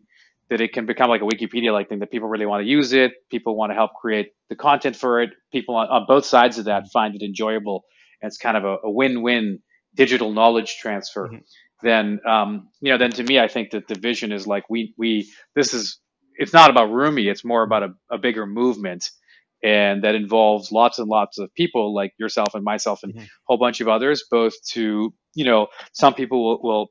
that 0.49 0.61
it 0.61 0.73
can 0.73 0.86
become 0.86 1.09
like 1.09 1.21
a 1.21 1.26
Wikipedia 1.26 1.71
like 1.71 1.89
thing 1.89 1.99
that 1.99 2.11
people 2.11 2.28
really 2.28 2.45
want 2.45 2.61
to 2.61 2.67
use 2.67 2.93
it. 2.93 3.13
People 3.32 3.55
want 3.55 3.71
to 3.71 3.73
help 3.76 3.91
create 3.99 4.32
the 4.49 4.55
content 4.55 4.95
for 4.95 5.21
it. 5.21 5.32
People 5.51 5.76
on, 5.76 5.88
on 5.88 6.05
both 6.07 6.26
sides 6.26 6.57
of 6.59 6.65
that 6.65 6.91
find 6.93 7.15
it 7.15 7.23
enjoyable. 7.23 7.84
And 8.21 8.28
it's 8.28 8.38
kind 8.38 8.55
of 8.55 8.63
a, 8.63 8.78
a 8.84 8.91
win-win 8.91 9.59
digital 9.95 10.32
knowledge 10.32 10.78
transfer. 10.80 11.28
Mm-hmm. 11.28 11.38
Then, 11.82 12.19
um, 12.28 12.69
you 12.80 12.91
know, 12.91 12.97
then 12.97 13.11
to 13.11 13.23
me, 13.23 13.39
I 13.39 13.47
think 13.47 13.71
that 13.71 13.88
the 13.88 13.95
vision 13.95 14.32
is 14.32 14.47
like 14.47 14.69
we 14.69 14.93
we 14.97 15.32
this 15.55 15.73
is 15.73 15.99
it's 16.38 16.53
not 16.53 16.69
about 16.69 16.89
Rumie. 16.89 17.30
It's 17.30 17.43
more 17.43 17.63
about 17.63 17.84
a, 17.84 17.89
a 18.11 18.17
bigger 18.17 18.45
movement, 18.45 19.09
and 19.63 20.03
that 20.03 20.15
involves 20.15 20.71
lots 20.71 20.99
and 20.99 21.07
lots 21.07 21.38
of 21.38 21.53
people 21.53 21.93
like 21.93 22.13
yourself 22.17 22.49
and 22.55 22.63
myself 22.63 23.01
and 23.03 23.13
mm-hmm. 23.13 23.23
a 23.23 23.28
whole 23.45 23.57
bunch 23.57 23.82
of 23.82 23.88
others. 23.88 24.23
Both 24.30 24.53
to 24.71 25.13
you 25.36 25.45
know, 25.45 25.67
some 25.93 26.15
people 26.15 26.43
will, 26.45 26.61
will 26.63 26.88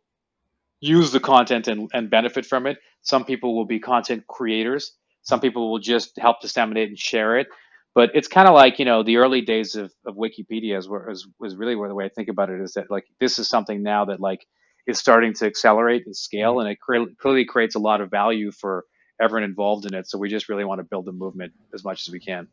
use 0.80 1.12
the 1.12 1.20
content 1.20 1.68
and, 1.68 1.90
and 1.95 2.11
benefit 2.11 2.47
from 2.47 2.66
it. 2.66 2.78
Some 3.03 3.24
people 3.24 3.57
will 3.57 3.66
be 3.66 3.80
content 3.80 4.26
creators. 4.28 4.95
Some 5.22 5.40
people 5.40 5.70
will 5.70 5.80
just 5.80 6.18
help 6.18 6.40
disseminate 6.40 6.90
and 6.90 6.99
share 6.99 7.38
it. 7.38 7.49
But 7.95 8.11
it's 8.14 8.28
kind 8.28 8.49
of 8.49 8.55
like, 8.55 8.78
you 8.78 8.86
know, 8.86 9.03
the 9.03 9.18
early 9.18 9.42
days 9.42 9.76
of, 9.76 9.92
of 10.07 10.16
Wikipedia 10.16 10.78
is, 10.78 10.88
where, 10.88 11.11
is, 11.11 11.28
was 11.40 11.57
really 11.57 11.76
where 11.76 11.88
the 11.88 11.97
way 11.97 12.07
I 12.07 12.11
think 12.11 12.28
about 12.28 12.51
it 12.51 12.61
is 12.62 12.74
that 12.74 12.90
like 12.90 13.07
this 13.20 13.40
is 13.40 13.49
something 13.49 13.82
now 13.82 14.07
that 14.07 14.20
like 14.20 14.47
is 14.86 14.99
starting 14.99 15.34
to 15.34 15.47
accelerate 15.47 16.05
and 16.07 16.16
scale 16.16 16.61
and 16.61 16.70
it 16.70 16.78
cre- 16.80 17.11
clearly 17.20 17.47
creates 17.47 17.76
a 17.76 17.80
lot 17.80 18.01
of 18.01 18.11
value 18.11 18.53
for 18.53 18.84
everyone 19.20 19.45
involved 19.45 19.86
in 19.86 19.95
it. 19.95 20.09
So 20.09 20.18
we 20.18 20.30
just 20.30 20.49
really 20.49 20.64
want 20.64 20.80
to 20.80 20.84
build 20.84 21.07
the 21.07 21.12
movement 21.12 21.55
as 21.74 21.84
much 21.84 22.07
as 22.09 22.12
we 22.12 22.20
can. 22.20 22.49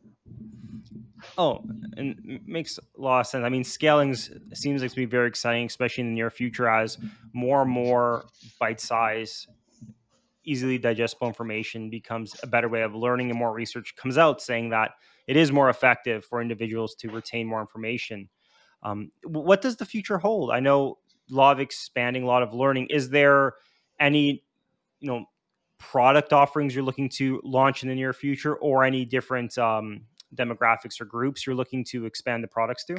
Oh, 1.37 1.63
and 1.97 2.41
makes 2.45 2.77
a 2.77 3.01
lot 3.01 3.21
of 3.21 3.27
sense. 3.27 3.43
I 3.43 3.49
mean, 3.49 3.63
scaling 3.63 4.15
seems 4.15 4.81
like 4.81 4.91
to 4.91 4.95
be 4.95 5.05
very 5.05 5.27
exciting, 5.27 5.65
especially 5.65 6.03
in 6.03 6.09
the 6.09 6.15
near 6.15 6.29
future, 6.29 6.67
as 6.67 6.97
more 7.33 7.61
and 7.61 7.71
more 7.71 8.25
bite-size, 8.59 9.47
easily 10.43 10.77
digestible 10.77 11.27
information 11.27 11.89
becomes 11.89 12.35
a 12.41 12.47
better 12.47 12.67
way 12.67 12.81
of 12.81 12.95
learning, 12.95 13.29
and 13.29 13.37
more 13.37 13.53
research 13.53 13.95
comes 13.95 14.17
out 14.17 14.41
saying 14.41 14.69
that 14.69 14.91
it 15.27 15.37
is 15.37 15.51
more 15.51 15.69
effective 15.69 16.25
for 16.25 16.41
individuals 16.41 16.95
to 16.95 17.09
retain 17.09 17.45
more 17.45 17.61
information. 17.61 18.27
Um, 18.81 19.11
what 19.23 19.61
does 19.61 19.75
the 19.75 19.85
future 19.85 20.17
hold? 20.17 20.49
I 20.49 20.59
know 20.59 20.97
a 21.31 21.35
lot 21.35 21.51
of 21.51 21.59
expanding, 21.59 22.23
a 22.23 22.25
lot 22.25 22.41
of 22.41 22.53
learning. 22.53 22.87
Is 22.89 23.11
there 23.11 23.53
any, 23.99 24.43
you 24.99 25.07
know, 25.07 25.25
product 25.77 26.33
offerings 26.33 26.73
you're 26.75 26.83
looking 26.83 27.09
to 27.09 27.41
launch 27.43 27.83
in 27.83 27.89
the 27.89 27.95
near 27.95 28.13
future, 28.13 28.55
or 28.55 28.83
any 28.83 29.05
different 29.05 29.57
um, 29.57 30.01
demographics 30.35 30.99
or 30.99 31.05
groups 31.05 31.45
you're 31.45 31.55
looking 31.55 31.83
to 31.85 32.05
expand 32.05 32.43
the 32.43 32.47
products 32.47 32.85
to? 32.85 32.95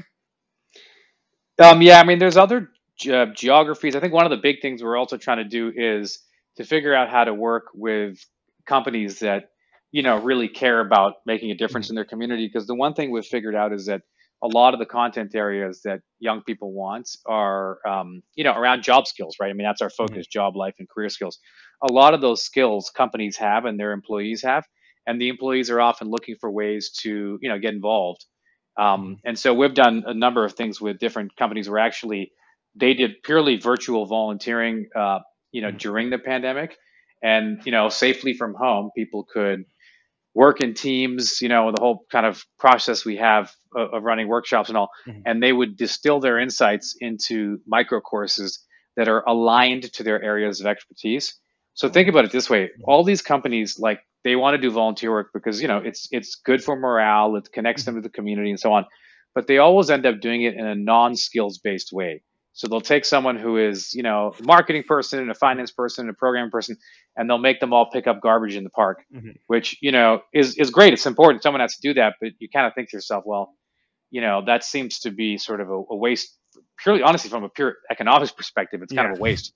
Um, 1.58 1.82
yeah, 1.82 2.00
I 2.00 2.04
mean, 2.04 2.18
there's 2.18 2.36
other 2.36 2.70
ge- 2.98 3.34
geographies. 3.34 3.96
I 3.96 4.00
think 4.00 4.12
one 4.12 4.24
of 4.24 4.30
the 4.30 4.38
big 4.38 4.60
things 4.60 4.82
we're 4.82 4.96
also 4.96 5.16
trying 5.16 5.38
to 5.38 5.44
do 5.44 5.72
is 5.74 6.20
to 6.56 6.64
figure 6.64 6.94
out 6.94 7.08
how 7.08 7.24
to 7.24 7.34
work 7.34 7.66
with 7.74 8.18
companies 8.66 9.18
that 9.20 9.50
you 9.90 10.02
know 10.02 10.18
really 10.18 10.48
care 10.48 10.80
about 10.80 11.14
making 11.26 11.50
a 11.50 11.54
difference 11.54 11.86
mm-hmm. 11.86 11.92
in 11.92 11.96
their 11.96 12.04
community. 12.04 12.46
Because 12.46 12.66
the 12.66 12.74
one 12.74 12.94
thing 12.94 13.10
we've 13.10 13.24
figured 13.24 13.54
out 13.54 13.72
is 13.72 13.86
that 13.86 14.02
a 14.42 14.48
lot 14.48 14.74
of 14.74 14.80
the 14.80 14.86
content 14.86 15.34
areas 15.34 15.82
that 15.84 16.00
young 16.18 16.42
people 16.42 16.72
want 16.72 17.08
are 17.26 17.78
um, 17.86 18.22
you 18.34 18.44
know 18.44 18.54
around 18.54 18.82
job 18.82 19.06
skills, 19.06 19.36
right? 19.40 19.50
I 19.50 19.52
mean, 19.52 19.66
that's 19.66 19.82
our 19.82 19.90
focus: 19.90 20.26
mm-hmm. 20.26 20.38
job, 20.38 20.56
life, 20.56 20.74
and 20.78 20.88
career 20.88 21.08
skills. 21.08 21.38
A 21.88 21.92
lot 21.92 22.14
of 22.14 22.20
those 22.20 22.42
skills 22.42 22.90
companies 22.96 23.36
have 23.36 23.64
and 23.64 23.78
their 23.78 23.92
employees 23.92 24.42
have 24.42 24.64
and 25.06 25.20
the 25.20 25.28
employees 25.28 25.70
are 25.70 25.80
often 25.80 26.08
looking 26.08 26.36
for 26.40 26.50
ways 26.50 26.90
to 27.02 27.38
you 27.40 27.48
know 27.48 27.58
get 27.58 27.74
involved. 27.74 28.24
Um, 28.78 28.86
mm-hmm. 28.86 29.12
and 29.24 29.38
so 29.38 29.52
we've 29.52 29.74
done 29.74 30.04
a 30.06 30.14
number 30.14 30.44
of 30.44 30.54
things 30.54 30.80
with 30.80 30.98
different 30.98 31.36
companies 31.36 31.68
where 31.68 31.78
actually 31.78 32.32
they 32.74 32.94
did 32.94 33.22
purely 33.22 33.58
virtual 33.58 34.06
volunteering 34.06 34.88
uh, 34.96 35.18
you 35.52 35.60
know, 35.60 35.68
mm-hmm. 35.68 35.76
during 35.76 36.10
the 36.10 36.18
pandemic, 36.18 36.76
and 37.22 37.64
you 37.64 37.72
know, 37.72 37.88
safely 37.88 38.34
from 38.34 38.54
home, 38.54 38.90
people 38.96 39.26
could 39.30 39.64
work 40.34 40.62
in 40.62 40.72
teams, 40.72 41.42
you 41.42 41.48
know, 41.48 41.70
the 41.70 41.80
whole 41.80 42.06
kind 42.10 42.24
of 42.24 42.42
process 42.58 43.04
we 43.04 43.16
have 43.16 43.52
of, 43.76 43.92
of 43.94 44.02
running 44.02 44.28
workshops 44.28 44.70
and 44.70 44.78
all, 44.78 44.88
mm-hmm. 45.06 45.20
and 45.26 45.42
they 45.42 45.52
would 45.52 45.76
distill 45.76 46.20
their 46.20 46.38
insights 46.38 46.96
into 46.98 47.58
micro 47.66 48.00
courses 48.00 48.64
that 48.96 49.08
are 49.08 49.22
aligned 49.28 49.92
to 49.92 50.02
their 50.02 50.22
areas 50.22 50.60
of 50.60 50.66
expertise. 50.66 51.38
So 51.74 51.88
think 51.88 52.08
about 52.08 52.24
it 52.24 52.32
this 52.32 52.50
way: 52.50 52.64
mm-hmm. 52.64 52.82
all 52.84 53.04
these 53.04 53.22
companies, 53.22 53.78
like 53.78 54.00
they 54.24 54.36
want 54.36 54.54
to 54.54 54.58
do 54.60 54.70
volunteer 54.70 55.10
work 55.10 55.30
because 55.32 55.60
you 55.60 55.68
know 55.68 55.78
it's 55.78 56.08
it's 56.10 56.36
good 56.36 56.62
for 56.62 56.76
morale, 56.76 57.36
it 57.36 57.50
connects 57.52 57.84
them 57.84 57.96
to 57.96 58.00
the 58.00 58.10
community, 58.10 58.50
and 58.50 58.60
so 58.60 58.72
on. 58.72 58.86
But 59.34 59.46
they 59.46 59.58
always 59.58 59.90
end 59.90 60.06
up 60.06 60.20
doing 60.20 60.42
it 60.42 60.54
in 60.54 60.66
a 60.66 60.74
non-skills 60.74 61.58
based 61.58 61.92
way. 61.92 62.22
So 62.54 62.68
they'll 62.68 62.82
take 62.82 63.06
someone 63.06 63.36
who 63.36 63.56
is, 63.56 63.94
you 63.94 64.02
know, 64.02 64.34
a 64.38 64.42
marketing 64.42 64.84
person 64.86 65.20
and 65.20 65.30
a 65.30 65.34
finance 65.34 65.70
person 65.70 66.02
and 66.02 66.10
a 66.10 66.14
programming 66.14 66.50
person, 66.50 66.76
and 67.16 67.28
they'll 67.28 67.38
make 67.38 67.60
them 67.60 67.72
all 67.72 67.88
pick 67.90 68.06
up 68.06 68.20
garbage 68.20 68.56
in 68.56 68.64
the 68.64 68.70
park, 68.70 69.04
mm-hmm. 69.14 69.30
which, 69.46 69.78
you 69.80 69.90
know, 69.90 70.20
is, 70.34 70.56
is 70.58 70.68
great. 70.68 70.92
It's 70.92 71.06
important. 71.06 71.42
Someone 71.42 71.62
has 71.62 71.76
to 71.76 71.80
do 71.80 71.94
that, 71.94 72.16
but 72.20 72.32
you 72.40 72.50
kind 72.50 72.66
of 72.66 72.74
think 72.74 72.90
to 72.90 72.96
yourself, 72.98 73.24
well, 73.24 73.54
you 74.10 74.20
know, 74.20 74.42
that 74.44 74.64
seems 74.64 75.00
to 75.00 75.10
be 75.10 75.38
sort 75.38 75.62
of 75.62 75.70
a, 75.70 75.82
a 75.90 75.96
waste 75.96 76.36
purely, 76.78 77.02
honestly, 77.02 77.30
from 77.30 77.44
a 77.44 77.48
pure 77.48 77.76
economics 77.90 78.32
perspective, 78.32 78.82
it's 78.82 78.92
kind 78.92 79.06
yeah. 79.06 79.12
of 79.12 79.18
a 79.18 79.22
waste, 79.22 79.54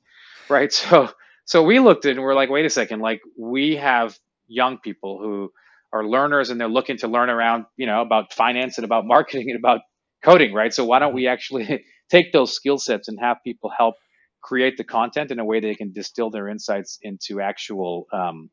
right? 0.48 0.72
So, 0.88 1.10
so 1.44 1.62
we 1.62 1.78
looked 1.78 2.04
at 2.06 2.10
it 2.10 2.16
and 2.16 2.22
we're 2.22 2.34
like, 2.34 2.50
wait 2.50 2.66
a 2.66 2.70
second, 2.70 3.00
like 3.00 3.20
we 3.38 3.76
have 3.76 4.18
young 4.48 4.78
people 4.78 5.18
who 5.20 5.50
are 5.92 6.04
learners 6.06 6.50
and 6.50 6.60
they're 6.60 6.68
looking 6.68 6.98
to 6.98 7.08
learn 7.08 7.30
around, 7.30 7.66
you 7.76 7.86
know, 7.86 8.02
about 8.02 8.32
finance 8.32 8.78
and 8.78 8.84
about 8.84 9.06
marketing 9.06 9.50
and 9.50 9.58
about 9.58 9.80
coding, 10.22 10.52
right? 10.52 10.72
So 10.72 10.84
why 10.84 10.98
don't 10.98 11.14
we 11.14 11.28
actually 11.28 11.84
take 12.10 12.32
those 12.32 12.54
skill 12.54 12.78
sets 12.78 13.08
and 13.08 13.18
have 13.20 13.38
people 13.44 13.70
help 13.76 13.94
create 14.42 14.76
the 14.76 14.84
content 14.84 15.30
in 15.30 15.38
a 15.38 15.44
way 15.44 15.60
they 15.60 15.74
can 15.74 15.92
distill 15.92 16.30
their 16.30 16.48
insights 16.48 16.98
into 17.02 17.40
actual 17.40 18.06
um, 18.12 18.50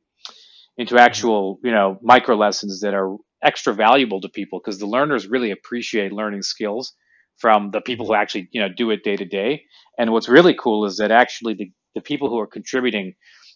into 0.78 0.98
actual 0.98 1.60
you 1.64 1.72
know 1.72 2.00
micro 2.02 2.36
lessons 2.36 2.82
that 2.82 2.94
are 2.94 3.16
extra 3.44 3.74
valuable 3.74 4.22
to 4.22 4.30
people 4.30 4.60
because 4.60 4.80
the 4.80 4.86
learners 4.88 5.28
really 5.28 5.52
appreciate 5.52 6.12
learning 6.12 6.42
skills 6.42 6.94
from 7.38 7.72
the 7.72 7.82
people 7.82 8.08
who 8.08 8.14
actually 8.14 8.48
you 8.52 8.62
know 8.62 8.70
do 8.76 8.90
it 8.92 9.04
day 9.04 9.16
to 9.16 9.26
day 9.26 9.64
and 9.98 10.12
what's 10.12 10.30
really 10.30 10.56
cool 10.56 10.86
is 10.86 10.98
that 10.98 11.12
actually 11.12 11.54
the, 11.54 11.72
the 11.96 12.02
people 12.02 12.30
who 12.30 12.40
are 12.40 12.48
contributing 12.48 13.14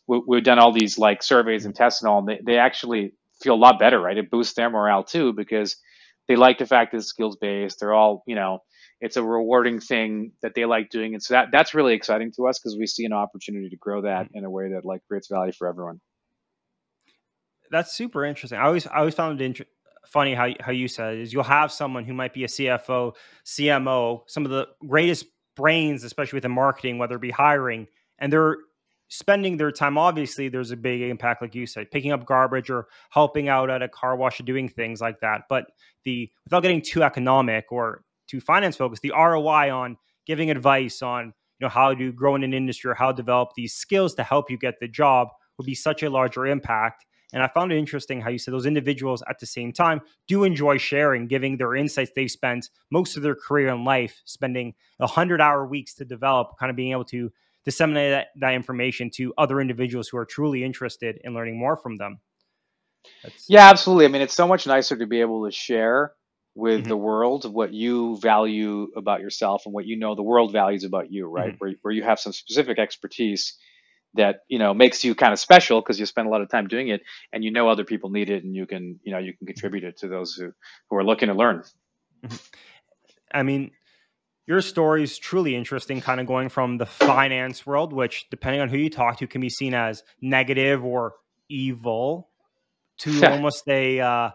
we, 0.08 0.22
we've 0.28 0.43
done 0.43 0.60
all 0.60 0.72
these 0.72 0.97
like 0.97 1.22
surveys 1.24 1.66
and 1.66 1.76
tests 1.76 2.01
and 2.01 2.10
all 2.10 2.20
and 2.20 2.28
they, 2.28 2.39
they 2.45 2.58
actually 2.58 3.14
feel 3.41 3.53
a 3.53 3.55
lot 3.55 3.80
better 3.80 3.99
right? 3.99 4.18
It 4.18 4.32
boosts 4.32 4.53
their 4.53 4.70
morale 4.70 5.03
too 5.03 5.34
because 5.34 5.78
they 6.28 6.36
like 6.36 6.58
the 6.58 6.66
fact 6.66 6.91
that 6.91 6.97
it's 6.97 7.08
skills 7.08 7.38
based 7.38 7.80
they're 7.80 7.93
all 7.93 8.24
you 8.28 8.36
know 8.36 8.60
it's 8.99 9.18
a 9.18 9.24
rewarding 9.24 9.80
thing 9.80 10.32
that 10.41 10.53
they 10.55 10.66
like 10.66 10.89
doing. 10.89 11.14
And 11.14 11.22
so 11.22 11.36
that 11.36 11.47
that's 11.51 11.74
really 11.74 11.93
exciting 11.93 12.32
to 12.36 12.47
us 12.47 12.60
because 12.60 12.78
we 12.78 12.88
see 12.88 13.05
an 13.05 13.14
opportunity 13.14 13.70
to 13.70 13.78
grow 13.78 14.01
that 14.01 14.28
in 14.34 14.43
a 14.43 14.49
way 14.49 14.72
that 14.74 14.86
like 14.86 15.01
creates 15.08 15.28
value 15.28 15.51
for 15.51 15.68
everyone. 15.68 15.99
That's 17.70 17.95
super 17.95 18.26
interesting. 18.26 18.60
I 18.60 18.66
always 18.66 18.88
i 18.88 18.97
always 18.97 19.14
found 19.14 19.39
it 19.41 19.45
inter- 19.45 19.66
funny 20.08 20.34
how, 20.34 20.47
how 20.62 20.72
you 20.72 20.88
said 20.88 21.18
is 21.18 21.34
you'll 21.34 21.43
have 21.43 21.72
someone 21.72 22.05
who 22.05 22.14
might 22.14 22.34
be 22.34 22.45
a 22.45 22.47
cfo 22.47 23.14
cmo 23.45 24.22
some 24.26 24.45
of 24.45 24.51
the 24.51 24.66
greatest 24.88 25.26
brains 25.53 26.05
especially 26.05 26.38
within 26.38 26.51
marketing 26.51 26.97
whether 26.97 27.18
it 27.18 27.22
be 27.22 27.30
hiring 27.30 27.88
and 28.18 28.32
they're 28.32 28.55
spending 29.10 29.58
their 29.58 29.72
time 29.72 29.97
obviously 29.97 30.49
there's 30.49 30.72
a 30.72 30.78
big 30.78 31.01
impact 31.01 31.41
like 31.41 31.55
you 31.55 31.66
said 31.66 31.89
picking 31.91 32.12
up 32.12 32.26
garbage 32.26 32.70
or 32.70 32.88
helping 33.10 33.47
out 33.47 33.70
at 33.70 33.82
a 33.82 33.88
car 33.88 34.16
wash 34.16 34.39
or 34.39 34.43
doing 34.43 34.68
things 34.68 34.99
like 34.99 35.20
that 35.22 35.43
but 35.49 35.68
the 36.03 36.30
without 36.43 36.62
getting 36.62 36.82
too 36.82 37.03
economic 37.03 37.72
or 37.72 38.03
too 38.28 38.41
finance 38.41 38.76
focused 38.76 39.01
the 39.01 39.14
ROI 39.16 39.72
on 39.74 39.97
giving 40.26 40.51
advice 40.51 41.01
on 41.01 41.34
you 41.60 41.66
know 41.66 41.70
how 41.70 41.93
to 41.93 42.12
grow 42.12 42.36
in 42.36 42.43
an 42.43 42.53
industry 42.53 42.91
or 42.91 42.93
how 42.95 43.12
to 43.12 43.16
develop 43.16 43.49
these 43.55 43.74
skills 43.74 44.14
to 44.16 44.24
help 44.24 44.49
you 44.51 44.58
get 44.58 44.80
the 44.80 44.88
job 44.88 45.30
would 45.58 45.66
be 45.66 45.76
such 45.76 46.03
a 46.03 46.10
larger 46.10 46.45
impact. 46.45 47.05
And 47.34 47.43
I 47.43 47.49
found 47.49 47.72
it 47.72 47.78
interesting 47.78 48.22
how 48.22 48.30
you 48.30 48.38
said 48.38 48.53
those 48.53 48.66
individuals 48.66 49.22
at 49.30 49.39
the 49.39 49.45
same 49.45 49.74
time 49.74 50.01
do 50.28 50.43
enjoy 50.43 50.78
sharing, 50.78 51.28
giving 51.28 51.58
their 51.58 51.76
insights 51.76 52.12
they've 52.16 52.32
spent 52.32 52.70
most 52.89 53.18
of 53.18 53.24
their 53.24 53.36
career 53.36 53.68
in 53.68 53.84
life, 53.84 54.22
spending 54.24 54.76
100 54.97 55.41
hour 55.41 55.66
weeks 55.66 55.93
to 55.95 56.05
develop, 56.05 56.58
kind 56.58 56.70
of 56.70 56.76
being 56.76 56.91
able 56.91 57.05
to 57.05 57.32
disseminate 57.68 58.11
that, 58.11 58.28
that 58.39 58.53
information 58.53 59.09
to 59.13 59.34
other 59.38 59.59
individuals 59.59 60.07
who 60.07 60.15
are 60.15 60.26
truly 60.26 60.63
interested 60.63 61.20
in 61.26 61.34
learning 61.34 61.59
more 61.59 61.76
from 61.76 61.97
them. 61.97 62.22
That's... 63.22 63.45
Yeah, 63.49 63.70
absolutely. 63.70 64.05
I 64.05 64.07
mean, 64.07 64.22
it's 64.22 64.34
so 64.34 64.47
much 64.47 64.65
nicer 64.65 64.95
to 64.95 65.05
be 65.05 65.20
able 65.20 65.45
to 65.45 65.51
share 65.51 66.13
with 66.55 66.80
mm-hmm. 66.80 66.89
the 66.89 66.95
world 66.95 67.53
what 67.53 67.74
you 67.74 68.18
value 68.22 68.88
about 68.95 69.20
yourself 69.20 69.63
and 69.65 69.74
what 69.74 69.86
you 69.86 69.99
know 69.99 70.15
the 70.15 70.24
world 70.24 70.53
values 70.53 70.86
about 70.86 71.11
you 71.11 71.28
right 71.28 71.49
mm-hmm. 71.49 71.57
where, 71.57 71.74
where 71.82 71.93
you 71.93 72.03
have 72.03 72.20
some 72.20 72.32
specific 72.32 72.80
expertise 72.80 73.57
that 74.13 74.39
you 74.47 74.57
know 74.57 74.74
makes 74.74 75.03
you 75.03 75.13
kind 75.13 75.34
of 75.34 75.39
special 75.39 75.82
because 75.82 75.99
you 75.99 76.05
spend 76.05 76.26
a 76.26 76.32
lot 76.32 76.41
of 76.41 76.49
time 76.49 76.68
doing 76.68 76.88
it 76.88 77.01
and 77.32 77.43
you 77.43 77.51
know 77.51 77.70
other 77.70 77.84
people 77.84 78.09
need 78.09 78.30
it 78.30 78.43
and 78.43 78.55
you 78.55 78.65
can 78.65 78.99
you 79.03 79.11
know 79.11 79.20
you 79.20 79.34
can 79.38 79.45
contribute 79.45 79.84
it 79.84 79.97
to 79.97 80.07
those 80.07 80.34
who, 80.34 80.51
who 80.89 80.95
are 80.95 81.03
looking 81.03 81.28
to 81.28 81.36
learn 81.36 81.61
mm-hmm. 82.26 82.36
i 83.32 83.43
mean 83.43 83.70
your 84.47 84.61
story 84.61 85.03
is 85.03 85.17
truly 85.17 85.55
interesting 85.55 86.01
kind 86.01 86.19
of 86.19 86.25
going 86.25 86.49
from 86.49 86.77
the 86.77 86.85
finance 86.85 87.65
world 87.65 87.93
which 87.93 88.29
depending 88.29 88.61
on 88.61 88.69
who 88.69 88.77
you 88.77 88.89
talk 88.89 89.17
to 89.17 89.27
can 89.27 89.41
be 89.41 89.49
seen 89.49 89.73
as 89.73 90.03
negative 90.21 90.83
or 90.83 91.13
evil 91.49 92.29
to 92.97 93.23
almost 93.29 93.67
a 93.67 93.99
uh, 93.99 94.29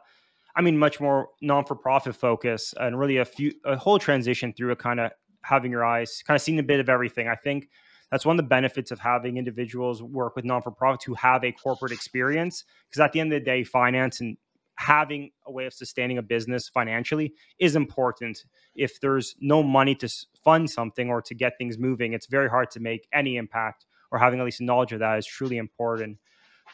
I 0.55 0.61
mean, 0.61 0.79
much 0.79 1.01
more 1.01 1.29
non 1.41 1.65
for 1.65 1.75
profit 1.75 2.15
focus 2.15 2.75
and 2.79 2.99
really 2.99 3.17
a 3.19 3.25
few 3.25 3.53
a 3.65 3.77
whole 3.77 3.99
transition 3.99 4.53
through 4.53 4.73
a 4.73 4.77
kind 4.77 5.01
of 5.01 5.13
having 5.43 5.71
your 5.71 5.85
eyes 5.85 6.23
kind 6.27 6.37
of 6.37 6.43
seeing 6.43 6.59
a 6.59 6.63
bit 6.63 6.81
of 6.81 6.89
everything. 6.89 7.29
I 7.29 7.35
think 7.35 7.69
that's 8.11 8.27
one 8.27 8.39
of 8.39 8.45
the 8.45 8.49
benefits 8.49 8.91
of 8.91 9.01
having 9.01 9.39
individuals 9.39 10.03
work 10.03 10.37
with 10.37 10.45
non 10.45 10.63
for 10.63 10.71
profits 10.71 11.05
who 11.05 11.15
have 11.15 11.45
a 11.45 11.53
corporate 11.53 11.93
experience 11.93 12.65
because 12.89 13.01
at 13.01 13.13
the 13.13 13.21
end 13.21 13.33
of 13.33 13.41
the 13.41 13.45
day, 13.45 13.65
finance 13.65 14.21
and 14.21 14.37
having 14.77 15.31
a 15.47 15.53
way 15.53 15.67
of 15.67 15.73
sustaining 15.73 16.19
a 16.19 16.23
business 16.23 16.69
financially 16.69 17.35
is 17.59 17.77
important. 17.77 18.45
If 18.75 19.01
there's 19.01 19.35
no 19.41 19.63
money 19.63 19.95
to 19.97 20.09
fund 20.45 20.71
something 20.71 21.09
or 21.09 21.23
to 21.23 21.35
get 21.35 21.59
things 21.59 21.79
moving, 21.79 22.13
it's 22.13 22.27
very 22.27 22.49
hard 22.49 22.71
to 22.73 22.81
make 22.81 23.07
any 23.13 23.37
impact. 23.37 23.87
Or 24.11 24.19
having 24.19 24.41
at 24.41 24.45
least 24.45 24.61
knowledge 24.61 24.93
of 24.93 24.99
that 24.99 25.19
is 25.19 25.27
truly 25.27 25.57
important. 25.57 26.19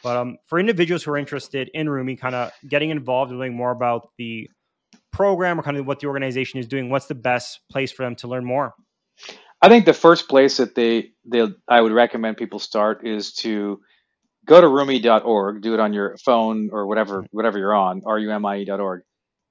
But 0.03 0.17
um, 0.17 0.37
for 0.45 0.59
individuals 0.59 1.03
who 1.03 1.11
are 1.11 1.17
interested 1.17 1.69
in 1.73 1.87
Rumie, 1.87 2.19
kind 2.19 2.35
of 2.35 2.51
getting 2.67 2.89
involved 2.89 3.31
and 3.31 3.39
learning 3.39 3.57
more 3.57 3.71
about 3.71 4.09
the 4.17 4.49
program 5.11 5.59
or 5.59 5.63
kind 5.63 5.77
of 5.77 5.87
what 5.87 5.99
the 5.99 6.07
organization 6.07 6.59
is 6.59 6.67
doing, 6.67 6.89
what's 6.89 7.07
the 7.07 7.15
best 7.15 7.61
place 7.69 7.91
for 7.91 8.03
them 8.03 8.15
to 8.17 8.27
learn 8.27 8.45
more? 8.45 8.73
I 9.61 9.67
think 9.67 9.85
the 9.85 9.93
first 9.93 10.29
place 10.29 10.57
that 10.57 10.75
they 10.75 11.11
they 11.25 11.47
I 11.67 11.81
would 11.81 11.91
recommend 11.91 12.37
people 12.37 12.59
start 12.59 13.05
is 13.05 13.33
to 13.35 13.81
go 14.45 14.59
to 14.61 14.67
rumie.org, 14.67 15.61
do 15.61 15.73
it 15.73 15.79
on 15.79 15.93
your 15.93 16.17
phone 16.17 16.69
or 16.71 16.87
whatever 16.87 17.25
whatever 17.31 17.57
you're 17.57 17.75
on, 17.75 18.01
rumie.org, 18.01 19.01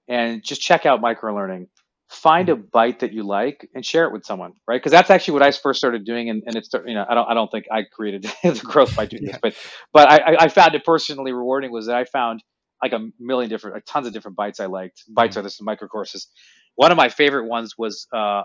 and 0.08 0.42
just 0.44 0.60
check 0.60 0.86
out 0.86 1.00
microlearning 1.00 1.66
find 2.08 2.48
a 2.48 2.56
bite 2.56 3.00
that 3.00 3.12
you 3.12 3.22
like 3.22 3.68
and 3.74 3.84
share 3.84 4.04
it 4.04 4.12
with 4.12 4.24
someone, 4.24 4.54
right? 4.66 4.76
Because 4.76 4.92
that's 4.92 5.10
actually 5.10 5.34
what 5.34 5.42
I 5.42 5.50
first 5.50 5.78
started 5.78 6.04
doing, 6.04 6.30
and, 6.30 6.42
and 6.46 6.56
it's 6.56 6.70
you 6.86 6.94
know 6.94 7.04
I 7.08 7.14
don't 7.14 7.30
I 7.30 7.34
don't 7.34 7.50
think 7.50 7.66
I 7.70 7.82
created 7.82 8.22
the 8.42 8.60
growth 8.64 8.96
by 8.96 9.06
doing 9.06 9.22
yeah. 9.26 9.32
this, 9.32 9.40
but 9.42 9.54
but 9.92 10.10
I, 10.10 10.36
I 10.40 10.48
found 10.48 10.74
it 10.74 10.84
personally 10.84 11.32
rewarding 11.32 11.70
was 11.70 11.86
that 11.86 11.96
I 11.96 12.04
found 12.04 12.42
like 12.82 12.92
a 12.92 13.08
million 13.18 13.50
different 13.50 13.76
like 13.76 13.84
tons 13.86 14.06
of 14.06 14.12
different 14.12 14.36
bites 14.36 14.60
I 14.60 14.66
liked. 14.66 15.04
Bites 15.08 15.32
mm-hmm. 15.32 15.40
are 15.40 15.42
this 15.42 15.60
micro 15.60 15.88
courses. 15.88 16.28
One 16.76 16.90
of 16.90 16.96
my 16.96 17.08
favorite 17.08 17.46
ones 17.46 17.74
was 17.76 18.06
uh, 18.14 18.42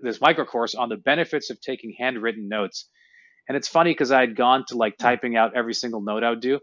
this 0.00 0.20
micro 0.20 0.44
course 0.44 0.74
on 0.74 0.88
the 0.88 0.96
benefits 0.96 1.50
of 1.50 1.60
taking 1.60 1.94
handwritten 1.98 2.48
notes, 2.48 2.88
and 3.48 3.56
it's 3.56 3.68
funny 3.68 3.90
because 3.90 4.12
I 4.12 4.20
had 4.20 4.36
gone 4.36 4.64
to 4.68 4.76
like 4.76 4.94
mm. 4.94 4.98
typing 4.98 5.36
out 5.36 5.56
every 5.56 5.74
single 5.74 6.00
note 6.00 6.22
I 6.22 6.30
would 6.30 6.40
do, 6.40 6.60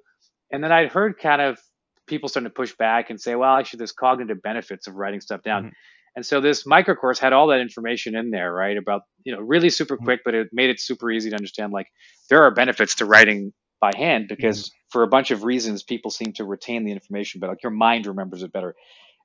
and 0.52 0.64
then 0.64 0.72
I'd 0.72 0.92
heard 0.92 1.18
kind 1.20 1.42
of 1.42 1.60
people 2.08 2.30
starting 2.30 2.50
to 2.50 2.54
push 2.54 2.74
back 2.78 3.10
and 3.10 3.20
say, 3.20 3.36
well, 3.36 3.56
actually, 3.58 3.78
there's 3.78 3.92
cognitive 3.92 4.42
benefits 4.42 4.88
of 4.88 4.96
writing 4.96 5.22
stuff 5.22 5.42
down. 5.44 5.64
Mm-hmm. 5.64 5.74
And 6.16 6.26
so 6.26 6.40
this 6.40 6.66
micro 6.66 6.96
course 6.96 7.20
had 7.20 7.34
all 7.34 7.48
that 7.48 7.60
information 7.60 8.16
in 8.16 8.32
there, 8.32 8.54
right? 8.54 8.78
About, 8.78 9.02
you 9.26 9.34
know, 9.34 9.42
really 9.42 9.70
super 9.70 9.96
mm-hmm. 9.96 10.06
quick, 10.06 10.22
but 10.24 10.34
it 10.34 10.48
made 10.54 10.70
it 10.70 10.80
super 10.80 11.12
easy 11.12 11.30
to 11.30 11.36
understand. 11.36 11.74
Like 11.74 11.88
there 12.30 12.44
are 12.44 12.52
benefits 12.52 12.96
to 12.96 13.06
writing 13.06 13.52
by 13.82 13.92
hand 13.96 14.28
because 14.30 14.70
mm-hmm. 14.70 14.76
for 14.92 15.04
a 15.04 15.08
bunch 15.08 15.32
of 15.32 15.44
reasons, 15.44 15.84
people 15.84 16.12
seem 16.12 16.32
to 16.34 16.46
retain 16.46 16.86
the 16.86 16.92
information, 16.92 17.40
but 17.42 17.50
like 17.50 17.64
your 17.64 17.72
mind 17.72 18.08
remembers 18.08 18.44
it 18.44 18.54
better. 18.54 18.76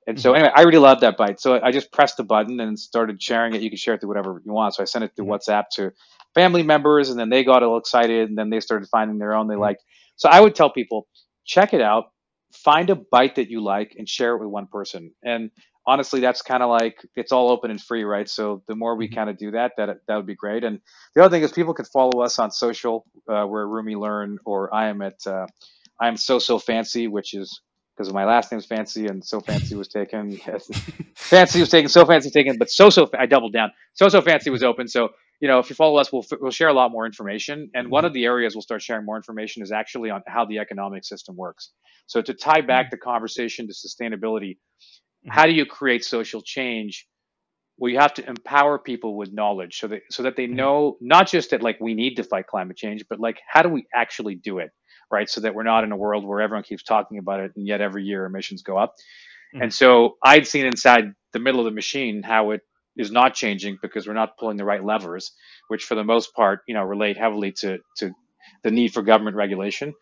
And 0.05 0.19
so 0.19 0.31
mm-hmm. 0.31 0.39
anyway, 0.39 0.53
I 0.55 0.61
really 0.63 0.79
loved 0.79 1.01
that 1.01 1.15
bite. 1.15 1.39
So 1.39 1.61
I 1.61 1.71
just 1.71 1.93
pressed 1.93 2.17
the 2.17 2.23
button 2.23 2.59
and 2.59 2.77
started 2.77 3.21
sharing 3.21 3.55
it. 3.55 3.61
You 3.61 3.69
can 3.69 3.77
share 3.77 3.93
it 3.93 4.01
to 4.01 4.07
whatever 4.07 4.41
you 4.43 4.51
want. 4.51 4.75
So 4.75 4.81
I 4.81 4.85
sent 4.85 5.05
it 5.05 5.11
through 5.15 5.25
mm-hmm. 5.25 5.51
WhatsApp 5.51 5.65
to 5.75 5.91
family 6.33 6.63
members 6.63 7.09
and 7.09 7.19
then 7.19 7.29
they 7.29 7.43
got 7.43 7.63
all 7.63 7.77
excited 7.77 8.29
and 8.29 8.37
then 8.37 8.49
they 8.49 8.59
started 8.59 8.87
finding 8.89 9.17
their 9.17 9.33
own 9.33 9.47
they 9.47 9.53
mm-hmm. 9.53 9.61
liked. 9.61 9.83
So 10.15 10.29
I 10.29 10.39
would 10.39 10.55
tell 10.55 10.69
people, 10.69 11.07
check 11.45 11.73
it 11.73 11.81
out, 11.81 12.05
find 12.53 12.89
a 12.89 12.95
bite 12.95 13.35
that 13.35 13.49
you 13.49 13.63
like 13.63 13.95
and 13.97 14.07
share 14.07 14.35
it 14.35 14.39
with 14.39 14.49
one 14.49 14.67
person. 14.67 15.11
And 15.23 15.51
honestly, 15.85 16.19
that's 16.19 16.41
kind 16.41 16.63
of 16.63 16.69
like 16.69 17.05
it's 17.15 17.31
all 17.31 17.49
open 17.49 17.71
and 17.71 17.81
free, 17.81 18.03
right? 18.03 18.29
So 18.29 18.63
the 18.67 18.75
more 18.75 18.95
we 18.95 19.07
mm-hmm. 19.07 19.15
kind 19.15 19.29
of 19.29 19.37
do 19.37 19.51
that, 19.51 19.73
that 19.77 19.89
that 20.07 20.15
would 20.15 20.27
be 20.27 20.35
great. 20.35 20.63
And 20.63 20.79
the 21.15 21.23
other 21.23 21.35
thing 21.35 21.43
is 21.43 21.51
people 21.51 21.73
can 21.73 21.85
follow 21.85 22.21
us 22.21 22.39
on 22.39 22.51
social. 22.51 23.05
Uh, 23.27 23.45
we're 23.47 23.65
Rumie 23.65 23.99
Learn, 23.99 24.37
or 24.45 24.73
I 24.73 24.87
am 24.87 25.01
at 25.01 25.25
uh, 25.25 25.47
I 25.99 26.07
am 26.07 26.17
so 26.17 26.39
so 26.39 26.59
fancy, 26.59 27.07
which 27.07 27.33
is 27.33 27.61
because 27.95 28.13
my 28.13 28.25
last 28.25 28.51
name's 28.51 28.65
fancy 28.65 29.07
and 29.07 29.23
so 29.23 29.39
fancy 29.39 29.75
was 29.75 29.87
taken. 29.87 30.37
fancy 31.15 31.59
was 31.59 31.69
taken, 31.69 31.89
so 31.89 32.05
fancy 32.05 32.31
taken, 32.31 32.57
but 32.57 32.69
so 32.69 32.89
so 32.89 33.09
I 33.17 33.25
doubled 33.25 33.53
down. 33.53 33.71
So 33.93 34.09
so 34.09 34.21
fancy 34.21 34.49
was 34.49 34.63
open. 34.63 34.87
So 34.87 35.09
you 35.41 35.47
know, 35.47 35.57
if 35.57 35.69
you 35.69 35.75
follow 35.75 35.99
us, 35.99 36.13
we'll 36.13 36.23
we'll 36.39 36.51
share 36.51 36.69
a 36.69 36.73
lot 36.73 36.91
more 36.91 37.05
information. 37.05 37.71
And 37.73 37.89
one 37.89 38.01
mm-hmm. 38.01 38.07
of 38.07 38.13
the 38.13 38.25
areas 38.25 38.55
we'll 38.55 38.61
start 38.61 38.81
sharing 38.81 39.05
more 39.05 39.17
information 39.17 39.63
is 39.63 39.71
actually 39.71 40.11
on 40.11 40.21
how 40.27 40.45
the 40.45 40.59
economic 40.59 41.03
system 41.03 41.35
works. 41.35 41.71
So 42.05 42.21
to 42.21 42.33
tie 42.33 42.61
back 42.61 42.85
mm-hmm. 42.85 42.89
the 42.91 42.97
conversation 42.97 43.67
to 43.67 43.73
sustainability, 43.73 44.51
mm-hmm. 44.51 45.31
how 45.31 45.47
do 45.47 45.51
you 45.51 45.65
create 45.65 46.05
social 46.05 46.41
change? 46.41 47.07
Well, 47.77 47.91
you 47.91 47.97
have 47.97 48.13
to 48.15 48.29
empower 48.29 48.77
people 48.77 49.17
with 49.17 49.33
knowledge 49.33 49.79
so 49.79 49.87
that 49.87 50.01
so 50.11 50.23
that 50.23 50.35
they 50.35 50.45
know 50.45 50.97
not 51.01 51.27
just 51.27 51.49
that 51.49 51.63
like 51.63 51.79
we 51.81 51.95
need 51.95 52.15
to 52.15 52.23
fight 52.23 52.45
climate 52.45 52.77
change, 52.77 53.03
but 53.09 53.19
like 53.19 53.39
how 53.49 53.63
do 53.63 53.69
we 53.69 53.87
actually 53.95 54.35
do 54.35 54.59
it, 54.59 54.69
right? 55.11 55.27
So 55.27 55.41
that 55.41 55.55
we're 55.55 55.63
not 55.63 55.83
in 55.83 55.91
a 55.91 55.97
world 55.97 56.23
where 56.23 56.41
everyone 56.41 56.63
keeps 56.63 56.83
talking 56.83 57.17
about 57.17 57.39
it 57.39 57.51
and 57.55 57.65
yet 57.65 57.81
every 57.81 58.03
year 58.03 58.25
emissions 58.25 58.61
go 58.61 58.77
up. 58.77 58.93
Mm-hmm. 59.55 59.63
And 59.63 59.73
so 59.73 60.17
I'd 60.23 60.45
seen 60.45 60.67
inside 60.67 61.05
the 61.33 61.39
middle 61.39 61.61
of 61.61 61.65
the 61.65 61.71
machine 61.71 62.21
how 62.21 62.51
it 62.51 62.61
is 62.97 63.11
not 63.11 63.33
changing 63.33 63.77
because 63.81 64.07
we're 64.07 64.13
not 64.13 64.37
pulling 64.37 64.57
the 64.57 64.65
right 64.65 64.83
levers, 64.83 65.31
which 65.67 65.85
for 65.85 65.95
the 65.95 66.03
most 66.03 66.33
part, 66.33 66.61
you 66.67 66.73
know, 66.73 66.83
relate 66.83 67.17
heavily 67.17 67.51
to 67.53 67.79
to 67.97 68.11
the 68.63 68.71
need 68.71 68.93
for 68.93 69.01
government 69.01 69.35
regulation. 69.35 69.93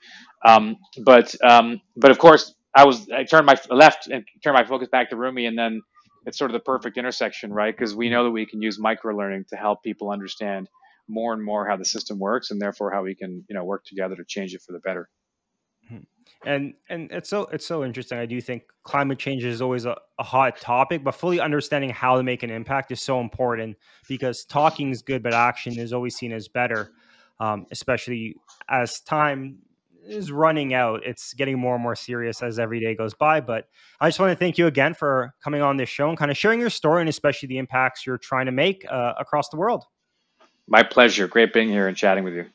Um, 0.46 0.78
but 1.04 1.36
um, 1.44 1.82
but 1.96 2.12
of 2.12 2.20
course, 2.20 2.54
I 2.74 2.86
was 2.86 3.10
I 3.10 3.24
turned 3.24 3.46
my 3.46 3.56
left 3.70 4.08
and 4.08 4.26
turned 4.44 4.56
my 4.56 4.66
focus 4.66 4.88
back 4.90 5.10
to 5.10 5.16
Rumie, 5.16 5.48
and 5.48 5.58
then 5.58 5.82
it's 6.26 6.38
sort 6.38 6.52
of 6.52 6.54
the 6.54 6.60
perfect 6.60 6.98
intersection, 6.98 7.54
right? 7.54 7.76
Because 7.76 7.96
we 7.96 8.10
know 8.10 8.24
that 8.26 8.32
we 8.32 8.46
can 8.46 8.62
use 8.62 8.80
micro 8.80 9.16
learning 9.16 9.46
to 9.50 9.56
help 9.56 9.84
people 9.84 10.12
understand 10.12 10.68
more 11.08 11.34
and 11.34 11.44
more 11.44 11.68
how 11.68 11.76
the 11.76 11.86
system 11.86 12.20
works, 12.20 12.52
and 12.52 12.62
therefore 12.62 12.92
how 12.92 13.04
we 13.04 13.16
can 13.16 13.46
you 13.50 13.56
know 13.56 13.64
work 13.64 13.86
together 13.86 14.16
to 14.16 14.26
change 14.26 14.54
it 14.54 14.62
for 14.62 14.74
the 14.74 14.80
better 14.80 15.10
and 16.46 16.74
and 16.90 17.12
it's 17.12 17.30
so 17.30 17.44
it's 17.52 17.66
so 17.66 17.84
interesting 17.84 18.18
i 18.18 18.26
do 18.26 18.40
think 18.40 18.64
climate 18.84 19.20
change 19.20 19.44
is 19.44 19.62
always 19.62 19.86
a, 19.86 19.96
a, 20.18 20.24
hot 20.24 20.60
topic 20.60 21.04
but 21.04 21.14
fully 21.14 21.40
understanding 21.40 21.90
how 21.90 22.18
to 22.18 22.24
make 22.24 22.44
an 22.44 22.50
impact 22.50 22.92
is 22.92 23.02
so 23.02 23.20
important 23.20 23.76
because 24.08 24.46
talking 24.46 24.90
is 24.90 25.02
good 25.02 25.22
but 25.22 25.34
action 25.34 25.78
is 25.78 25.94
always 25.94 26.16
seen 26.16 26.32
as 26.32 26.48
better 26.48 26.92
um, 27.40 27.66
especially 27.72 28.36
as 28.70 29.02
time 29.02 29.60
is 30.06 30.32
running 30.32 30.74
out 30.74 31.02
it's 31.06 31.34
getting 31.34 31.60
more 31.60 31.76
and 31.76 31.84
more 31.84 31.96
serious 31.96 32.42
as 32.42 32.58
every 32.58 32.80
day 32.80 32.96
goes 32.96 33.14
by 33.14 33.42
but 33.42 33.68
i 34.00 34.08
just 34.08 34.20
want 34.20 34.32
to 34.32 34.36
thank 34.36 34.58
you 34.58 34.66
again 34.66 34.94
for 34.94 35.34
coming 35.44 35.62
on 35.62 35.78
this 35.78 35.90
show 35.90 36.10
and 36.10 36.18
kind 36.18 36.32
of 36.32 36.38
sharing 36.38 36.60
your 36.60 36.70
story 36.70 37.02
and 37.02 37.10
especially 37.10 37.48
the 37.48 37.58
impacts 37.58 38.06
you're 38.06 38.18
trying 38.18 38.46
to 38.46 38.52
make 38.52 38.86
uh, 38.90 39.14
across 39.20 39.50
the 39.50 39.58
world. 39.58 39.86
My 40.68 40.84
pleasure 40.84 41.28
great 41.28 41.52
being 41.52 41.70
here 41.70 41.88
and 41.88 41.98
chatting 41.98 42.24
with 42.24 42.34
you 42.34 42.46